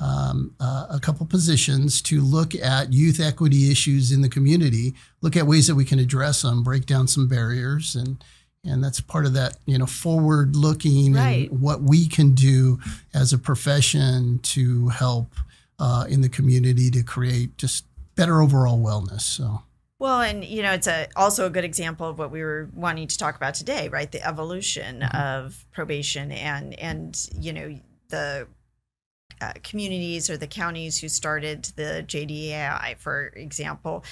um, 0.00 0.54
uh, 0.60 0.86
a 0.90 1.00
couple 1.00 1.26
positions 1.26 2.00
to 2.02 2.20
look 2.22 2.54
at 2.54 2.92
youth 2.92 3.20
equity 3.20 3.70
issues 3.70 4.12
in 4.12 4.22
the 4.22 4.28
community, 4.28 4.94
look 5.20 5.36
at 5.36 5.46
ways 5.46 5.66
that 5.66 5.74
we 5.74 5.84
can 5.84 5.98
address 5.98 6.42
them, 6.42 6.62
break 6.62 6.86
down 6.86 7.06
some 7.06 7.28
barriers, 7.28 7.94
and 7.94 8.22
and 8.64 8.82
that's 8.82 9.00
part 9.00 9.26
of 9.26 9.32
that 9.34 9.56
you 9.66 9.78
know 9.78 9.86
forward 9.86 10.56
looking 10.56 11.14
Right. 11.14 11.50
and 11.50 11.60
what 11.60 11.82
we 11.82 12.06
can 12.08 12.32
do 12.34 12.78
as 13.12 13.32
a 13.32 13.38
profession 13.38 14.38
to 14.40 14.88
help 14.88 15.34
uh, 15.78 16.06
in 16.08 16.20
the 16.20 16.28
community 16.28 16.90
to 16.90 17.02
create 17.02 17.56
just 17.58 17.84
better 18.14 18.40
overall 18.40 18.78
wellness. 18.78 19.22
So. 19.22 19.62
Well, 19.98 20.20
and 20.20 20.44
you 20.44 20.62
know, 20.62 20.72
it's 20.72 20.86
a 20.86 21.08
also 21.16 21.46
a 21.46 21.50
good 21.50 21.64
example 21.64 22.08
of 22.08 22.18
what 22.18 22.30
we 22.30 22.42
were 22.42 22.68
wanting 22.74 23.08
to 23.08 23.16
talk 23.18 23.36
about 23.36 23.54
today, 23.54 23.88
right? 23.88 24.10
The 24.10 24.24
evolution 24.26 25.00
Mm-hmm. 25.00 25.16
of 25.16 25.64
probation 25.72 26.30
and 26.32 26.78
and 26.78 27.28
you 27.38 27.52
know 27.52 27.78
the 28.08 28.46
uh, 29.40 29.52
communities 29.62 30.30
or 30.30 30.36
the 30.36 30.46
counties 30.46 31.00
who 31.00 31.08
started 31.08 31.64
the 31.76 32.04
JDAI, 32.06 32.96
for 32.98 33.32
example, 33.34 34.04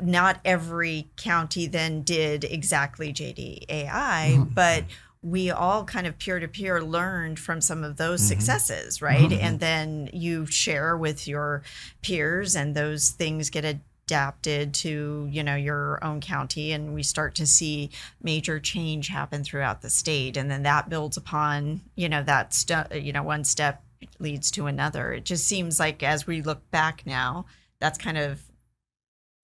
not 0.00 0.40
every 0.44 1.08
county 1.16 1.66
then 1.66 2.02
did 2.02 2.44
exactly 2.44 3.12
JDAI, 3.12 3.88
mm-hmm. 3.88 4.42
but 4.54 4.84
we 5.22 5.50
all 5.50 5.84
kind 5.84 6.06
of 6.06 6.18
peer 6.18 6.40
to 6.40 6.48
peer 6.48 6.82
learned 6.82 7.38
from 7.38 7.60
some 7.60 7.84
of 7.84 7.96
those 7.96 8.20
mm-hmm. 8.20 8.28
successes, 8.28 9.00
right? 9.00 9.30
Mm-hmm. 9.30 9.44
And 9.44 9.60
then 9.60 10.10
you 10.12 10.46
share 10.46 10.96
with 10.96 11.28
your 11.28 11.62
peers, 12.02 12.56
and 12.56 12.74
those 12.74 13.10
things 13.10 13.50
get 13.50 13.64
adapted 13.64 14.74
to 14.74 15.28
you 15.30 15.44
know 15.44 15.54
your 15.54 16.04
own 16.04 16.20
county, 16.20 16.72
and 16.72 16.94
we 16.94 17.04
start 17.04 17.36
to 17.36 17.46
see 17.46 17.90
major 18.22 18.58
change 18.58 19.08
happen 19.08 19.44
throughout 19.44 19.82
the 19.82 19.90
state, 19.90 20.36
and 20.36 20.50
then 20.50 20.64
that 20.64 20.88
builds 20.88 21.16
upon 21.16 21.82
you 21.94 22.08
know 22.08 22.22
that 22.24 22.52
step, 22.52 22.92
you 22.94 23.12
know 23.12 23.22
one 23.22 23.44
step 23.44 23.82
leads 24.18 24.50
to 24.50 24.66
another. 24.66 25.12
It 25.12 25.24
just 25.24 25.46
seems 25.46 25.78
like 25.78 26.02
as 26.02 26.26
we 26.26 26.42
look 26.42 26.68
back 26.72 27.06
now, 27.06 27.46
that's 27.78 27.98
kind 27.98 28.18
of 28.18 28.42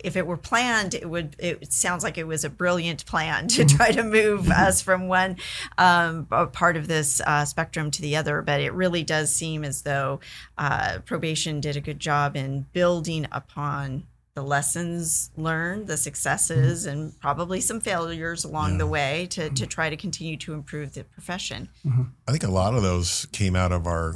if 0.02 0.16
it 0.16 0.26
were 0.26 0.36
planned, 0.36 0.94
it 0.94 1.08
would. 1.08 1.34
It 1.38 1.72
sounds 1.72 2.04
like 2.04 2.18
it 2.18 2.26
was 2.26 2.44
a 2.44 2.50
brilliant 2.50 3.04
plan 3.06 3.48
to 3.48 3.64
try 3.64 3.90
to 3.90 4.02
move 4.02 4.42
mm-hmm. 4.42 4.52
us 4.52 4.80
from 4.80 5.08
one 5.08 5.36
um, 5.76 6.26
part 6.26 6.76
of 6.76 6.86
this 6.86 7.20
uh, 7.26 7.44
spectrum 7.44 7.90
to 7.92 8.02
the 8.02 8.16
other. 8.16 8.42
But 8.42 8.60
it 8.60 8.72
really 8.72 9.02
does 9.02 9.32
seem 9.32 9.64
as 9.64 9.82
though 9.82 10.20
uh, 10.56 10.98
probation 11.04 11.60
did 11.60 11.76
a 11.76 11.80
good 11.80 11.98
job 11.98 12.36
in 12.36 12.66
building 12.72 13.26
upon 13.32 14.04
the 14.34 14.42
lessons 14.42 15.32
learned, 15.36 15.88
the 15.88 15.96
successes, 15.96 16.86
mm-hmm. 16.86 16.96
and 16.96 17.20
probably 17.20 17.60
some 17.60 17.80
failures 17.80 18.44
along 18.44 18.72
yeah. 18.72 18.78
the 18.78 18.86
way 18.86 19.26
to, 19.30 19.50
to 19.50 19.66
try 19.66 19.90
to 19.90 19.96
continue 19.96 20.36
to 20.36 20.52
improve 20.52 20.94
the 20.94 21.02
profession. 21.02 21.68
Mm-hmm. 21.84 22.02
I 22.28 22.30
think 22.30 22.44
a 22.44 22.50
lot 22.50 22.74
of 22.74 22.82
those 22.82 23.26
came 23.32 23.56
out 23.56 23.72
of 23.72 23.88
our 23.88 24.14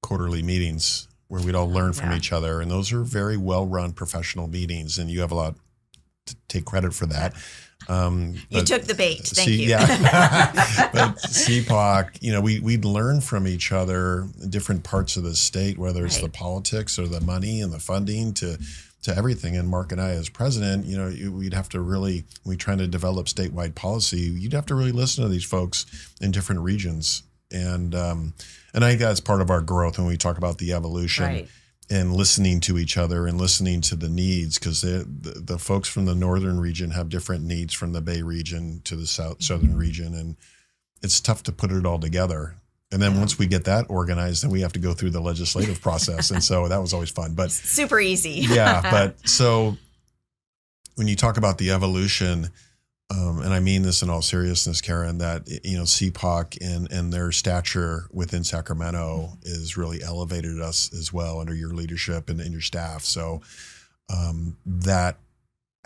quarterly 0.00 0.42
meetings 0.42 1.07
where 1.28 1.42
we'd 1.42 1.54
all 1.54 1.70
learn 1.70 1.92
from 1.92 2.10
yeah. 2.10 2.16
each 2.16 2.32
other. 2.32 2.60
And 2.60 2.70
those 2.70 2.92
are 2.92 3.02
very 3.02 3.36
well 3.36 3.66
run 3.66 3.92
professional 3.92 4.46
meetings, 4.46 4.98
and 4.98 5.10
you 5.10 5.20
have 5.20 5.30
a 5.30 5.36
lot 5.36 5.54
to 6.26 6.36
take 6.48 6.64
credit 6.64 6.94
for 6.94 7.06
that. 7.06 7.34
Um, 7.88 8.34
you 8.50 8.62
took 8.64 8.82
the 8.82 8.94
bait. 8.94 9.20
Thank 9.24 9.48
C- 9.48 9.62
you. 9.62 9.68
Yeah. 9.70 9.86
but 10.92 11.16
CPOC, 11.16 12.18
you 12.20 12.32
know, 12.32 12.40
we, 12.40 12.60
we'd 12.60 12.84
learn 12.84 13.20
from 13.20 13.46
each 13.46 13.72
other 13.72 14.26
different 14.48 14.84
parts 14.84 15.16
of 15.16 15.22
the 15.22 15.34
state, 15.34 15.78
whether 15.78 16.04
it's 16.04 16.16
right. 16.16 16.24
the 16.24 16.36
politics 16.36 16.98
or 16.98 17.06
the 17.06 17.20
money 17.20 17.60
and 17.60 17.72
the 17.72 17.78
funding 17.78 18.34
to 18.34 18.58
to 19.02 19.16
everything. 19.16 19.56
And 19.56 19.68
Mark 19.68 19.92
and 19.92 20.00
I, 20.00 20.10
as 20.10 20.28
president, 20.28 20.86
you 20.86 20.98
know, 20.98 21.30
we'd 21.30 21.54
have 21.54 21.68
to 21.70 21.80
really, 21.80 22.24
we 22.44 22.56
trying 22.56 22.78
to 22.78 22.88
develop 22.88 23.26
statewide 23.26 23.76
policy, 23.76 24.18
you'd 24.18 24.52
have 24.52 24.66
to 24.66 24.74
really 24.74 24.92
listen 24.92 25.22
to 25.22 25.30
these 25.30 25.44
folks 25.44 25.86
in 26.20 26.32
different 26.32 26.62
regions. 26.62 27.22
And 27.50 27.94
um, 27.94 28.34
and 28.74 28.84
I 28.84 28.90
think 28.90 29.00
that's 29.00 29.20
part 29.20 29.40
of 29.40 29.50
our 29.50 29.60
growth 29.60 29.98
when 29.98 30.06
we 30.06 30.16
talk 30.16 30.38
about 30.38 30.58
the 30.58 30.72
evolution 30.72 31.24
right. 31.24 31.48
and 31.90 32.12
listening 32.12 32.60
to 32.60 32.78
each 32.78 32.96
other 32.96 33.26
and 33.26 33.40
listening 33.40 33.80
to 33.82 33.96
the 33.96 34.08
needs 34.08 34.58
because 34.58 34.82
the, 34.82 35.06
the 35.08 35.58
folks 35.58 35.88
from 35.88 36.04
the 36.04 36.14
northern 36.14 36.60
region 36.60 36.90
have 36.90 37.08
different 37.08 37.44
needs 37.44 37.74
from 37.74 37.92
the 37.92 38.00
Bay 38.00 38.22
region 38.22 38.80
to 38.84 38.96
the 38.96 39.06
south 39.06 39.42
southern 39.42 39.70
mm-hmm. 39.70 39.78
region, 39.78 40.14
and 40.14 40.36
it's 41.02 41.20
tough 41.20 41.42
to 41.44 41.52
put 41.52 41.72
it 41.72 41.86
all 41.86 41.98
together. 41.98 42.56
And 42.90 43.02
then 43.02 43.18
once 43.18 43.38
we 43.38 43.46
get 43.46 43.64
that 43.64 43.84
organized, 43.90 44.42
then 44.42 44.50
we 44.50 44.62
have 44.62 44.72
to 44.72 44.78
go 44.78 44.94
through 44.94 45.10
the 45.10 45.20
legislative 45.20 45.80
process, 45.80 46.30
and 46.30 46.42
so 46.42 46.68
that 46.68 46.80
was 46.80 46.94
always 46.94 47.10
fun. 47.10 47.34
But 47.34 47.50
super 47.50 48.00
easy. 48.00 48.46
yeah, 48.48 48.80
but 48.90 49.28
so 49.28 49.76
when 50.94 51.06
you 51.06 51.16
talk 51.16 51.36
about 51.36 51.58
the 51.58 51.70
evolution 51.70 52.50
um, 53.10 53.40
and 53.40 53.54
I 53.54 53.60
mean 53.60 53.82
this 53.82 54.02
in 54.02 54.10
all 54.10 54.20
seriousness, 54.20 54.82
Karen, 54.82 55.18
that 55.18 55.48
you 55.64 55.78
know 55.78 55.84
CPOC 55.84 56.58
and 56.60 56.92
and 56.92 57.10
their 57.12 57.32
stature 57.32 58.06
within 58.12 58.44
Sacramento 58.44 59.38
is 59.42 59.78
really 59.78 60.02
elevated 60.02 60.60
us 60.60 60.92
as 60.92 61.10
well 61.10 61.40
under 61.40 61.54
your 61.54 61.70
leadership 61.70 62.28
and, 62.28 62.38
and 62.38 62.52
your 62.52 62.60
staff. 62.60 63.04
So 63.04 63.40
um, 64.12 64.58
that 64.66 65.16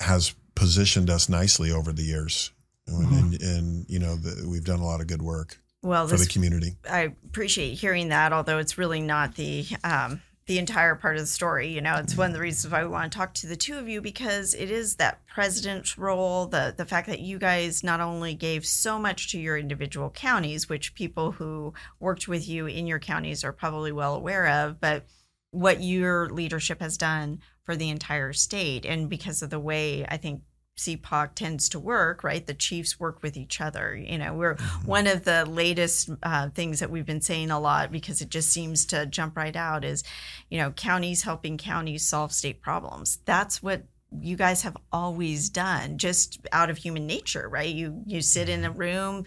has 0.00 0.35
positioned 0.56 1.11
us 1.11 1.28
nicely 1.28 1.70
over 1.70 1.92
the 1.92 2.02
years, 2.02 2.50
mm-hmm. 2.88 3.14
and, 3.14 3.42
and, 3.42 3.87
you 3.88 4.00
know 4.00 4.16
the, 4.16 4.48
we've 4.48 4.64
done 4.64 4.80
a 4.80 4.85
lot 4.85 5.00
of 5.00 5.06
good 5.06 5.22
work. 5.22 5.58
Well, 5.82 6.08
for 6.08 6.16
this, 6.16 6.26
the 6.26 6.32
community, 6.32 6.76
I 6.90 7.12
appreciate 7.24 7.74
hearing 7.74 8.08
that. 8.08 8.32
Although 8.32 8.58
it's 8.58 8.78
really 8.78 9.00
not 9.00 9.37
the 9.37 9.64
um, 9.85 10.20
the 10.46 10.59
entire 10.59 10.94
part 10.94 11.16
of 11.16 11.22
the 11.22 11.26
story. 11.26 11.68
You 11.68 11.81
know, 11.81 11.96
it's 11.96 12.16
one 12.16 12.31
of 12.31 12.35
the 12.35 12.40
reasons 12.40 12.72
why 12.72 12.83
we 12.83 12.88
want 12.90 13.12
to 13.12 13.16
talk 13.16 13.35
to 13.35 13.46
the 13.46 13.57
two 13.57 13.78
of 13.78 13.88
you 13.88 14.00
because 14.00 14.55
it 14.55 14.70
is 14.70 14.96
that 14.96 15.24
president's 15.26 15.96
role, 15.96 16.46
the 16.46 16.74
the 16.76 16.85
fact 16.85 17.07
that 17.09 17.20
you 17.20 17.38
guys 17.38 17.85
not 17.85 18.00
only 18.00 18.35
gave 18.35 18.66
so 18.66 18.98
much 18.98 19.31
to 19.33 19.38
your 19.38 19.57
individual 19.57 20.11
counties, 20.11 20.68
which 20.68 20.94
people 20.94 21.33
who 21.33 21.72
worked 22.00 22.26
with 22.26 22.48
you 22.48 22.66
in 22.66 22.87
your 22.87 22.98
counties 22.98 23.44
are 23.44 23.52
probably 23.52 23.92
well 23.92 24.14
aware 24.14 24.48
of, 24.48 24.81
but 24.81 25.07
what 25.52 25.83
your 25.83 26.31
leadership 26.31 26.81
has 26.81 26.96
done 26.96 27.38
for 27.64 27.76
the 27.76 27.90
entire 27.90 28.33
state 28.33 28.85
and 28.85 29.09
because 29.09 29.42
of 29.42 29.50
the 29.50 29.61
way 29.61 30.05
I 30.09 30.16
think 30.16 30.42
CPOC 30.78 31.35
tends 31.35 31.68
to 31.70 31.78
work, 31.78 32.24
right? 32.24 32.46
The 32.46 32.54
chiefs 32.54 32.98
work 32.98 33.22
with 33.22 33.37
each 33.37 33.61
other. 33.61 33.94
You 33.94 34.18
know, 34.18 34.35
we're 34.35 34.54
mm-hmm. 34.54 34.87
one 34.87 35.06
of 35.06 35.24
the 35.24 35.44
latest 35.44 36.11
uh, 36.22 36.48
things 36.50 36.80
that 36.80 36.90
we've 36.90 37.06
been 37.06 37.20
saying 37.20 37.50
a 37.50 37.61
lot 37.61 37.92
because 37.92 38.20
it 38.20 38.30
just 38.30 38.50
seems 38.50 38.87
to 38.87 39.06
jump 39.06 39.37
right 39.37 39.54
out 39.54 39.85
is, 39.85 40.02
you 40.48 40.58
know, 40.58 40.70
counties 40.72 41.22
helping 41.22 41.58
counties 41.58 42.06
solve 42.06 42.32
state 42.32 42.62
problems. 42.62 43.18
That's 43.24 43.62
what 43.62 43.82
you 44.20 44.37
guys 44.37 44.62
have 44.62 44.76
always 44.92 45.48
done 45.48 45.98
just 45.98 46.46
out 46.52 46.68
of 46.68 46.76
human 46.76 47.06
nature 47.06 47.48
right 47.48 47.74
you 47.74 48.02
you 48.06 48.20
sit 48.20 48.48
in 48.48 48.64
a 48.64 48.68
mm-hmm. 48.68 48.78
room 48.78 49.24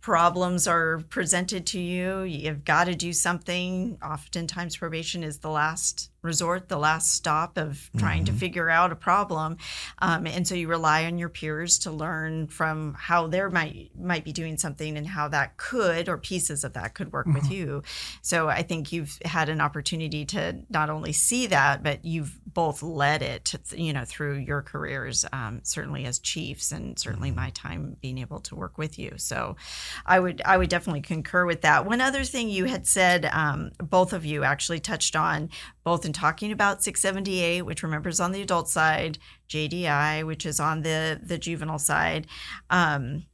problems 0.00 0.66
are 0.66 1.04
presented 1.08 1.66
to 1.66 1.78
you 1.78 2.22
you've 2.22 2.64
got 2.64 2.84
to 2.84 2.94
do 2.94 3.12
something 3.12 3.98
oftentimes 4.02 4.76
probation 4.76 5.22
is 5.22 5.38
the 5.38 5.50
last 5.50 6.10
resort, 6.22 6.68
the 6.68 6.78
last 6.78 7.12
stop 7.12 7.56
of 7.56 7.90
trying 7.96 8.24
mm-hmm. 8.24 8.34
to 8.34 8.40
figure 8.40 8.68
out 8.68 8.92
a 8.92 8.96
problem, 8.96 9.56
um, 10.00 10.26
and 10.26 10.46
so 10.46 10.54
you 10.54 10.68
rely 10.68 11.04
on 11.04 11.18
your 11.18 11.28
peers 11.28 11.78
to 11.80 11.90
learn 11.90 12.48
from 12.48 12.94
how 12.94 13.26
they 13.26 13.46
might 13.46 13.90
might 13.98 14.24
be 14.24 14.32
doing 14.32 14.58
something 14.58 14.96
and 14.96 15.06
how 15.06 15.28
that 15.28 15.56
could 15.56 16.08
or 16.08 16.18
pieces 16.18 16.64
of 16.64 16.72
that 16.72 16.94
could 16.94 17.12
work 17.12 17.26
mm-hmm. 17.26 17.38
with 17.38 17.50
you. 17.50 17.82
So 18.22 18.48
I 18.48 18.62
think 18.62 18.92
you've 18.92 19.18
had 19.24 19.48
an 19.48 19.60
opportunity 19.60 20.24
to 20.26 20.60
not 20.68 20.90
only 20.90 21.12
see 21.12 21.46
that, 21.46 21.82
but 21.82 22.04
you've 22.04 22.38
both 22.46 22.82
led 22.82 23.22
it, 23.22 23.54
you 23.72 23.92
know, 23.92 24.04
through 24.04 24.38
your 24.38 24.62
careers, 24.62 25.24
um, 25.32 25.60
certainly 25.62 26.04
as 26.04 26.18
chiefs, 26.18 26.72
and 26.72 26.98
certainly 26.98 27.28
mm-hmm. 27.28 27.40
my 27.40 27.50
time 27.50 27.96
being 28.00 28.18
able 28.18 28.40
to 28.40 28.56
work 28.56 28.78
with 28.78 28.98
you. 28.98 29.12
So 29.16 29.56
I 30.04 30.18
would 30.18 30.42
I 30.44 30.56
would 30.56 30.68
definitely 30.68 31.02
concur 31.02 31.46
with 31.46 31.62
that. 31.62 31.86
One 31.86 32.00
other 32.00 32.24
thing 32.24 32.48
you 32.48 32.64
had 32.64 32.86
said, 32.86 33.26
um, 33.32 33.70
both 33.78 34.12
of 34.12 34.24
you 34.24 34.44
actually 34.44 34.80
touched 34.80 35.14
on 35.14 35.50
both 35.88 36.04
in 36.04 36.12
talking 36.12 36.52
about 36.52 36.82
678, 36.82 37.62
which 37.62 37.82
remembers 37.82 38.20
on 38.20 38.32
the 38.32 38.42
adult 38.42 38.68
side, 38.68 39.16
JDAI, 39.48 40.22
which 40.26 40.44
is 40.44 40.60
on 40.60 40.82
the 40.82 41.18
the 41.22 41.38
juvenile 41.38 41.78
side. 41.78 42.26
Um, 42.68 43.24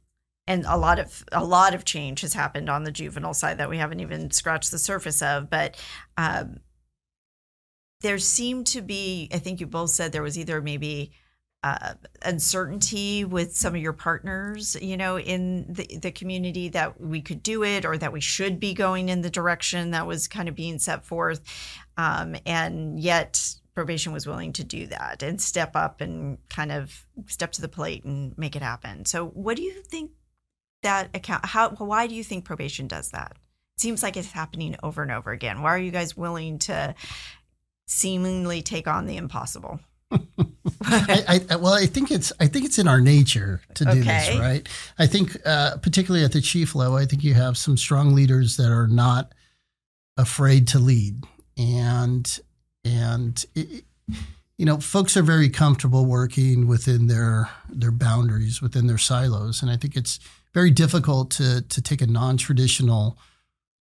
and 0.47 0.63
a 0.65 0.77
lot 0.77 0.97
of 0.97 1.25
a 1.33 1.43
lot 1.43 1.75
of 1.75 1.83
change 1.83 2.21
has 2.21 2.33
happened 2.33 2.69
on 2.69 2.85
the 2.85 2.93
juvenile 2.93 3.33
side 3.33 3.57
that 3.57 3.69
we 3.69 3.77
haven't 3.77 3.99
even 3.99 4.31
scratched 4.31 4.71
the 4.71 4.79
surface 4.79 5.21
of. 5.21 5.49
But 5.49 5.75
um, 6.15 6.61
there 7.99 8.19
seemed 8.19 8.67
to 8.67 8.81
be, 8.81 9.27
I 9.33 9.39
think 9.39 9.59
you 9.59 9.67
both 9.67 9.89
said 9.89 10.13
there 10.13 10.23
was 10.23 10.39
either 10.39 10.61
maybe 10.61 11.11
uh, 11.65 11.95
uncertainty 12.21 13.25
with 13.25 13.55
some 13.55 13.73
of 13.73 13.81
your 13.81 13.91
partners, 13.91 14.77
you 14.79 14.95
know, 14.95 15.17
in 15.17 15.65
the, 15.67 15.97
the 15.99 16.11
community 16.11 16.69
that 16.69 17.01
we 17.01 17.21
could 17.21 17.41
do 17.41 17.63
it 17.63 17.85
or 17.85 17.97
that 17.97 18.13
we 18.13 18.21
should 18.21 18.59
be 18.59 18.75
going 18.75 19.09
in 19.09 19.21
the 19.21 19.31
direction 19.31 19.89
that 19.89 20.05
was 20.05 20.27
kind 20.27 20.47
of 20.47 20.53
being 20.53 20.77
set 20.77 21.03
forth. 21.03 21.41
Um, 21.97 22.35
and 22.45 22.99
yet 22.99 23.55
probation 23.73 24.13
was 24.13 24.25
willing 24.25 24.53
to 24.53 24.63
do 24.63 24.87
that 24.87 25.21
and 25.21 25.39
step 25.39 25.75
up 25.75 26.01
and 26.01 26.37
kind 26.49 26.71
of 26.71 27.05
step 27.27 27.51
to 27.51 27.61
the 27.61 27.67
plate 27.67 28.05
and 28.05 28.35
make 28.37 28.55
it 28.55 28.61
happen. 28.61 29.05
So 29.05 29.27
what 29.27 29.57
do 29.57 29.63
you 29.63 29.73
think 29.83 30.11
that 30.81 31.09
account 31.13 31.45
how 31.45 31.69
why 31.69 32.07
do 32.07 32.15
you 32.15 32.23
think 32.23 32.45
probation 32.45 32.87
does 32.87 33.11
that? 33.11 33.33
It 33.75 33.81
seems 33.81 34.01
like 34.01 34.15
it's 34.15 34.31
happening 34.31 34.75
over 34.81 35.01
and 35.01 35.11
over 35.11 35.31
again. 35.31 35.61
Why 35.61 35.71
are 35.71 35.79
you 35.79 35.91
guys 35.91 36.15
willing 36.15 36.59
to 36.59 36.95
seemingly 37.87 38.61
take 38.61 38.87
on 38.87 39.05
the 39.05 39.17
impossible? 39.17 39.79
I, 40.87 41.41
I, 41.49 41.55
well, 41.57 41.73
I 41.73 41.87
think 41.87 42.11
it's 42.11 42.31
I 42.39 42.47
think 42.47 42.65
it's 42.65 42.79
in 42.79 42.87
our 42.87 43.01
nature 43.01 43.61
to 43.73 43.85
do 43.85 43.99
okay. 43.99 44.01
this, 44.01 44.39
right? 44.39 44.69
I 44.97 45.07
think, 45.07 45.35
uh, 45.45 45.77
particularly 45.77 46.23
at 46.23 46.31
the 46.31 46.41
chief 46.41 46.75
level, 46.75 46.95
I 46.95 47.05
think 47.05 47.23
you 47.23 47.33
have 47.33 47.57
some 47.57 47.75
strong 47.75 48.13
leaders 48.13 48.55
that 48.57 48.71
are 48.71 48.87
not 48.87 49.33
afraid 50.15 50.67
to 50.69 50.79
lead 50.79 51.25
and 51.57 52.39
and 52.83 53.45
it, 53.55 53.83
you 54.57 54.65
know 54.65 54.79
folks 54.79 55.17
are 55.17 55.23
very 55.23 55.49
comfortable 55.49 56.05
working 56.05 56.67
within 56.67 57.07
their 57.07 57.49
their 57.69 57.91
boundaries 57.91 58.61
within 58.61 58.87
their 58.87 58.97
silos. 58.97 59.61
And 59.61 59.71
i 59.71 59.77
think 59.77 59.95
it's 59.95 60.19
very 60.53 60.71
difficult 60.71 61.31
to 61.31 61.61
to 61.61 61.81
take 61.81 62.01
a 62.01 62.07
non-traditional 62.07 63.17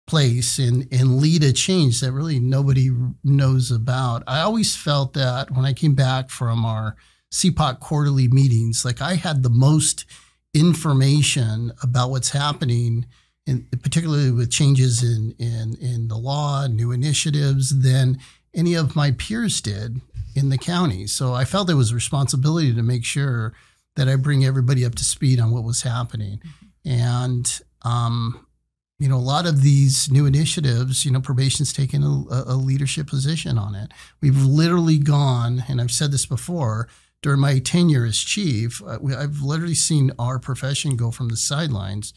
place 0.06 0.58
and 0.58 0.88
and 0.92 1.18
lead 1.18 1.42
a 1.42 1.52
change 1.52 2.00
that 2.00 2.12
really 2.12 2.40
nobody 2.40 2.90
knows 3.22 3.70
about. 3.70 4.22
I 4.26 4.40
always 4.40 4.76
felt 4.76 5.12
that 5.14 5.50
when 5.50 5.64
i 5.64 5.72
came 5.72 5.94
back 5.94 6.30
from 6.30 6.64
our 6.64 6.96
cpoc 7.32 7.80
quarterly 7.80 8.28
meetings 8.28 8.84
like 8.84 9.00
i 9.00 9.14
had 9.14 9.42
the 9.42 9.48
most 9.48 10.04
information 10.52 11.72
about 11.82 12.10
what's 12.10 12.30
happening 12.30 13.06
in, 13.46 13.66
particularly 13.82 14.30
with 14.30 14.50
changes 14.50 15.02
in, 15.02 15.34
in, 15.38 15.76
in 15.80 16.08
the 16.08 16.16
law, 16.16 16.66
new 16.66 16.92
initiatives, 16.92 17.82
than 17.82 18.18
any 18.54 18.74
of 18.74 18.96
my 18.96 19.10
peers 19.12 19.60
did 19.60 20.00
in 20.34 20.48
the 20.48 20.58
county. 20.58 21.06
So 21.06 21.34
I 21.34 21.44
felt 21.44 21.70
it 21.70 21.74
was 21.74 21.92
a 21.92 21.94
responsibility 21.94 22.74
to 22.74 22.82
make 22.82 23.04
sure 23.04 23.54
that 23.96 24.08
I 24.08 24.16
bring 24.16 24.44
everybody 24.44 24.84
up 24.84 24.94
to 24.96 25.04
speed 25.04 25.40
on 25.40 25.50
what 25.50 25.64
was 25.64 25.82
happening. 25.82 26.40
And, 26.84 27.60
um, 27.82 28.46
you 28.98 29.08
know, 29.08 29.16
a 29.16 29.18
lot 29.18 29.46
of 29.46 29.62
these 29.62 30.10
new 30.10 30.26
initiatives, 30.26 31.04
you 31.04 31.10
know, 31.10 31.20
probation's 31.20 31.72
taken 31.72 32.02
a, 32.02 32.44
a 32.46 32.54
leadership 32.54 33.08
position 33.08 33.58
on 33.58 33.74
it. 33.74 33.92
We've 34.20 34.42
literally 34.42 34.98
gone, 34.98 35.64
and 35.68 35.80
I've 35.80 35.90
said 35.90 36.12
this 36.12 36.26
before, 36.26 36.88
during 37.20 37.40
my 37.40 37.58
tenure 37.58 38.04
as 38.04 38.18
chief, 38.18 38.82
uh, 38.82 38.98
I've 39.16 39.42
literally 39.42 39.74
seen 39.74 40.12
our 40.18 40.38
profession 40.38 40.96
go 40.96 41.10
from 41.10 41.28
the 41.28 41.36
sidelines 41.36 42.14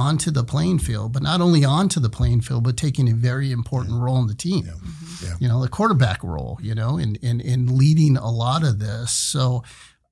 onto 0.00 0.30
the 0.30 0.44
playing 0.44 0.80
field, 0.80 1.12
but 1.12 1.22
not 1.22 1.40
only 1.40 1.64
onto 1.64 2.00
the 2.00 2.08
playing 2.08 2.40
field, 2.40 2.64
but 2.64 2.76
taking 2.76 3.08
a 3.08 3.14
very 3.14 3.52
important 3.52 3.96
yeah. 3.96 4.04
role 4.04 4.20
in 4.22 4.26
the 4.26 4.34
team. 4.34 4.64
Yeah. 4.66 4.72
Mm-hmm. 4.72 5.26
Yeah. 5.26 5.36
You 5.40 5.48
know, 5.48 5.60
the 5.62 5.68
quarterback 5.68 6.24
role, 6.24 6.58
you 6.62 6.74
know, 6.74 6.98
in, 6.98 7.16
in, 7.16 7.40
in 7.40 7.78
leading 7.78 8.16
a 8.16 8.30
lot 8.30 8.62
of 8.64 8.78
this. 8.78 9.12
So 9.12 9.62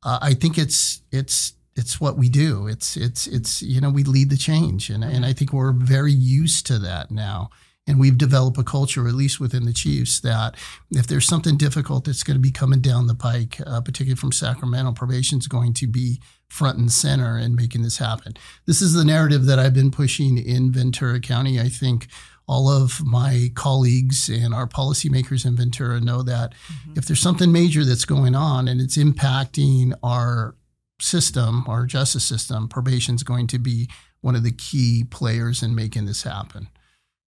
uh, 0.03 0.19
I 0.31 0.35
think 0.35 0.59
it's, 0.59 1.03
it's, 1.11 1.55
it's 1.75 2.01
what 2.01 2.19
we 2.19 2.29
do. 2.29 2.69
It's, 2.69 2.97
it's, 2.97 3.27
it's, 3.27 3.63
you 3.63 3.81
know, 3.81 3.91
we 3.91 4.05
lead 4.05 4.31
the 4.31 4.37
change. 4.37 4.91
And, 4.91 5.03
and 5.05 5.25
I 5.25 5.33
think 5.33 5.53
we're 5.53 5.73
very 5.73 6.13
used 6.13 6.67
to 6.67 6.79
that 6.81 7.11
now. 7.11 7.51
And 7.87 7.99
we've 7.99 8.19
developed 8.19 8.59
a 8.59 8.65
culture, 8.65 9.09
at 9.09 9.15
least 9.15 9.41
within 9.41 9.65
the 9.65 9.73
Chiefs, 9.73 10.21
that 10.21 10.57
if 10.91 11.07
there's 11.07 11.27
something 11.27 11.57
difficult 11.57 12.05
that's 12.05 12.23
going 12.23 12.37
to 12.37 12.49
be 12.51 12.51
coming 12.51 12.83
down 12.83 13.07
the 13.07 13.15
pike, 13.15 13.61
uh, 13.67 13.81
particularly 13.81 14.21
from 14.21 14.33
Sacramento, 14.33 14.93
probation 14.93 15.39
is 15.39 15.49
going 15.49 15.73
to 15.73 15.87
be 15.87 16.21
front 16.49 16.79
and 16.79 16.91
center 16.91 17.39
in 17.39 17.55
making 17.55 17.83
this 17.83 17.99
happen. 17.99 18.35
This 18.67 18.81
is 18.81 18.95
the 18.95 19.05
narrative 19.05 19.45
that 19.47 19.59
I've 19.59 19.75
been 19.75 19.91
pushing 19.91 20.39
in 20.39 20.73
Ventura 20.73 21.21
County. 21.21 21.61
I 21.61 21.69
think 21.69 22.09
all 22.49 22.69
of 22.69 23.05
my 23.05 23.51
colleagues 23.55 24.29
and 24.31 24.55
our 24.55 24.67
policymakers 24.67 25.45
in 25.45 25.55
Ventura 25.55 26.01
know 26.01 26.23
that 26.23 26.55
mm-hmm. 26.55 26.95
if 26.97 27.05
there's 27.07 27.21
something 27.21 27.53
major 27.53 27.85
that's 27.85 28.07
going 28.07 28.35
on 28.35 28.67
and 28.67 28.81
it's 28.81 28.97
impacting 28.97 29.93
our 30.03 30.55
system, 31.01 31.65
our 31.69 31.85
justice 31.85 32.25
system, 32.25 32.67
probation 32.67 33.15
is 33.15 33.23
going 33.23 33.47
to 33.49 33.59
be 33.59 33.89
one 34.23 34.35
of 34.35 34.43
the 34.43 34.53
key 34.53 35.05
players 35.05 35.63
in 35.63 35.75
making 35.75 36.07
this 36.07 36.23
happen. 36.23 36.69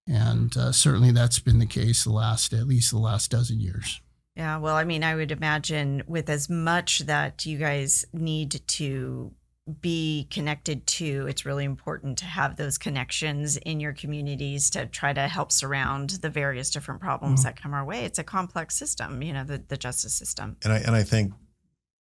And 0.07 0.57
uh, 0.57 0.71
certainly 0.71 1.11
that's 1.11 1.39
been 1.39 1.59
the 1.59 1.67
case 1.67 2.03
the 2.03 2.11
last, 2.11 2.51
at 2.51 2.67
least 2.67 2.91
the 2.91 2.97
last 2.97 3.29
dozen 3.29 3.59
years. 3.59 4.01
Yeah, 4.35 4.57
well, 4.57 4.75
I 4.75 4.85
mean, 4.85 5.03
I 5.03 5.15
would 5.15 5.31
imagine 5.31 6.03
with 6.07 6.29
as 6.29 6.49
much 6.49 6.99
that 6.99 7.45
you 7.45 7.57
guys 7.57 8.05
need 8.13 8.61
to 8.67 9.33
be 9.79 10.27
connected 10.29 10.87
to, 10.87 11.27
it's 11.27 11.45
really 11.45 11.65
important 11.65 12.17
to 12.19 12.25
have 12.25 12.55
those 12.55 12.77
connections 12.77 13.57
in 13.57 13.79
your 13.79 13.93
communities 13.93 14.69
to 14.71 14.85
try 14.87 15.13
to 15.13 15.27
help 15.27 15.51
surround 15.51 16.11
the 16.21 16.29
various 16.29 16.69
different 16.71 16.99
problems 16.99 17.41
mm-hmm. 17.41 17.47
that 17.47 17.61
come 17.61 17.73
our 17.73 17.85
way. 17.85 18.05
It's 18.05 18.19
a 18.19 18.23
complex 18.23 18.75
system, 18.75 19.21
you 19.21 19.33
know, 19.33 19.43
the, 19.43 19.63
the 19.67 19.77
justice 19.77 20.13
system. 20.13 20.57
And 20.63 20.73
I 20.73 20.77
and 20.77 20.95
I 20.95 21.03
think 21.03 21.33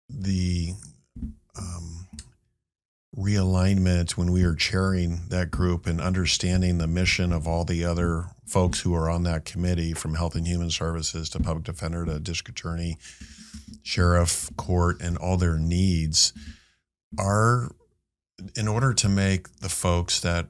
the 0.09 0.73
um, 1.57 2.07
realignment 3.15 4.11
when 4.11 4.31
we 4.31 4.43
are 4.43 4.55
chairing 4.55 5.21
that 5.29 5.51
group 5.51 5.85
and 5.85 6.01
understanding 6.01 6.77
the 6.77 6.87
mission 6.87 7.31
of 7.31 7.47
all 7.47 7.63
the 7.63 7.85
other 7.85 8.25
folks 8.45 8.81
who 8.81 8.93
are 8.95 9.09
on 9.09 9.23
that 9.23 9.45
committee 9.45 9.93
from 9.93 10.15
health 10.15 10.35
and 10.35 10.47
human 10.47 10.69
services 10.69 11.29
to 11.29 11.39
public 11.39 11.63
defender 11.63 12.05
to 12.05 12.19
district 12.19 12.59
attorney 12.59 12.97
sheriff 13.83 14.49
court 14.57 14.99
and 15.01 15.17
all 15.17 15.37
their 15.37 15.59
needs 15.59 16.33
are 17.19 17.69
in 18.55 18.67
order 18.67 18.93
to 18.93 19.07
make 19.07 19.59
the 19.59 19.69
folks 19.69 20.19
that 20.21 20.47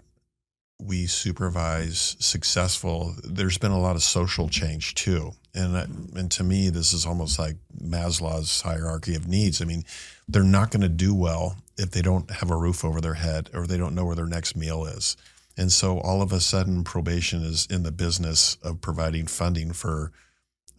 we 0.80 1.06
supervise 1.06 2.16
successful 2.20 3.16
there's 3.24 3.58
been 3.58 3.72
a 3.72 3.80
lot 3.80 3.96
of 3.96 4.04
social 4.04 4.50
change 4.50 4.96
too. 4.96 5.32
And 5.54 5.76
and 6.16 6.32
to 6.32 6.44
me 6.44 6.70
this 6.70 6.94
is 6.94 7.06
almost 7.06 7.40
like 7.40 7.56
Maslow's 7.82 8.62
hierarchy 8.62 9.16
of 9.16 9.28
needs. 9.28 9.62
I 9.62 9.66
mean 9.66 9.84
they're 10.28 10.44
not 10.44 10.72
going 10.72 10.82
to 10.82 10.90
do 10.90 11.14
well 11.14 11.58
if 11.78 11.92
they 11.92 12.02
don't 12.02 12.30
have 12.30 12.52
a 12.52 12.56
roof 12.56 12.86
over 12.86 13.02
their 13.02 13.16
head 13.16 13.50
or 13.54 13.66
they 13.66 13.78
don't 13.78 13.96
know 13.96 14.06
where 14.06 14.16
their 14.16 14.26
next 14.26 14.56
meal 14.56 14.86
is. 14.86 15.18
And 15.58 15.72
so 15.72 16.00
all 16.00 16.22
of 16.22 16.32
a 16.32 16.40
sudden, 16.40 16.84
probation 16.84 17.44
is 17.44 17.68
in 17.70 17.84
the 17.84 17.92
business 17.92 18.58
of 18.64 18.82
providing 18.82 19.28
funding 19.28 19.74
for 19.74 20.12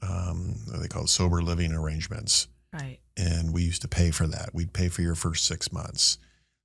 um, 0.03 0.57
what 0.69 0.83
they 0.83 0.89
call 0.89 1.05
it, 1.05 1.09
sober 1.09 1.43
living 1.43 1.73
arrangements. 1.73 2.49
Right. 2.73 2.99
And 3.17 3.55
we 3.55 3.63
used 3.63 3.83
to 3.83 3.89
pay 3.89 4.11
for 4.11 4.27
that. 4.27 4.51
We'd 4.53 4.73
pay 4.73 4.89
for 4.89 5.03
your 5.03 5.15
first 5.15 5.47
six 5.47 5.73
months 5.73 6.19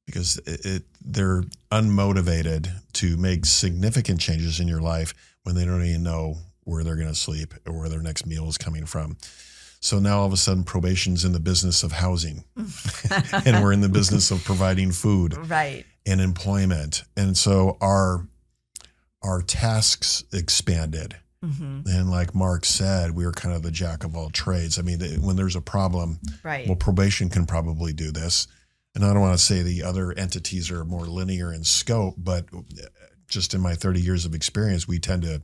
because 0.08 0.38
it, 0.39 0.65
it, 0.65 0.84
they're 1.06 1.44
unmotivated 1.72 2.72
to 2.94 3.15
make 3.18 3.46
significant 3.46 4.20
changes 4.20 4.60
in 4.60 4.68
your 4.68 4.82
life 4.82 5.13
when 5.44 5.56
they 5.56 5.65
don't 5.65 5.86
even 5.86 6.02
know 6.02 6.38
where 6.63 6.84
they're 6.84 6.96
going 6.96 7.08
to 7.08 7.15
sleep 7.15 7.54
or 7.68 7.78
where 7.78 7.89
their 7.89 8.02
next 8.02 8.26
meal 8.26 8.48
is 8.48 8.58
coming 8.58 8.86
from. 8.86 9.18
So 9.82 10.00
now 10.00 10.20
all 10.20 10.26
of 10.26 10.34
a 10.34 10.38
sudden 10.38 10.63
probation's 10.63 11.24
in 11.24 11.32
the 11.32 11.39
business 11.39 11.84
of 11.84 11.94
housing 11.94 12.44
and 13.46 13.63
we're 13.63 13.72
in 13.72 13.82
the 13.82 13.89
business 13.89 14.30
of 14.30 14.44
providing 14.44 14.92
food 14.92 15.38
right. 15.50 15.86
and 16.06 16.20
employment. 16.20 17.04
And 17.15 17.38
so 17.38 17.78
our 17.82 18.28
our 19.24 19.42
tasks 19.42 20.24
expanded. 20.34 21.15
Mm-hmm. 21.44 21.82
And 21.86 22.10
like 22.10 22.36
Mark 22.36 22.65
said, 22.65 23.15
we 23.15 23.26
are 23.26 23.32
kind 23.32 23.56
of 23.56 23.63
the 23.63 23.72
jack 23.72 24.04
of 24.04 24.15
all 24.15 24.30
trades. 24.30 24.78
I 24.78 24.82
mean, 24.82 25.00
when 25.22 25.36
there's 25.36 25.56
a 25.56 25.62
problem, 25.62 26.20
right. 26.44 26.68
well, 26.68 26.76
probation 26.76 27.30
can 27.30 27.46
probably 27.46 27.94
do 27.94 28.12
this. 28.12 28.48
And 28.96 29.06
I 29.06 29.13
don't 29.13 29.22
want 29.22 29.38
to 29.38 29.44
say 29.44 29.62
the 29.62 29.84
other 29.84 30.12
entities 30.12 30.72
are 30.72 30.84
more 30.84 31.06
linear 31.06 31.54
in 31.54 31.63
scope, 31.63 32.15
but 32.18 32.46
just 33.28 33.54
in 33.54 33.62
my 33.62 33.76
30 33.76 34.02
years 34.02 34.26
of 34.26 34.34
experience, 34.34 34.88
we 34.88 35.00
tend 35.00 35.22
to 35.22 35.42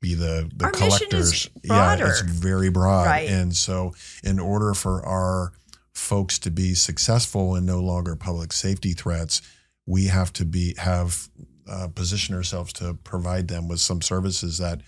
be 0.00 0.14
the 0.14 0.50
the 0.54 0.66
our 0.66 0.70
collectors. 0.72 1.48
yeah, 1.62 1.96
it's 1.98 2.20
very 2.20 2.68
broad, 2.68 3.06
right. 3.06 3.28
and 3.28 3.54
so 3.54 3.94
in 4.22 4.38
order 4.38 4.74
for 4.74 5.04
our 5.04 5.52
folks 5.94 6.38
to 6.40 6.50
be 6.50 6.74
successful 6.74 7.54
and 7.54 7.66
no 7.66 7.80
longer 7.80 8.14
public 8.14 8.52
safety 8.52 8.92
threats, 8.92 9.42
we 9.86 10.06
have 10.06 10.32
to 10.34 10.44
be 10.44 10.74
have 10.78 11.28
uh, 11.68 11.88
position 11.94 12.34
ourselves 12.34 12.72
to 12.74 12.94
provide 13.04 13.48
them 13.48 13.68
with 13.68 13.80
some 13.80 14.02
services 14.02 14.58
that 14.58 14.82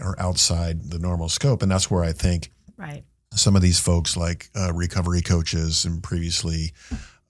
are 0.00 0.14
outside 0.18 0.90
the 0.90 0.98
normal 0.98 1.28
scope, 1.28 1.62
and 1.62 1.70
that's 1.70 1.90
where 1.90 2.04
I 2.04 2.12
think 2.12 2.52
right 2.76 3.04
some 3.32 3.56
of 3.56 3.62
these 3.62 3.78
folks 3.78 4.16
like 4.16 4.50
uh, 4.56 4.72
recovery 4.72 5.20
coaches 5.20 5.84
and 5.84 6.02
previously 6.02 6.72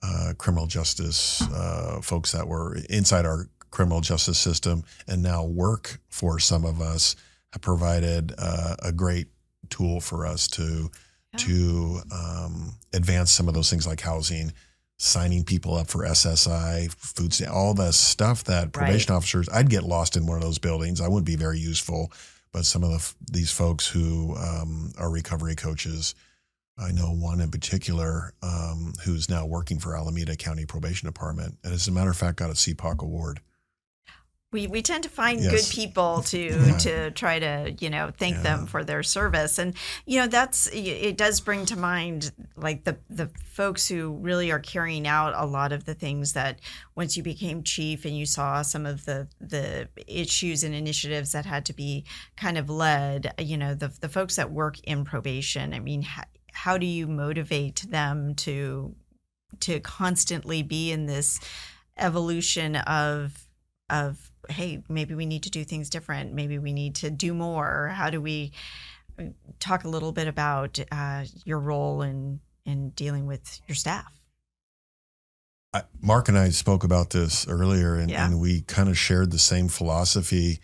uh, 0.01 0.33
criminal 0.37 0.67
justice 0.67 1.41
uh, 1.41 1.99
folks 2.01 2.31
that 2.31 2.47
were 2.47 2.77
inside 2.89 3.25
our 3.25 3.49
criminal 3.71 4.01
justice 4.01 4.37
system 4.37 4.83
and 5.07 5.21
now 5.21 5.43
work 5.43 5.99
for 6.09 6.39
some 6.39 6.65
of 6.65 6.81
us 6.81 7.15
have 7.53 7.61
provided 7.61 8.33
uh, 8.37 8.75
a 8.83 8.91
great 8.91 9.27
tool 9.69 9.99
for 9.99 10.25
us 10.25 10.47
to 10.47 10.89
yeah. 11.33 11.39
to 11.39 11.99
um, 12.11 12.73
advance 12.93 13.31
some 13.31 13.47
of 13.47 13.53
those 13.53 13.69
things 13.69 13.87
like 13.87 14.01
housing, 14.01 14.51
signing 14.97 15.43
people 15.43 15.75
up 15.75 15.87
for 15.87 16.05
SSI, 16.05 16.91
food, 16.93 17.47
all 17.47 17.73
the 17.73 17.91
stuff 17.91 18.43
that 18.45 18.71
probation 18.71 19.13
right. 19.13 19.17
officers. 19.17 19.47
I'd 19.49 19.69
get 19.69 19.83
lost 19.83 20.15
in 20.15 20.25
one 20.25 20.37
of 20.37 20.43
those 20.43 20.59
buildings. 20.59 21.01
I 21.01 21.07
wouldn't 21.07 21.27
be 21.27 21.35
very 21.35 21.59
useful, 21.59 22.11
but 22.51 22.65
some 22.65 22.83
of 22.83 22.91
the, 22.91 23.31
these 23.31 23.51
folks 23.51 23.87
who 23.87 24.35
um, 24.37 24.91
are 24.97 25.11
recovery 25.11 25.55
coaches. 25.55 26.15
I 26.81 26.93
know 26.93 27.11
one 27.11 27.41
in 27.41 27.51
particular 27.51 28.31
um, 28.41 28.93
who's 29.03 29.29
now 29.29 29.45
working 29.45 29.79
for 29.79 29.97
Alameda 29.97 30.37
County 30.37 30.65
Probation 30.65 31.09
Department, 31.09 31.57
and 31.61 31.73
as 31.73 31.89
a 31.89 31.91
matter 31.91 32.09
of 32.09 32.15
fact, 32.15 32.37
got 32.37 32.51
a 32.51 32.53
CPOC 32.53 33.01
award 33.01 33.41
we, 34.51 34.65
we 34.65 34.81
tend 34.81 35.03
to 35.03 35.09
find 35.09 35.41
yes. 35.41 35.51
good 35.51 35.75
people 35.75 36.23
to 36.23 36.39
yeah. 36.39 36.77
to 36.79 37.11
try 37.11 37.39
to 37.39 37.75
you 37.79 37.89
know 37.89 38.11
thank 38.17 38.37
yeah. 38.37 38.41
them 38.41 38.65
for 38.65 38.83
their 38.83 39.03
service 39.03 39.59
and 39.59 39.75
you 40.05 40.19
know 40.19 40.27
that's 40.27 40.67
it 40.73 41.17
does 41.17 41.39
bring 41.39 41.65
to 41.65 41.77
mind 41.77 42.31
like 42.55 42.83
the 42.83 42.97
the 43.09 43.29
folks 43.43 43.87
who 43.87 44.13
really 44.17 44.51
are 44.51 44.59
carrying 44.59 45.07
out 45.07 45.33
a 45.35 45.45
lot 45.45 45.71
of 45.71 45.85
the 45.85 45.93
things 45.93 46.33
that 46.33 46.59
once 46.95 47.15
you 47.15 47.23
became 47.23 47.63
chief 47.63 48.05
and 48.05 48.17
you 48.17 48.25
saw 48.25 48.61
some 48.61 48.85
of 48.85 49.05
the 49.05 49.27
the 49.39 49.87
issues 50.07 50.63
and 50.63 50.73
initiatives 50.73 51.31
that 51.31 51.45
had 51.45 51.65
to 51.65 51.73
be 51.73 52.03
kind 52.35 52.57
of 52.57 52.69
led 52.69 53.33
you 53.37 53.57
know 53.57 53.75
the 53.75 53.91
the 54.01 54.09
folks 54.09 54.35
that 54.35 54.51
work 54.51 54.79
in 54.83 55.05
probation 55.05 55.73
i 55.73 55.79
mean 55.79 56.01
how, 56.01 56.23
how 56.53 56.77
do 56.77 56.85
you 56.85 57.07
motivate 57.07 57.85
them 57.89 58.33
to 58.33 58.95
to 59.59 59.79
constantly 59.79 60.63
be 60.63 60.91
in 60.91 61.05
this 61.05 61.39
evolution 61.97 62.75
of 62.75 63.45
of 63.89 64.31
hey, 64.49 64.81
maybe 64.89 65.13
we 65.13 65.25
need 65.25 65.43
to 65.43 65.49
do 65.49 65.63
things 65.63 65.89
different. 65.89 66.33
Maybe 66.33 66.57
we 66.57 66.73
need 66.73 66.95
to 66.95 67.11
do 67.11 67.33
more. 67.33 67.89
How 67.93 68.09
do 68.09 68.19
we 68.19 68.51
uh, 69.19 69.25
talk 69.59 69.83
a 69.83 69.89
little 69.89 70.11
bit 70.11 70.27
about 70.27 70.79
uh, 70.91 71.25
your 71.45 71.59
role 71.59 72.01
in 72.01 72.39
in 72.65 72.89
dealing 72.91 73.25
with 73.25 73.61
your 73.67 73.75
staff? 73.75 74.13
I, 75.73 75.83
Mark 76.01 76.29
and 76.29 76.37
I 76.37 76.49
spoke 76.49 76.83
about 76.83 77.11
this 77.11 77.47
earlier, 77.47 77.95
and, 77.95 78.09
yeah. 78.09 78.25
and 78.25 78.39
we 78.39 78.61
kind 78.61 78.89
of 78.89 78.97
shared 78.97 79.31
the 79.31 79.39
same 79.39 79.67
philosophy. 79.67 80.59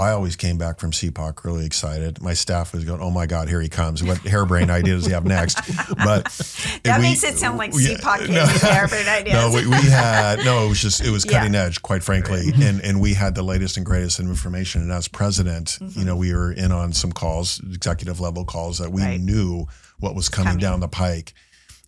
I 0.00 0.12
always 0.12 0.34
came 0.34 0.56
back 0.56 0.80
from 0.80 0.92
CPOC 0.92 1.44
really 1.44 1.66
excited. 1.66 2.22
My 2.22 2.32
staff 2.32 2.72
was 2.72 2.84
going, 2.84 3.02
"Oh 3.02 3.10
my 3.10 3.26
God, 3.26 3.48
here 3.48 3.60
he 3.60 3.68
comes! 3.68 4.02
What 4.02 4.16
harebrained 4.18 4.70
idea 4.80 4.94
does 4.94 5.04
he 5.04 5.12
have 5.12 5.26
next?" 5.26 5.56
But 5.94 6.24
that 6.84 6.96
we- 6.96 7.02
makes 7.02 7.22
it 7.22 7.36
sound 7.36 7.58
like 7.58 7.72
yeah, 7.74 7.96
CPOC 7.98 8.28
no. 8.30 8.46
harebrained 8.46 9.08
ideas. 9.08 9.34
No, 9.34 9.50
we, 9.54 9.66
we 9.68 9.90
had 9.90 10.38
no. 10.44 10.64
It 10.64 10.68
was 10.70 10.80
just 10.80 11.02
it 11.04 11.10
was 11.10 11.26
Yeah. 11.26 11.32
cutting 11.40 11.54
edge, 11.54 11.82
quite 11.82 12.02
frankly, 12.02 12.50
and 12.62 12.80
and 12.80 13.00
we 13.00 13.12
had 13.14 13.34
the 13.34 13.42
latest 13.42 13.76
and 13.76 13.84
greatest 13.84 14.18
in 14.18 14.26
information. 14.28 14.80
And 14.80 14.90
as 14.90 15.06
president, 15.06 15.78
mm-hmm. 15.80 15.98
you 15.98 16.06
know, 16.06 16.16
we 16.16 16.32
were 16.34 16.50
in 16.50 16.72
on 16.72 16.92
some 16.94 17.12
calls, 17.12 17.60
executive 17.60 18.20
level 18.20 18.44
calls 18.46 18.78
that 18.78 18.90
we 18.90 19.02
Right. 19.02 19.20
knew 19.20 19.66
what 19.98 20.14
was 20.14 20.28
coming, 20.30 20.52
Coming. 20.52 20.60
down 20.60 20.80
the 20.80 20.88
pike. 20.88 21.34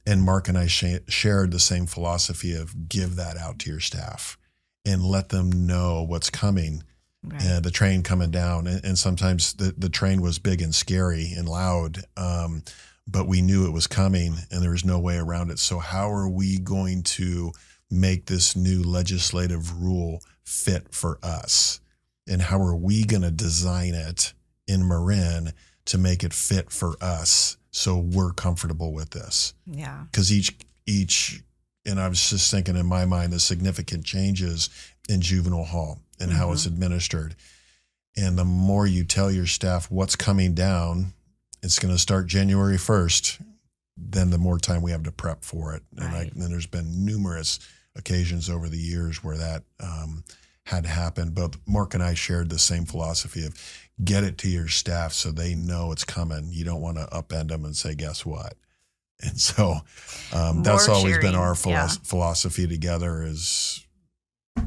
And 0.05 0.23
Mark 0.23 0.49
and 0.49 0.59
I 0.59 0.67
sh- 0.67 1.01
shared 1.09 1.51
the 1.53 1.61
same 1.61 1.87
philosophy 1.87 2.55
of 2.55 2.89
give 2.89 3.17
that 3.17 3.37
out 3.39 3.59
to 3.61 3.71
your 3.71 3.81
staff 3.81 4.37
and 4.85 5.03
let 5.03 5.29
them 5.31 5.67
know 5.67 6.03
what's 6.03 6.29
coming 6.29 6.83
Right. 7.25 7.47
uh, 7.47 7.61
the 7.61 7.71
train 7.71 8.03
coming 8.03 8.31
down, 8.33 8.67
and, 8.67 8.85
and 8.85 8.99
sometimes 8.99 9.55
the, 9.55 9.73
the 9.79 9.89
train 9.89 10.23
was 10.23 10.41
big 10.41 10.61
and 10.61 10.75
scary 10.75 11.33
and 11.37 11.49
loud, 11.49 11.99
um, 12.17 12.65
but 13.07 13.29
we 13.29 13.43
knew 13.43 13.65
it 13.67 13.73
was 13.73 13.87
coming, 13.87 14.35
and 14.51 14.63
there 14.63 14.73
was 14.73 14.85
no 14.85 14.99
way 14.99 15.17
around 15.19 15.51
it. 15.51 15.61
So 15.61 15.79
how 15.79 16.11
are 16.11 16.29
we 16.29 16.59
going 16.59 17.05
to 17.05 17.53
make 17.91 18.27
this 18.27 18.57
new 18.57 18.83
legislative 18.83 19.81
rule 19.81 20.21
fit 20.45 20.93
for 20.93 21.21
us, 21.23 21.81
and 22.29 22.43
how 22.43 22.61
are 22.61 22.75
we 22.75 23.05
going 23.05 23.23
to 23.23 23.31
design 23.31 23.95
it 23.95 24.33
in 24.67 24.89
Marin 24.89 25.53
to 25.85 25.99
make 25.99 26.25
it 26.25 26.33
fit 26.33 26.71
for 26.73 26.97
us, 27.01 27.57
so 27.71 27.99
we're 27.99 28.33
comfortable 28.33 28.93
with 28.93 29.11
this? 29.11 29.55
yeah. 29.67 30.05
because 30.11 30.33
each 30.33 30.57
each 30.87 31.43
and 31.87 32.01
I 32.01 32.09
was 32.09 32.31
just 32.31 32.51
thinking 32.51 32.77
in 32.77 32.87
my 32.87 33.05
mind 33.05 33.33
the 33.33 33.41
significant 33.41 34.05
changes 34.05 34.71
in 35.09 35.21
juvenile 35.21 35.65
hall 35.65 36.01
and 36.23 36.33
how 36.33 36.53
it's 36.53 36.67
administered. 36.67 37.35
And 38.17 38.39
the 38.39 38.45
more 38.45 38.87
you 38.87 39.05
tell 39.05 39.31
your 39.31 39.47
staff 39.47 39.91
what's 39.91 40.17
coming 40.17 40.55
down, 40.55 41.13
it's 41.63 41.79
going 41.79 41.95
to 41.95 41.99
start 42.01 42.27
January 42.27 42.77
1st, 42.77 43.43
then 43.97 44.31
the 44.31 44.39
more 44.39 44.59
time 44.59 44.83
we 44.83 44.91
have 44.91 45.05
to 45.05 45.13
prep 45.13 45.45
for 45.45 45.75
it. 45.75 45.83
And, 45.97 46.09
I, 46.09 46.13
Right. 46.13 46.33
and 46.33 46.51
there's 46.53 46.67
been 46.67 47.05
numerous 47.05 47.59
occasions 47.97 48.49
over 48.49 48.69
the 48.69 48.79
years 48.79 49.23
where 49.23 49.37
that 49.37 49.65
um, 49.81 50.25
had 50.67 50.87
happened. 50.87 51.35
But 51.35 51.57
Mark 51.67 51.95
and 51.95 52.03
I 52.03 52.15
shared 52.15 52.51
the 52.51 52.59
same 52.59 52.85
philosophy 52.85 53.45
of 53.47 53.55
get 54.03 54.25
it 54.25 54.39
to 54.39 54.49
your 54.49 54.69
staff 54.69 55.13
so 55.13 55.31
they 55.31 55.55
know 55.55 55.93
it's 55.93 56.05
coming. 56.05 56.49
You 56.51 56.65
don't 56.65 56.81
want 56.81 56.97
to 56.99 57.07
upend 57.07 57.49
them 57.49 57.65
and 57.65 57.77
say, 57.77 57.95
guess 57.95 58.25
what? 58.27 58.55
And 59.25 59.39
so 59.39 59.77
um, 60.33 60.65
that's 60.65 60.89
always 60.89 61.17
been 61.19 61.37
our 61.37 61.55
yeah. 61.65 61.87
philosophy 62.03 62.67
together 62.67 63.23
is 63.23 63.87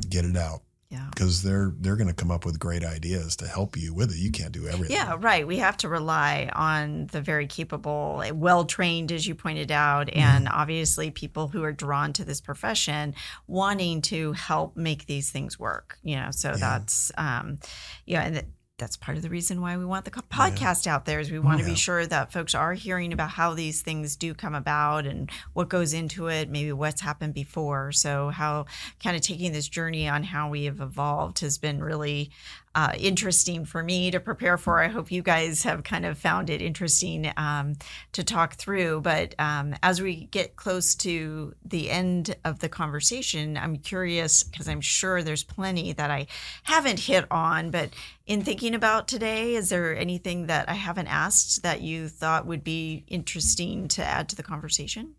get 0.09 0.23
it 0.23 0.37
out 0.37 0.61
Yeah. 0.89 1.07
because 1.09 1.41
they're 1.41 1.73
they're 1.79 1.95
going 1.95 2.07
to 2.07 2.13
come 2.13 2.29
up 2.31 2.45
with 2.45 2.59
great 2.59 2.83
ideas 2.85 3.35
to 3.37 3.47
help 3.47 3.75
you 3.75 3.93
with 3.93 4.11
it. 4.11 4.17
You 4.17 4.31
can't 4.31 4.51
do 4.51 4.67
everything. 4.67 4.95
Yeah, 4.95 5.15
right. 5.19 5.45
We 5.45 5.57
have 5.57 5.75
to 5.77 5.89
rely 5.89 6.49
on 6.53 7.07
the 7.07 7.21
very 7.21 7.47
capable, 7.47 8.23
well 8.33 8.65
trained, 8.65 9.11
as 9.11 9.25
you 9.27 9.33
pointed 9.35 9.71
out, 9.71 10.07
Mm-hmm. 10.07 10.19
and 10.19 10.47
obviously 10.49 11.09
people 11.11 11.47
who 11.47 11.63
are 11.63 11.71
drawn 11.73 12.13
to 12.13 12.23
this 12.23 12.39
profession 12.39 13.15
wanting 13.47 14.01
to 14.03 14.33
help 14.33 14.77
make 14.77 15.05
these 15.07 15.31
things 15.31 15.59
work. 15.59 15.97
You 16.03 16.17
know, 16.17 16.29
so 16.31 16.49
Yeah. 16.51 16.57
that's, 16.57 17.11
um, 17.17 17.57
yeah, 18.05 18.21
and 18.21 18.43
that's 18.77 18.97
part 18.97 19.15
of 19.15 19.23
the 19.23 19.29
reason 19.29 19.61
why 19.61 19.77
we 19.77 19.85
want 19.85 20.03
the 20.03 20.11
podcast 20.11 20.85
out 20.85 21.05
there 21.05 21.21
is 21.21 21.31
we 21.31 21.39
want 21.39 21.59
to 21.59 21.65
be 21.65 21.75
sure 21.75 22.05
that 22.05 22.33
folks 22.33 22.53
are 22.53 22.73
hearing 22.73 23.13
about 23.13 23.29
how 23.29 23.53
these 23.53 23.81
things 23.81 24.17
do 24.17 24.33
come 24.33 24.53
about 24.53 25.05
and 25.05 25.29
what 25.53 25.69
goes 25.69 25.93
into 25.93 26.27
it, 26.27 26.49
maybe 26.49 26.73
what's 26.73 26.99
happened 26.99 27.33
before. 27.33 27.93
So 27.93 28.29
how 28.29 28.65
kind 29.01 29.15
of 29.15 29.21
taking 29.21 29.53
this 29.53 29.69
journey 29.69 30.09
on 30.09 30.23
how 30.23 30.49
we 30.49 30.65
have 30.65 30.81
evolved 30.81 31.39
has 31.39 31.57
been 31.57 31.81
really 31.81 32.31
uh, 32.75 32.91
interesting 32.99 33.63
for 33.63 33.81
me 33.81 34.11
to 34.11 34.19
prepare 34.19 34.57
for. 34.57 34.83
I 34.83 34.89
hope 34.89 35.09
you 35.09 35.21
guys 35.21 35.63
have 35.63 35.83
kind 35.83 36.05
of 36.05 36.17
found 36.17 36.49
it 36.49 36.61
interesting 36.61 37.31
um, 37.37 37.75
to 38.11 38.23
talk 38.23 38.55
through. 38.55 39.01
But 39.01 39.33
um, 39.39 39.75
as 39.81 40.01
we 40.01 40.25
get 40.25 40.57
close 40.57 40.93
to 40.95 41.55
the 41.63 41.89
end 41.89 42.35
of 42.43 42.59
the 42.59 42.67
conversation, 42.67 43.55
I'm 43.57 43.77
curious 43.77 44.43
because 44.43 44.67
I'm 44.67 44.81
sure 44.81 45.23
there's 45.23 45.43
plenty 45.43 45.93
that 45.93 46.11
I 46.11 46.27
haven't 46.63 46.99
hit 46.99 47.25
on. 47.31 47.71
But 47.71 47.91
in 48.27 48.43
thinking 48.43 48.75
about 48.75 49.07
today, 49.07 49.55
is 49.55 49.69
there 49.69 49.95
anything 49.95 50.47
that 50.47 50.67
I 50.67 50.73
haven't 50.73 51.07
asked 51.07 51.63
that 51.63 51.81
you 51.81 52.09
thought 52.09 52.45
would 52.45 52.63
be 52.63 53.05
interesting 53.07 53.87
to 53.89 54.03
add 54.03 54.27
to 54.29 54.35
the 54.35 54.43
conversation? 54.43 55.15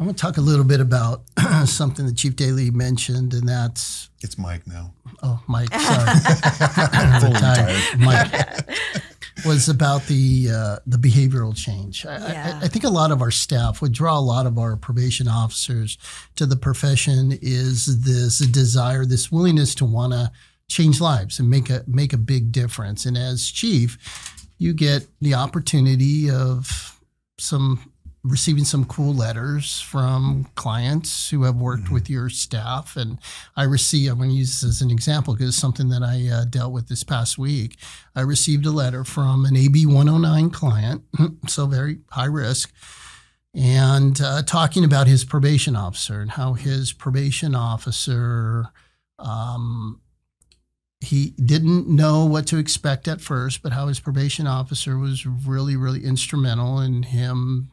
I 0.00 0.02
want 0.02 0.16
to 0.16 0.22
talk 0.22 0.38
a 0.38 0.40
little 0.40 0.64
bit 0.64 0.80
about 0.80 1.24
something 1.66 2.06
that 2.06 2.16
Chief 2.16 2.34
Daly 2.34 2.70
mentioned, 2.70 3.34
and 3.34 3.46
that's 3.46 4.08
It's 4.22 4.38
Mike 4.38 4.66
now. 4.66 4.94
oh, 5.22 5.42
Mike, 5.46 5.68
sorry, 5.78 6.18
Fully 7.20 7.34
Retired. 7.34 7.76
retired. 7.76 7.98
Mike 8.00 9.44
was 9.44 9.68
about 9.68 10.06
the 10.06 10.48
uh, 10.50 10.76
the 10.86 10.96
behavioral 10.96 11.54
change. 11.54 12.06
I, 12.06 12.16
Yeah. 12.16 12.60
I, 12.62 12.64
I 12.64 12.68
think 12.68 12.84
a 12.84 12.88
lot 12.88 13.10
of 13.10 13.20
our 13.20 13.30
staff 13.30 13.82
would 13.82 13.92
draw 13.92 14.18
a 14.18 14.20
lot 14.20 14.46
of 14.46 14.56
our 14.58 14.74
probation 14.74 15.28
officers 15.28 15.98
to 16.36 16.46
the 16.46 16.56
profession 16.56 17.38
is 17.42 18.02
this 18.02 18.38
desire, 18.38 19.04
this 19.04 19.30
willingness 19.30 19.74
to 19.76 19.84
want 19.84 20.14
to 20.14 20.32
change 20.68 21.00
lives 21.02 21.38
and 21.38 21.50
make 21.50 21.68
a 21.68 21.84
make 21.86 22.14
a 22.14 22.18
big 22.18 22.52
difference. 22.52 23.04
And 23.04 23.18
as 23.18 23.50
chief, 23.50 23.98
you 24.56 24.72
get 24.72 25.06
the 25.20 25.34
opportunity 25.34 26.30
of 26.30 26.98
some 27.38 27.89
receiving 28.22 28.64
some 28.64 28.84
cool 28.84 29.14
letters 29.14 29.80
from 29.80 30.46
clients 30.54 31.30
who 31.30 31.44
have 31.44 31.56
worked 31.56 31.90
with 31.90 32.10
your 32.10 32.28
staff. 32.28 32.96
And 32.96 33.18
I 33.56 33.62
received, 33.62 34.10
I'm 34.10 34.18
going 34.18 34.30
to 34.30 34.36
use 34.36 34.60
this 34.60 34.68
as 34.68 34.82
an 34.82 34.90
example 34.90 35.34
because 35.34 35.48
it's 35.48 35.56
something 35.56 35.88
that 35.88 36.02
I 36.02 36.28
uh, 36.28 36.44
dealt 36.44 36.72
with 36.72 36.88
this 36.88 37.02
past 37.02 37.38
week. 37.38 37.78
I 38.14 38.20
received 38.20 38.66
a 38.66 38.70
letter 38.70 39.04
from 39.04 39.46
an 39.46 39.56
AB 39.56 39.86
109 39.86 40.50
client, 40.50 41.02
so 41.48 41.66
very 41.66 42.00
high 42.10 42.26
risk, 42.26 42.72
and 43.54 44.20
uh, 44.20 44.42
talking 44.42 44.84
about 44.84 45.06
his 45.06 45.24
probation 45.24 45.74
officer 45.74 46.20
and 46.20 46.32
how 46.32 46.54
his 46.54 46.92
probation 46.92 47.54
officer. 47.54 48.66
Um, 49.18 50.00
he 51.02 51.30
didn't 51.42 51.88
know 51.88 52.26
what 52.26 52.46
to 52.48 52.58
expect 52.58 53.08
at 53.08 53.22
first, 53.22 53.62
but 53.62 53.72
how 53.72 53.88
his 53.88 54.00
probation 54.00 54.46
officer 54.46 54.98
was 54.98 55.24
really, 55.24 55.74
really 55.74 56.04
instrumental 56.04 56.78
in 56.78 57.04
him 57.04 57.70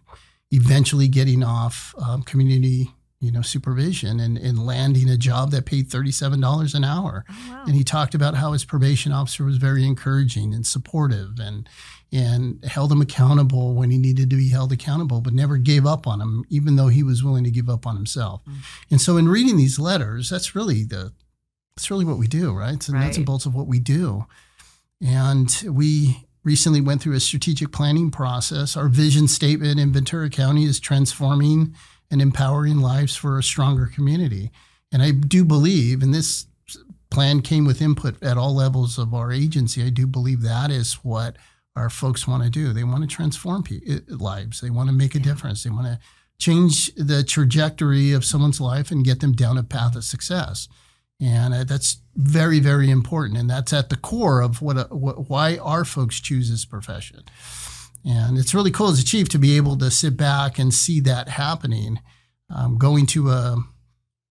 eventually 0.51 1.07
getting 1.07 1.43
off 1.43 1.93
um, 2.01 2.23
community, 2.23 2.91
you 3.19 3.31
know, 3.31 3.41
supervision 3.41 4.19
and, 4.19 4.37
and 4.37 4.65
landing 4.65 5.09
a 5.09 5.17
job 5.17 5.51
that 5.51 5.65
paid 5.65 5.89
thirty-seven 5.89 6.39
dollars 6.39 6.73
an 6.73 6.83
hour. 6.83 7.25
Oh, 7.29 7.47
wow. 7.49 7.63
And 7.65 7.75
he 7.75 7.83
talked 7.83 8.15
about 8.15 8.35
how 8.35 8.53
his 8.53 8.63
probation 8.63 9.11
officer 9.11 9.43
was 9.43 9.57
very 9.57 9.85
encouraging 9.85 10.53
and 10.53 10.65
supportive 10.65 11.39
and 11.39 11.67
and 12.13 12.63
held 12.63 12.89
him 12.89 13.01
accountable 13.01 13.73
when 13.73 13.91
he 13.91 13.97
needed 13.97 14.29
to 14.29 14.37
be 14.37 14.49
held 14.49 14.71
accountable, 14.71 15.19
but 15.19 15.33
never 15.33 15.57
gave 15.57 15.85
up 15.85 16.07
on 16.07 16.21
him, 16.21 16.45
even 16.47 16.77
though 16.77 16.87
he 16.87 17.03
was 17.03 17.21
willing 17.21 17.43
to 17.43 17.51
give 17.51 17.69
up 17.69 17.85
on 17.85 17.97
himself. 17.97 18.41
Mm. 18.45 18.55
And 18.91 19.01
so 19.01 19.17
in 19.17 19.27
reading 19.27 19.57
these 19.57 19.77
letters, 19.77 20.29
that's 20.29 20.55
really 20.55 20.85
the 20.85 21.11
that's 21.75 21.91
really 21.91 22.05
what 22.05 22.17
we 22.17 22.27
do, 22.27 22.53
right? 22.53 22.75
It's 22.75 22.87
the 22.87 22.93
nuts 22.93 23.17
and 23.17 23.25
bolts 23.25 23.45
of 23.45 23.53
what 23.53 23.67
we 23.67 23.79
do. 23.79 24.25
And 25.05 25.53
we 25.67 26.26
recently 26.47 26.79
went 26.79 27.01
through 27.01 27.13
a 27.13 27.19
strategic 27.19 27.73
planning 27.73 28.09
process. 28.09 28.77
Our 28.77 28.87
vision 28.87 29.27
statement 29.27 29.81
in 29.81 29.91
Ventura 29.91 30.29
County 30.29 30.63
is 30.63 30.79
transforming 30.79 31.75
and 32.09 32.21
empowering 32.21 32.79
lives 32.79 33.17
for 33.17 33.37
a 33.37 33.43
stronger 33.43 33.91
community. 33.93 34.49
And 34.93 35.03
I 35.03 35.11
do 35.11 35.43
believe, 35.43 36.01
and 36.01 36.13
this 36.13 36.45
plan 37.11 37.41
came 37.41 37.65
with 37.65 37.81
input 37.81 38.23
at 38.23 38.37
all 38.37 38.55
levels 38.55 38.97
of 38.97 39.13
our 39.13 39.29
agency, 39.29 39.83
I 39.83 39.89
do 39.89 40.07
believe 40.07 40.41
that 40.41 40.71
is 40.71 40.93
what 41.03 41.35
our 41.75 41.89
folks 41.89 42.25
want 42.25 42.43
to 42.43 42.49
do. 42.49 42.71
They 42.71 42.85
want 42.85 43.01
to 43.01 43.13
transform 43.13 43.63
pe- 43.63 43.81
eh, 43.85 43.99
lives, 44.07 44.61
they 44.61 44.69
want 44.69 44.87
to 44.87 44.95
make 44.95 45.15
a 45.15 45.19
difference, 45.19 45.65
they 45.65 45.69
want 45.69 45.87
to 45.87 45.99
change 46.39 46.95
the 46.95 47.25
trajectory 47.25 48.13
of 48.13 48.23
someone's 48.23 48.61
life 48.61 48.89
and 48.89 49.03
get 49.03 49.19
them 49.19 49.33
down 49.33 49.57
a 49.57 49.63
path 49.63 49.97
of 49.97 50.05
success. 50.05 50.69
And 51.19 51.53
uh, 51.53 51.63
that's 51.63 51.97
very, 52.15 52.59
very 52.59 52.91
important. 52.91 53.39
And 53.39 53.49
that's 53.49 53.73
at 53.73 53.89
the 53.89 53.97
core 53.97 54.41
of 54.41 54.61
what, 54.61 54.77
uh, 54.77 54.87
what 54.89 55.29
why 55.29 55.57
our 55.57 55.83
folks 55.83 56.19
choose 56.19 56.49
this 56.49 56.65
profession. 56.65 57.23
And 58.05 58.37
it's 58.37 58.53
really 58.53 58.71
cool 58.71 58.89
as 58.89 58.99
a 58.99 59.05
chief 59.05 59.27
to 59.29 59.39
be 59.39 59.57
able 59.57 59.77
to 59.77 59.91
sit 59.91 60.15
back 60.15 60.59
and 60.59 60.73
see 60.73 60.99
that 61.01 61.29
happening. 61.29 61.99
Um, 62.49 62.77
going 62.77 63.07
to 63.07 63.29
a 63.29 63.57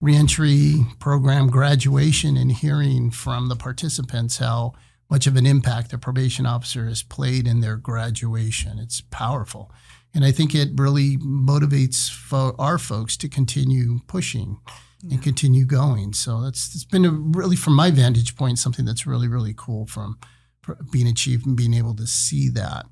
reentry 0.00 0.86
program 0.98 1.48
graduation 1.48 2.36
and 2.36 2.52
hearing 2.52 3.10
from 3.10 3.48
the 3.48 3.56
participants 3.56 4.38
how 4.38 4.72
much 5.10 5.26
of 5.26 5.36
an 5.36 5.46
impact 5.46 5.90
the 5.90 5.98
probation 5.98 6.46
officer 6.46 6.86
has 6.86 7.02
played 7.02 7.46
in 7.46 7.60
their 7.60 7.76
graduation. 7.76 8.78
It's 8.78 9.00
powerful. 9.00 9.70
And 10.14 10.24
I 10.24 10.32
think 10.32 10.54
it 10.54 10.70
really 10.74 11.18
motivates 11.18 12.10
fo- 12.10 12.56
our 12.58 12.78
folks 12.78 13.16
to 13.18 13.28
continue 13.28 14.00
pushing 14.06 14.58
and 15.02 15.22
continue 15.22 15.64
going. 15.64 16.12
So 16.12 16.40
that's 16.40 16.74
it's 16.74 16.84
been 16.84 17.04
a 17.04 17.10
really, 17.10 17.56
from 17.56 17.74
my 17.74 17.90
vantage 17.90 18.36
point, 18.36 18.58
something 18.58 18.84
that's 18.84 19.06
really, 19.06 19.28
really 19.28 19.54
cool 19.56 19.86
from 19.86 20.18
being 20.90 21.06
achieved 21.06 21.46
and 21.46 21.56
being 21.56 21.74
able 21.74 21.94
to 21.94 22.06
see 22.06 22.48
that. 22.50 22.86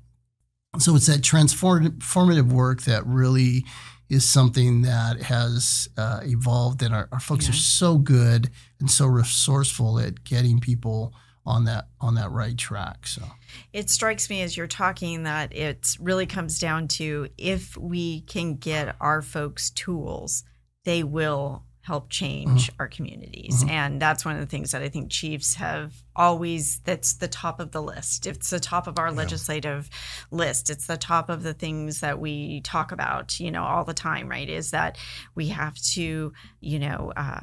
So 0.77 0.95
it's 0.95 1.07
that 1.07 1.21
transformative 1.21 2.51
work 2.51 2.83
that 2.83 3.05
really 3.05 3.65
is 4.09 4.27
something 4.29 4.83
that 4.83 5.21
has 5.23 5.87
uh, 5.97 6.19
evolved, 6.23 6.83
and 6.83 6.93
our, 6.93 7.09
our 7.11 7.19
folks 7.19 7.49
are 7.49 7.53
so 7.53 7.97
good 7.97 8.51
and 8.79 8.89
so 8.89 9.07
resourceful 9.07 9.99
at 9.99 10.23
getting 10.23 10.59
people 10.59 11.13
on 11.45 11.65
that 11.65 11.87
on 12.01 12.15
that 12.15 12.31
right 12.31 12.57
track. 12.57 13.07
So 13.07 13.23
It 13.71 13.89
strikes 13.89 14.29
me 14.29 14.41
as 14.41 14.57
you're 14.57 14.67
talking 14.67 15.23
that 15.23 15.55
it 15.55 15.95
really 15.99 16.25
comes 16.25 16.59
down 16.59 16.87
to 16.89 17.29
if 17.37 17.77
we 17.77 18.21
can 18.21 18.55
get 18.55 18.95
our 18.99 19.21
folks 19.21 19.69
tools, 19.69 20.43
they 20.83 21.03
will 21.03 21.63
help 21.85 22.09
change 22.09 22.67
mm-hmm. 22.67 22.75
our 22.79 22.87
communities. 22.87 23.59
Mm-hmm. 23.59 23.69
And 23.69 24.01
that's 24.01 24.25
one 24.25 24.33
of 24.33 24.41
the 24.41 24.47
things 24.47 24.71
that 24.71 24.81
I 24.81 24.89
think 24.89 25.11
chiefs 25.11 25.53
have 25.55 25.93
always 26.15 26.79
that's 26.79 27.13
the 27.13 27.27
top 27.27 27.59
of 27.59 27.71
the 27.73 27.81
list. 27.81 28.25
It's 28.25 28.49
the 28.49 28.59
top 28.59 28.87
of 28.87 28.97
our 28.97 29.11
legislative 29.11 29.87
list. 30.31 30.71
It's 30.71 30.87
the 30.87 30.97
top 30.97 31.29
of 31.29 31.43
the 31.43 31.53
things 31.53 31.99
that 31.99 32.19
we 32.19 32.61
talk 32.61 32.91
about, 32.91 33.39
you 33.39 33.51
know, 33.51 33.63
all 33.63 33.83
the 33.83 33.93
time, 33.93 34.27
right? 34.27 34.49
Is 34.49 34.71
that 34.71 34.97
we 35.35 35.49
have 35.49 35.75
to, 35.93 36.33
you 36.59 36.79
know, 36.79 37.13
uh, 37.15 37.41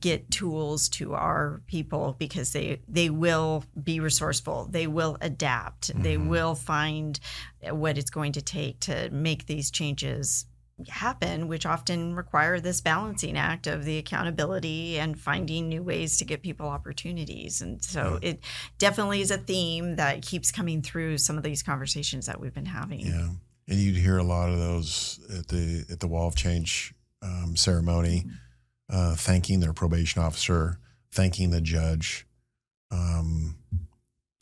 get 0.00 0.30
tools 0.30 0.88
to 0.88 1.14
our 1.14 1.62
people 1.68 2.16
because 2.18 2.52
they 2.52 2.82
they 2.86 3.08
will 3.08 3.64
be 3.82 3.98
resourceful 3.98 4.68
they 4.70 4.86
will 4.86 5.16
adapt 5.22 5.90
they 6.02 6.16
mm-hmm. 6.16 6.28
will 6.28 6.54
find 6.54 7.18
what 7.70 7.96
it's 7.96 8.10
going 8.10 8.30
to 8.30 8.42
take 8.42 8.78
to 8.78 9.08
make 9.10 9.46
these 9.46 9.70
changes 9.70 10.44
happen 10.88 11.48
which 11.48 11.66
often 11.66 12.14
require 12.14 12.60
this 12.60 12.80
balancing 12.80 13.36
act 13.36 13.66
of 13.66 13.84
the 13.84 13.98
accountability 13.98 14.98
and 14.98 15.18
finding 15.18 15.68
new 15.68 15.82
ways 15.82 16.18
to 16.18 16.24
get 16.24 16.42
people 16.42 16.68
opportunities. 16.68 17.60
And 17.60 17.82
so 17.82 18.18
it 18.22 18.40
definitely 18.78 19.20
is 19.20 19.30
a 19.30 19.38
theme 19.38 19.96
that 19.96 20.22
keeps 20.22 20.50
coming 20.50 20.82
through 20.82 21.18
some 21.18 21.36
of 21.36 21.42
these 21.42 21.62
conversations 21.62 22.26
that 22.26 22.40
we've 22.40 22.54
been 22.54 22.66
having. 22.66 23.00
Yeah, 23.00 23.28
and 23.68 23.78
you'd 23.78 23.96
hear 23.96 24.18
a 24.18 24.24
lot 24.24 24.50
of 24.50 24.58
those 24.58 25.20
at 25.36 25.48
the 25.48 25.84
at 25.90 26.00
the 26.00 26.08
Wall 26.08 26.28
of 26.28 26.34
Change 26.34 26.94
um, 27.22 27.56
ceremony, 27.56 28.26
uh, 28.88 29.14
thanking 29.16 29.60
their 29.60 29.72
probation 29.72 30.22
officer, 30.22 30.78
thanking 31.12 31.50
the 31.50 31.60
judge, 31.60 32.26
um, 32.90 33.56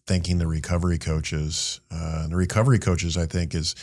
thanking 0.07 0.39
the 0.39 0.47
recovery 0.47 0.99
coaches. 0.99 1.81
Uh, 1.91 2.21
and 2.23 2.33
the 2.33 2.37
recovery 2.37 2.79
coaches, 2.79 3.17
I 3.17 3.27
think, 3.27 3.55
is 3.55 3.75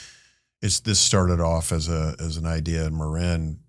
it's 0.65 0.79
this 0.79 0.99
started 0.99 1.39
off 1.39 1.71
as 1.71 1.87
a 1.87 2.15
as 2.19 2.37
an 2.37 2.47
idea 2.47 2.87
in 2.87 2.97
Marin 2.97 3.59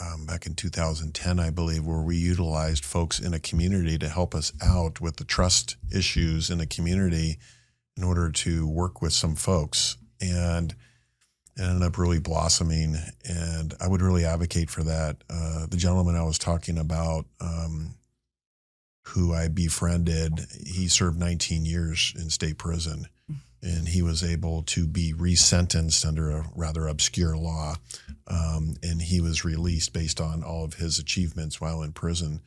um, 0.00 0.26
back 0.26 0.44
in 0.44 0.54
2010, 0.54 1.38
I 1.38 1.50
believe, 1.50 1.84
where 1.84 2.00
we 2.00 2.16
utilized 2.16 2.84
folks 2.84 3.20
in 3.20 3.32
a 3.32 3.38
community 3.38 3.96
to 3.98 4.08
help 4.08 4.34
us 4.34 4.52
out 4.60 5.00
with 5.00 5.16
the 5.16 5.24
trust 5.24 5.76
issues 5.94 6.50
in 6.50 6.58
the 6.58 6.66
community 6.66 7.38
in 7.96 8.02
order 8.02 8.30
to 8.30 8.66
work 8.66 9.00
with 9.00 9.12
some 9.12 9.36
folks. 9.36 9.98
And 10.20 10.74
it 11.56 11.62
ended 11.62 11.82
up 11.82 11.98
really 11.98 12.20
blossoming 12.20 12.96
and 13.24 13.74
i 13.80 13.86
would 13.86 14.02
really 14.02 14.24
advocate 14.24 14.68
for 14.68 14.82
that. 14.82 15.16
Uh, 15.30 15.66
the 15.66 15.76
gentleman 15.76 16.16
i 16.16 16.22
was 16.24 16.38
talking 16.38 16.78
about 16.78 17.26
um, 17.40 17.94
who 19.08 19.32
i 19.32 19.46
befriended 19.46 20.46
he 20.66 20.88
served 20.88 21.18
19 21.18 21.64
years 21.64 22.14
in 22.16 22.30
state 22.30 22.58
prison 22.58 23.06
and 23.62 23.88
he 23.88 24.02
was 24.02 24.22
able 24.22 24.62
to 24.62 24.86
be 24.86 25.12
resentenced 25.12 26.06
under 26.06 26.30
a 26.30 26.44
rather 26.54 26.86
obscure 26.86 27.36
law 27.36 27.74
um, 28.26 28.74
and 28.82 29.02
he 29.02 29.20
was 29.20 29.44
released 29.44 29.92
based 29.92 30.20
on 30.20 30.42
all 30.42 30.64
of 30.64 30.74
his 30.74 30.98
achievements 30.98 31.60
while 31.60 31.82
in 31.82 31.92
prison 31.92 32.40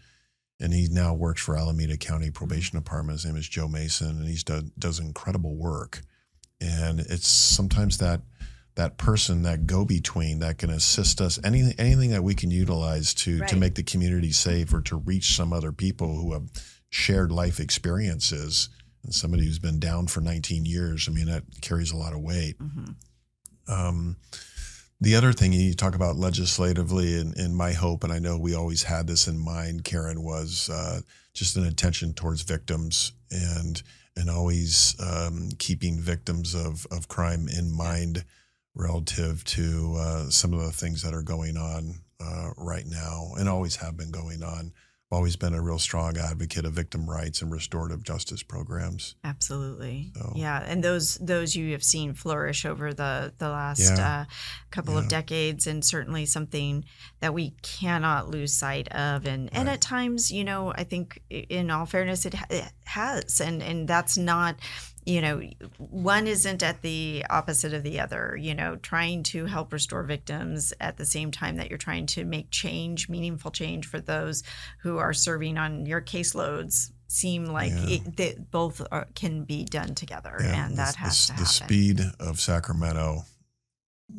and 0.59 0.73
he 0.73 0.87
now 0.89 1.13
works 1.13 1.41
for 1.41 1.57
Alameda 1.57 1.97
County 1.97 2.31
Probation 2.31 2.77
Department. 2.77 3.19
His 3.19 3.25
name 3.25 3.35
is 3.35 3.49
Joe 3.49 3.67
Mason, 3.67 4.09
and 4.09 4.27
he's 4.27 4.43
do, 4.45 4.61
does 4.79 4.99
incredible 4.99 5.55
work. 5.55 6.01
And 6.61 7.01
it's 7.01 7.27
sometimes 7.27 7.97
that 7.97 8.21
that 8.75 8.97
person, 8.97 9.43
that 9.43 9.67
go 9.67 9.85
between, 9.85 10.39
that 10.39 10.57
can 10.57 10.69
assist 10.69 11.21
us. 11.21 11.37
Anything 11.43 11.75
anything 11.77 12.11
that 12.11 12.23
we 12.23 12.33
can 12.33 12.49
utilize 12.49 13.13
to 13.15 13.45
to 13.47 13.57
make 13.57 13.75
the 13.75 13.83
community 13.83 14.31
safe 14.31 14.73
or 14.73 14.81
to 14.83 14.95
reach 14.95 15.35
some 15.35 15.51
other 15.51 15.73
people 15.73 16.15
who 16.15 16.33
have 16.33 16.49
shared 16.89 17.31
life 17.31 17.59
experiences. 17.59 18.69
And 19.03 19.13
somebody 19.13 19.45
who's 19.45 19.59
been 19.59 19.79
down 19.79 20.07
for 20.07 20.21
19 20.21 20.65
years, 20.65 21.07
I 21.09 21.11
mean, 21.11 21.25
that 21.25 21.43
carries 21.61 21.91
a 21.91 21.97
lot 21.97 22.13
of 22.13 22.21
weight. 22.21 22.57
Mhm. 22.57 22.95
Um, 23.67 24.17
the 25.01 25.15
other 25.15 25.33
thing 25.33 25.51
you 25.51 25.73
talk 25.73 25.95
about 25.95 26.15
legislatively, 26.15 27.19
and, 27.19 27.35
and 27.37 27.55
my 27.55 27.73
hope, 27.73 28.03
and 28.03 28.13
I 28.13 28.19
know 28.19 28.37
we 28.37 28.55
always 28.55 28.83
had 28.83 29.07
this 29.07 29.27
in 29.27 29.37
mind, 29.37 29.83
Karen, 29.83 30.23
was 30.23 30.69
uh, 30.69 31.01
just 31.33 31.57
an 31.57 31.65
attention 31.65 32.13
towards 32.13 32.41
victims 32.41 33.11
and 33.29 33.81
and 34.15 34.29
always 34.29 34.95
um, 34.99 35.49
keeping 35.57 35.99
victims 35.99 36.53
of, 36.53 36.85
of 36.91 37.07
crime 37.07 37.47
in 37.47 37.71
mind 37.71 38.23
relative 38.75 39.43
to 39.43 39.95
uh, 39.99 40.29
some 40.29 40.53
of 40.53 40.61
the 40.61 40.71
things 40.71 41.01
that 41.01 41.13
are 41.13 41.23
going 41.23 41.57
on 41.57 41.95
uh, 42.19 42.51
right 42.57 42.85
now 42.85 43.31
and 43.37 43.49
always 43.49 43.77
have 43.77 43.97
been 43.97 44.11
going 44.11 44.43
on. 44.43 44.71
Always 45.13 45.35
been 45.35 45.53
a 45.53 45.61
real 45.61 45.77
strong 45.77 46.17
advocate 46.17 46.65
of 46.65 46.73
victim 46.73 47.07
rights 47.07 47.41
and 47.43 47.51
restorative 47.51 48.01
justice 48.03 48.41
programs. 48.41 49.15
Absolutely. 49.23 50.11
So- 50.15 50.33
Yeah, 50.35 50.63
and 50.65 50.83
those 50.83 51.15
those 51.21 51.55
you 51.55 51.71
have 51.73 51.83
seen 51.83 52.13
flourish 52.15 52.65
over 52.65 52.93
the 52.95 53.31
the 53.37 53.49
last 53.49 53.79
Yeah. 53.81 54.21
uh, 54.21 54.25
couple 54.71 54.97
of 54.97 55.07
decades, 55.09 55.67
and 55.67 55.85
certainly 55.85 56.25
something 56.25 56.83
that 57.19 57.33
we 57.33 57.51
cannot 57.61 58.29
lose 58.29 58.53
sight 58.53 58.87
of. 58.91 59.27
And 59.27 59.53
and 59.53 59.69
at 59.69 59.81
times, 59.81 60.31
you 60.31 60.43
know, 60.43 60.73
I 60.75 60.83
think 60.83 61.21
in 61.29 61.69
all 61.69 61.85
fairness, 61.85 62.25
it, 62.25 62.33
ha- 62.33 62.47
it 62.49 62.71
has, 62.85 63.39
and 63.39 63.61
and 63.61 63.87
that's 63.87 64.17
not. 64.17 64.55
You 65.05 65.21
know, 65.21 65.41
one 65.77 66.27
isn't 66.27 66.63
at 66.63 66.81
the 66.81 67.25
opposite 67.29 67.73
of 67.73 67.83
the 67.83 67.99
other. 67.99 68.37
You 68.39 68.55
know, 68.55 68.75
trying 68.77 69.23
to 69.23 69.45
help 69.45 69.73
restore 69.73 70.03
victims 70.03 70.73
at 70.79 70.97
the 70.97 71.05
same 71.05 71.31
time 71.31 71.57
that 71.57 71.69
you're 71.69 71.77
trying 71.77 72.05
to 72.07 72.23
make 72.25 72.49
change, 72.51 73.09
meaningful 73.09 73.51
change 73.51 73.85
for 73.85 73.99
those 73.99 74.43
who 74.81 74.97
are 74.97 75.13
serving 75.13 75.57
on 75.57 75.85
your 75.85 76.01
caseloads 76.01 76.91
seem 77.07 77.45
like 77.45 77.71
Yeah. 77.71 77.89
it, 77.89 78.17
they 78.17 78.35
both 78.49 78.81
are, 78.91 79.07
can 79.13 79.43
be 79.43 79.63
done 79.65 79.93
together, 79.93 80.35
Yeah, 80.39 80.65
and 80.65 80.73
the- 80.73 80.77
that 80.77 80.95
has 80.95 81.27
the, 81.27 81.33
to 81.33 81.39
the 81.41 81.45
speed 81.45 82.01
of 82.19 82.39
Sacramento, 82.39 83.25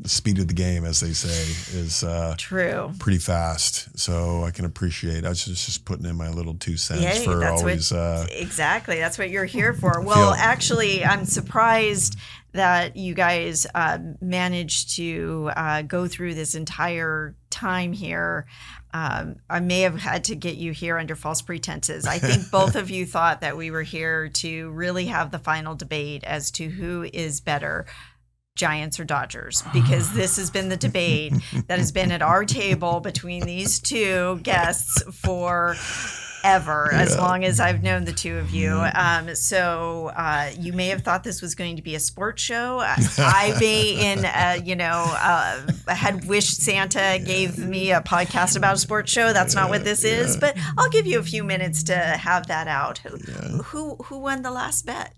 the 0.00 0.08
speed 0.08 0.38
of 0.38 0.48
the 0.48 0.54
game, 0.54 0.84
as 0.84 1.00
they 1.00 1.12
say, 1.12 1.78
is 1.78 2.02
uh, 2.02 2.34
True. 2.36 2.92
pretty 2.98 3.18
fast. 3.18 3.98
So 3.98 4.44
I 4.44 4.50
can 4.50 4.64
appreciate. 4.64 5.24
I 5.24 5.30
was 5.30 5.44
just, 5.44 5.64
just 5.66 5.84
putting 5.84 6.04
in 6.06 6.16
my 6.16 6.28
little 6.30 6.54
two 6.54 6.76
cents 6.76 7.02
Yay, 7.02 7.24
for 7.24 7.36
that's 7.36 7.52
what- 7.62 7.70
always. 7.70 7.92
uh, 7.92 8.26
Exactly. 8.30 8.96
That's 8.98 9.18
what 9.18 9.30
you're 9.30 9.44
here 9.44 9.72
for. 9.72 10.00
Well, 10.04 10.32
Feel- 10.32 10.42
actually, 10.42 11.04
I'm 11.04 11.24
surprised 11.24 12.18
that 12.52 12.96
you 12.96 13.14
guys 13.14 13.66
uh, 13.74 13.98
managed 14.20 14.96
to 14.96 15.50
uh, 15.56 15.82
go 15.82 16.06
through 16.06 16.34
this 16.34 16.54
entire 16.54 17.34
time 17.50 17.92
here. 17.92 18.46
Um, 18.92 19.36
I 19.50 19.58
may 19.58 19.80
have 19.80 19.96
had 19.98 20.24
to 20.24 20.36
get 20.36 20.56
you 20.56 20.70
here 20.72 20.98
under 20.98 21.16
false 21.16 21.42
pretenses. 21.42 22.06
I 22.06 22.18
think 22.18 22.50
both 22.52 22.76
of 22.76 22.90
you 22.90 23.06
thought 23.06 23.40
that 23.40 23.56
we 23.56 23.70
were 23.72 23.82
here 23.82 24.28
to 24.28 24.70
really 24.70 25.06
have 25.06 25.32
the 25.32 25.38
final 25.40 25.74
debate 25.74 26.22
as 26.22 26.50
to 26.52 26.68
who 26.68 27.02
is 27.12 27.40
better. 27.40 27.86
Giants 28.56 29.00
or 29.00 29.04
Dodgers, 29.04 29.62
because 29.72 30.12
this 30.14 30.36
has 30.36 30.50
been 30.50 30.68
the 30.68 30.76
debate 30.76 31.34
that 31.66 31.78
has 31.78 31.90
been 31.90 32.12
at 32.12 32.22
our 32.22 32.44
table 32.44 33.00
between 33.00 33.44
these 33.44 33.80
two 33.80 34.38
guests 34.42 35.02
for 35.12 35.76
ever, 36.44 36.92
as 36.92 37.16
long 37.16 37.42
as 37.42 37.58
I've 37.58 37.82
known 37.82 38.04
the 38.04 38.12
two 38.12 38.36
of 38.36 38.50
you. 38.50 38.86
Um, 38.94 39.34
so 39.34 40.12
uh, 40.14 40.50
you 40.58 40.72
may 40.74 40.88
have 40.88 41.00
thought 41.02 41.24
this 41.24 41.40
was 41.40 41.54
going 41.54 41.76
to 41.76 41.82
be 41.82 41.94
a 41.94 42.00
sports 42.00 42.42
show. 42.42 42.78
I, 43.18 43.56
may, 43.58 44.12
in 44.12 44.24
uh, 44.26 44.58
you 44.62 44.76
know, 44.76 45.04
uh, 45.06 45.62
had 45.88 46.28
wished 46.28 46.60
Santa 46.60 47.18
gave 47.24 47.58
me 47.58 47.92
a 47.92 48.02
podcast 48.02 48.56
about 48.56 48.74
a 48.74 48.78
sports 48.78 49.10
show. 49.10 49.32
That's 49.32 49.54
not 49.54 49.70
what 49.70 49.84
this 49.84 50.04
is, 50.04 50.36
but 50.36 50.56
I'll 50.76 50.90
give 50.90 51.06
you 51.06 51.18
a 51.18 51.24
few 51.24 51.42
minutes 51.44 51.82
to 51.84 51.96
have 51.96 52.46
that 52.48 52.68
out. 52.68 52.98
Who, 52.98 53.96
who 53.96 54.18
won 54.18 54.42
the 54.42 54.50
last 54.50 54.84
bet? 54.84 55.14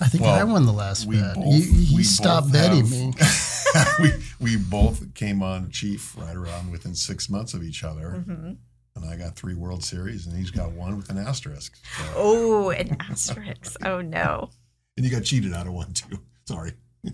I 0.00 0.08
think 0.08 0.24
Well, 0.24 0.34
I 0.34 0.44
won 0.44 0.66
the 0.66 0.72
last 0.72 1.06
we 1.06 1.16
bet. 1.20 1.34
both- 1.36 1.46
you 1.46 1.60
you 1.72 1.96
we 1.96 2.02
stopped 2.04 2.46
both 2.48 2.52
betting 2.52 2.86
have- 2.86 3.98
me. 4.00 4.12
we 4.40 4.54
we 4.54 4.56
both 4.56 5.14
came 5.14 5.42
on 5.42 5.70
chief 5.70 6.14
right 6.18 6.36
around 6.36 6.70
within 6.70 6.94
six 6.94 7.28
months 7.30 7.54
of 7.54 7.62
each 7.62 7.82
other, 7.84 8.10
hmm 8.26 8.52
and 8.94 9.04
I 9.04 9.16
got 9.16 9.36
three 9.36 9.54
World 9.54 9.84
Series, 9.84 10.26
and 10.26 10.34
he's 10.36 10.50
got 10.50 10.72
one 10.72 10.96
with 10.96 11.10
an 11.10 11.18
asterisk. 11.18 11.76
So- 11.98 12.12
Oh, 12.16 12.70
an 12.70 12.96
asterisk. 13.00 13.76
Oh 13.84 14.00
no. 14.00 14.50
and 14.96 15.04
you 15.04 15.12
got 15.12 15.24
cheated 15.24 15.52
out 15.54 15.66
of 15.66 15.72
one 15.74 15.92
too. 15.92 16.18
Sorry. 16.46 16.72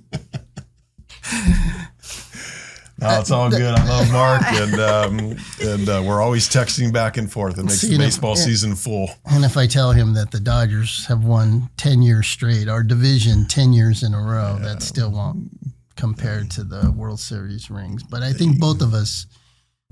No, 3.03 3.20
it's 3.20 3.30
all 3.30 3.50
good. 3.50 3.74
I 3.74 3.84
love 3.88 4.12
Mark, 4.12 4.42
and 4.46 4.74
um, 4.80 5.36
and 5.61 5.88
uh, 5.88 6.03
we're 6.05 6.22
always 6.22 6.48
texting 6.48 6.92
back 6.92 7.16
and 7.16 7.30
forth. 7.30 7.59
It 7.59 7.64
makes 7.64 7.80
See, 7.80 7.90
the 7.90 7.98
baseball 7.98 8.36
yeah. 8.36 8.44
season 8.44 8.74
full. 8.76 9.11
And 9.26 9.44
if 9.44 9.57
I 9.57 9.66
tell 9.66 9.92
him 9.92 10.14
that 10.14 10.30
the 10.30 10.40
Dodgers 10.40 11.07
have 11.07 11.24
won 11.24 11.68
10 11.76 12.03
years 12.03 12.26
straight, 12.28 12.68
our 12.68 12.82
division 12.82 13.46
10 13.46 13.72
years 13.72 14.03
in 14.03 14.14
a 14.14 14.20
row, 14.20 14.59
that 14.61 14.82
still 14.82 15.11
won't 15.11 15.50
compare 15.96 16.44
to 16.44 16.64
the 16.64 16.92
World 16.92 17.20
Series 17.20 17.70
rings. 17.70 18.03
But 18.03 18.22
I 18.22 18.32
think 18.32 18.59
both 18.59 18.82
of 18.82 18.94
us 18.94 19.26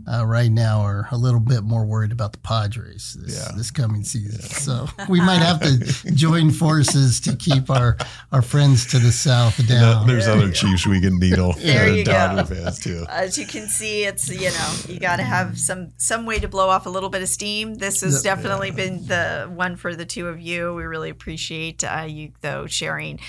uh, 0.07 0.25
right 0.27 0.51
now 0.51 0.81
are 0.81 1.07
a 1.11 1.17
little 1.17 1.41
bit 1.41 1.63
more 1.63 1.85
worried 1.85 2.13
about 2.13 2.33
the 2.33 2.39
Padres 2.39 3.17
this, 3.21 3.37
Yeah. 3.37 3.53
this 3.57 3.71
coming 3.71 4.05
season. 4.05 4.41
So 4.43 4.87
we 5.09 5.21
might 5.21 5.41
have 5.41 5.61
to 5.61 6.11
join 6.15 6.51
forces 6.51 7.21
to 7.21 7.37
keep 7.37 7.71
our, 7.71 7.97
our 8.33 8.43
friends 8.43 8.87
to 8.93 8.99
the 8.99 9.13
south 9.13 9.67
down. 9.67 10.07
There's 10.07 10.29
other 10.29 10.51
Chiefs 10.51 10.87
we 10.87 11.01
can 11.01 11.19
needle. 11.19 11.53
There 11.59 11.79
that 11.85 11.89
are 11.89 11.97
you 11.97 12.05
go. 12.05 12.45
Fans 12.45 12.79
too. 12.81 13.05
As 13.09 13.39
you 13.39 13.47
can 13.47 13.69
see, 13.69 14.05
it's 14.05 14.29
you 14.29 14.51
know 14.51 14.73
you 14.89 14.99
got 15.01 15.17
to 15.17 15.23
have 15.23 15.59
some 15.59 15.93
some 15.99 16.27
way 16.27 16.39
to 16.39 16.49
blow 16.49 16.69
off 16.69 16.87
a 16.87 16.91
little 16.91 17.09
bit 17.11 17.23
of 17.23 17.29
steam. 17.29 17.75
This 17.75 18.01
has 18.01 18.25
Yeah. 18.25 18.35
definitely 18.35 18.71
been 18.71 19.07
the 19.07 19.51
one 19.55 19.77
for 19.77 19.95
the 19.95 20.05
two 20.07 20.27
of 20.29 20.41
you. 20.41 20.75
We 20.75 20.83
really 20.85 21.11
appreciate 21.11 21.85
uh, 21.85 22.07
you 22.09 22.33
though 22.41 22.67
sharing 22.67 23.21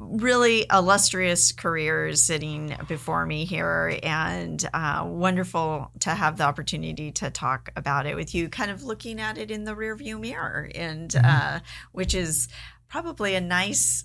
really 0.00 0.64
illustrious 0.72 1.52
careers 1.52 2.22
sitting 2.22 2.74
before 2.88 3.26
me 3.26 3.44
here 3.44 3.98
and 4.02 4.66
uh, 4.72 5.04
wonderful 5.06 5.90
to 6.00 6.10
have 6.10 6.38
the 6.38 6.44
opportunity 6.44 7.12
to 7.12 7.30
talk 7.30 7.70
about 7.76 8.06
it 8.06 8.16
with 8.16 8.34
you 8.34 8.48
kind 8.48 8.70
of 8.70 8.82
looking 8.82 9.20
at 9.20 9.36
it 9.36 9.50
in 9.50 9.64
the 9.64 9.74
rearview 9.74 10.18
mirror 10.18 10.70
and 10.74 11.14
uh, 11.22 11.60
which 11.92 12.14
is 12.14 12.48
probably 12.90 13.34
a 13.34 13.40
nice 13.40 14.04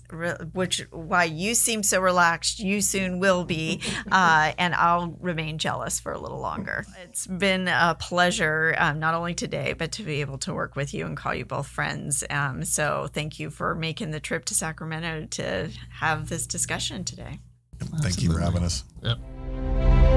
which 0.52 0.86
why 0.90 1.24
you 1.24 1.54
seem 1.54 1.82
so 1.82 2.00
relaxed 2.00 2.58
you 2.58 2.80
soon 2.80 3.18
will 3.18 3.44
be 3.44 3.80
uh, 4.12 4.52
and 4.56 4.74
i'll 4.74 5.14
remain 5.20 5.58
jealous 5.58 6.00
for 6.00 6.12
a 6.12 6.18
little 6.18 6.40
longer 6.40 6.86
it's 7.02 7.26
been 7.26 7.68
a 7.68 7.94
pleasure 8.00 8.74
um, 8.78 8.98
not 8.98 9.12
only 9.12 9.34
today 9.34 9.74
but 9.74 9.92
to 9.92 10.02
be 10.02 10.20
able 10.20 10.38
to 10.38 10.54
work 10.54 10.76
with 10.76 10.94
you 10.94 11.04
and 11.04 11.16
call 11.16 11.34
you 11.34 11.44
both 11.44 11.66
friends 11.66 12.24
um, 12.30 12.64
so 12.64 13.08
thank 13.12 13.38
you 13.38 13.50
for 13.50 13.74
making 13.74 14.12
the 14.12 14.20
trip 14.20 14.44
to 14.44 14.54
sacramento 14.54 15.26
to 15.30 15.68
have 15.90 16.28
this 16.28 16.46
discussion 16.46 17.04
today 17.04 17.40
Thank 18.00 18.22
you 18.22 18.32
for 18.32 18.40
having 18.40 18.62
us. 18.62 18.84
Yep. 19.02 20.15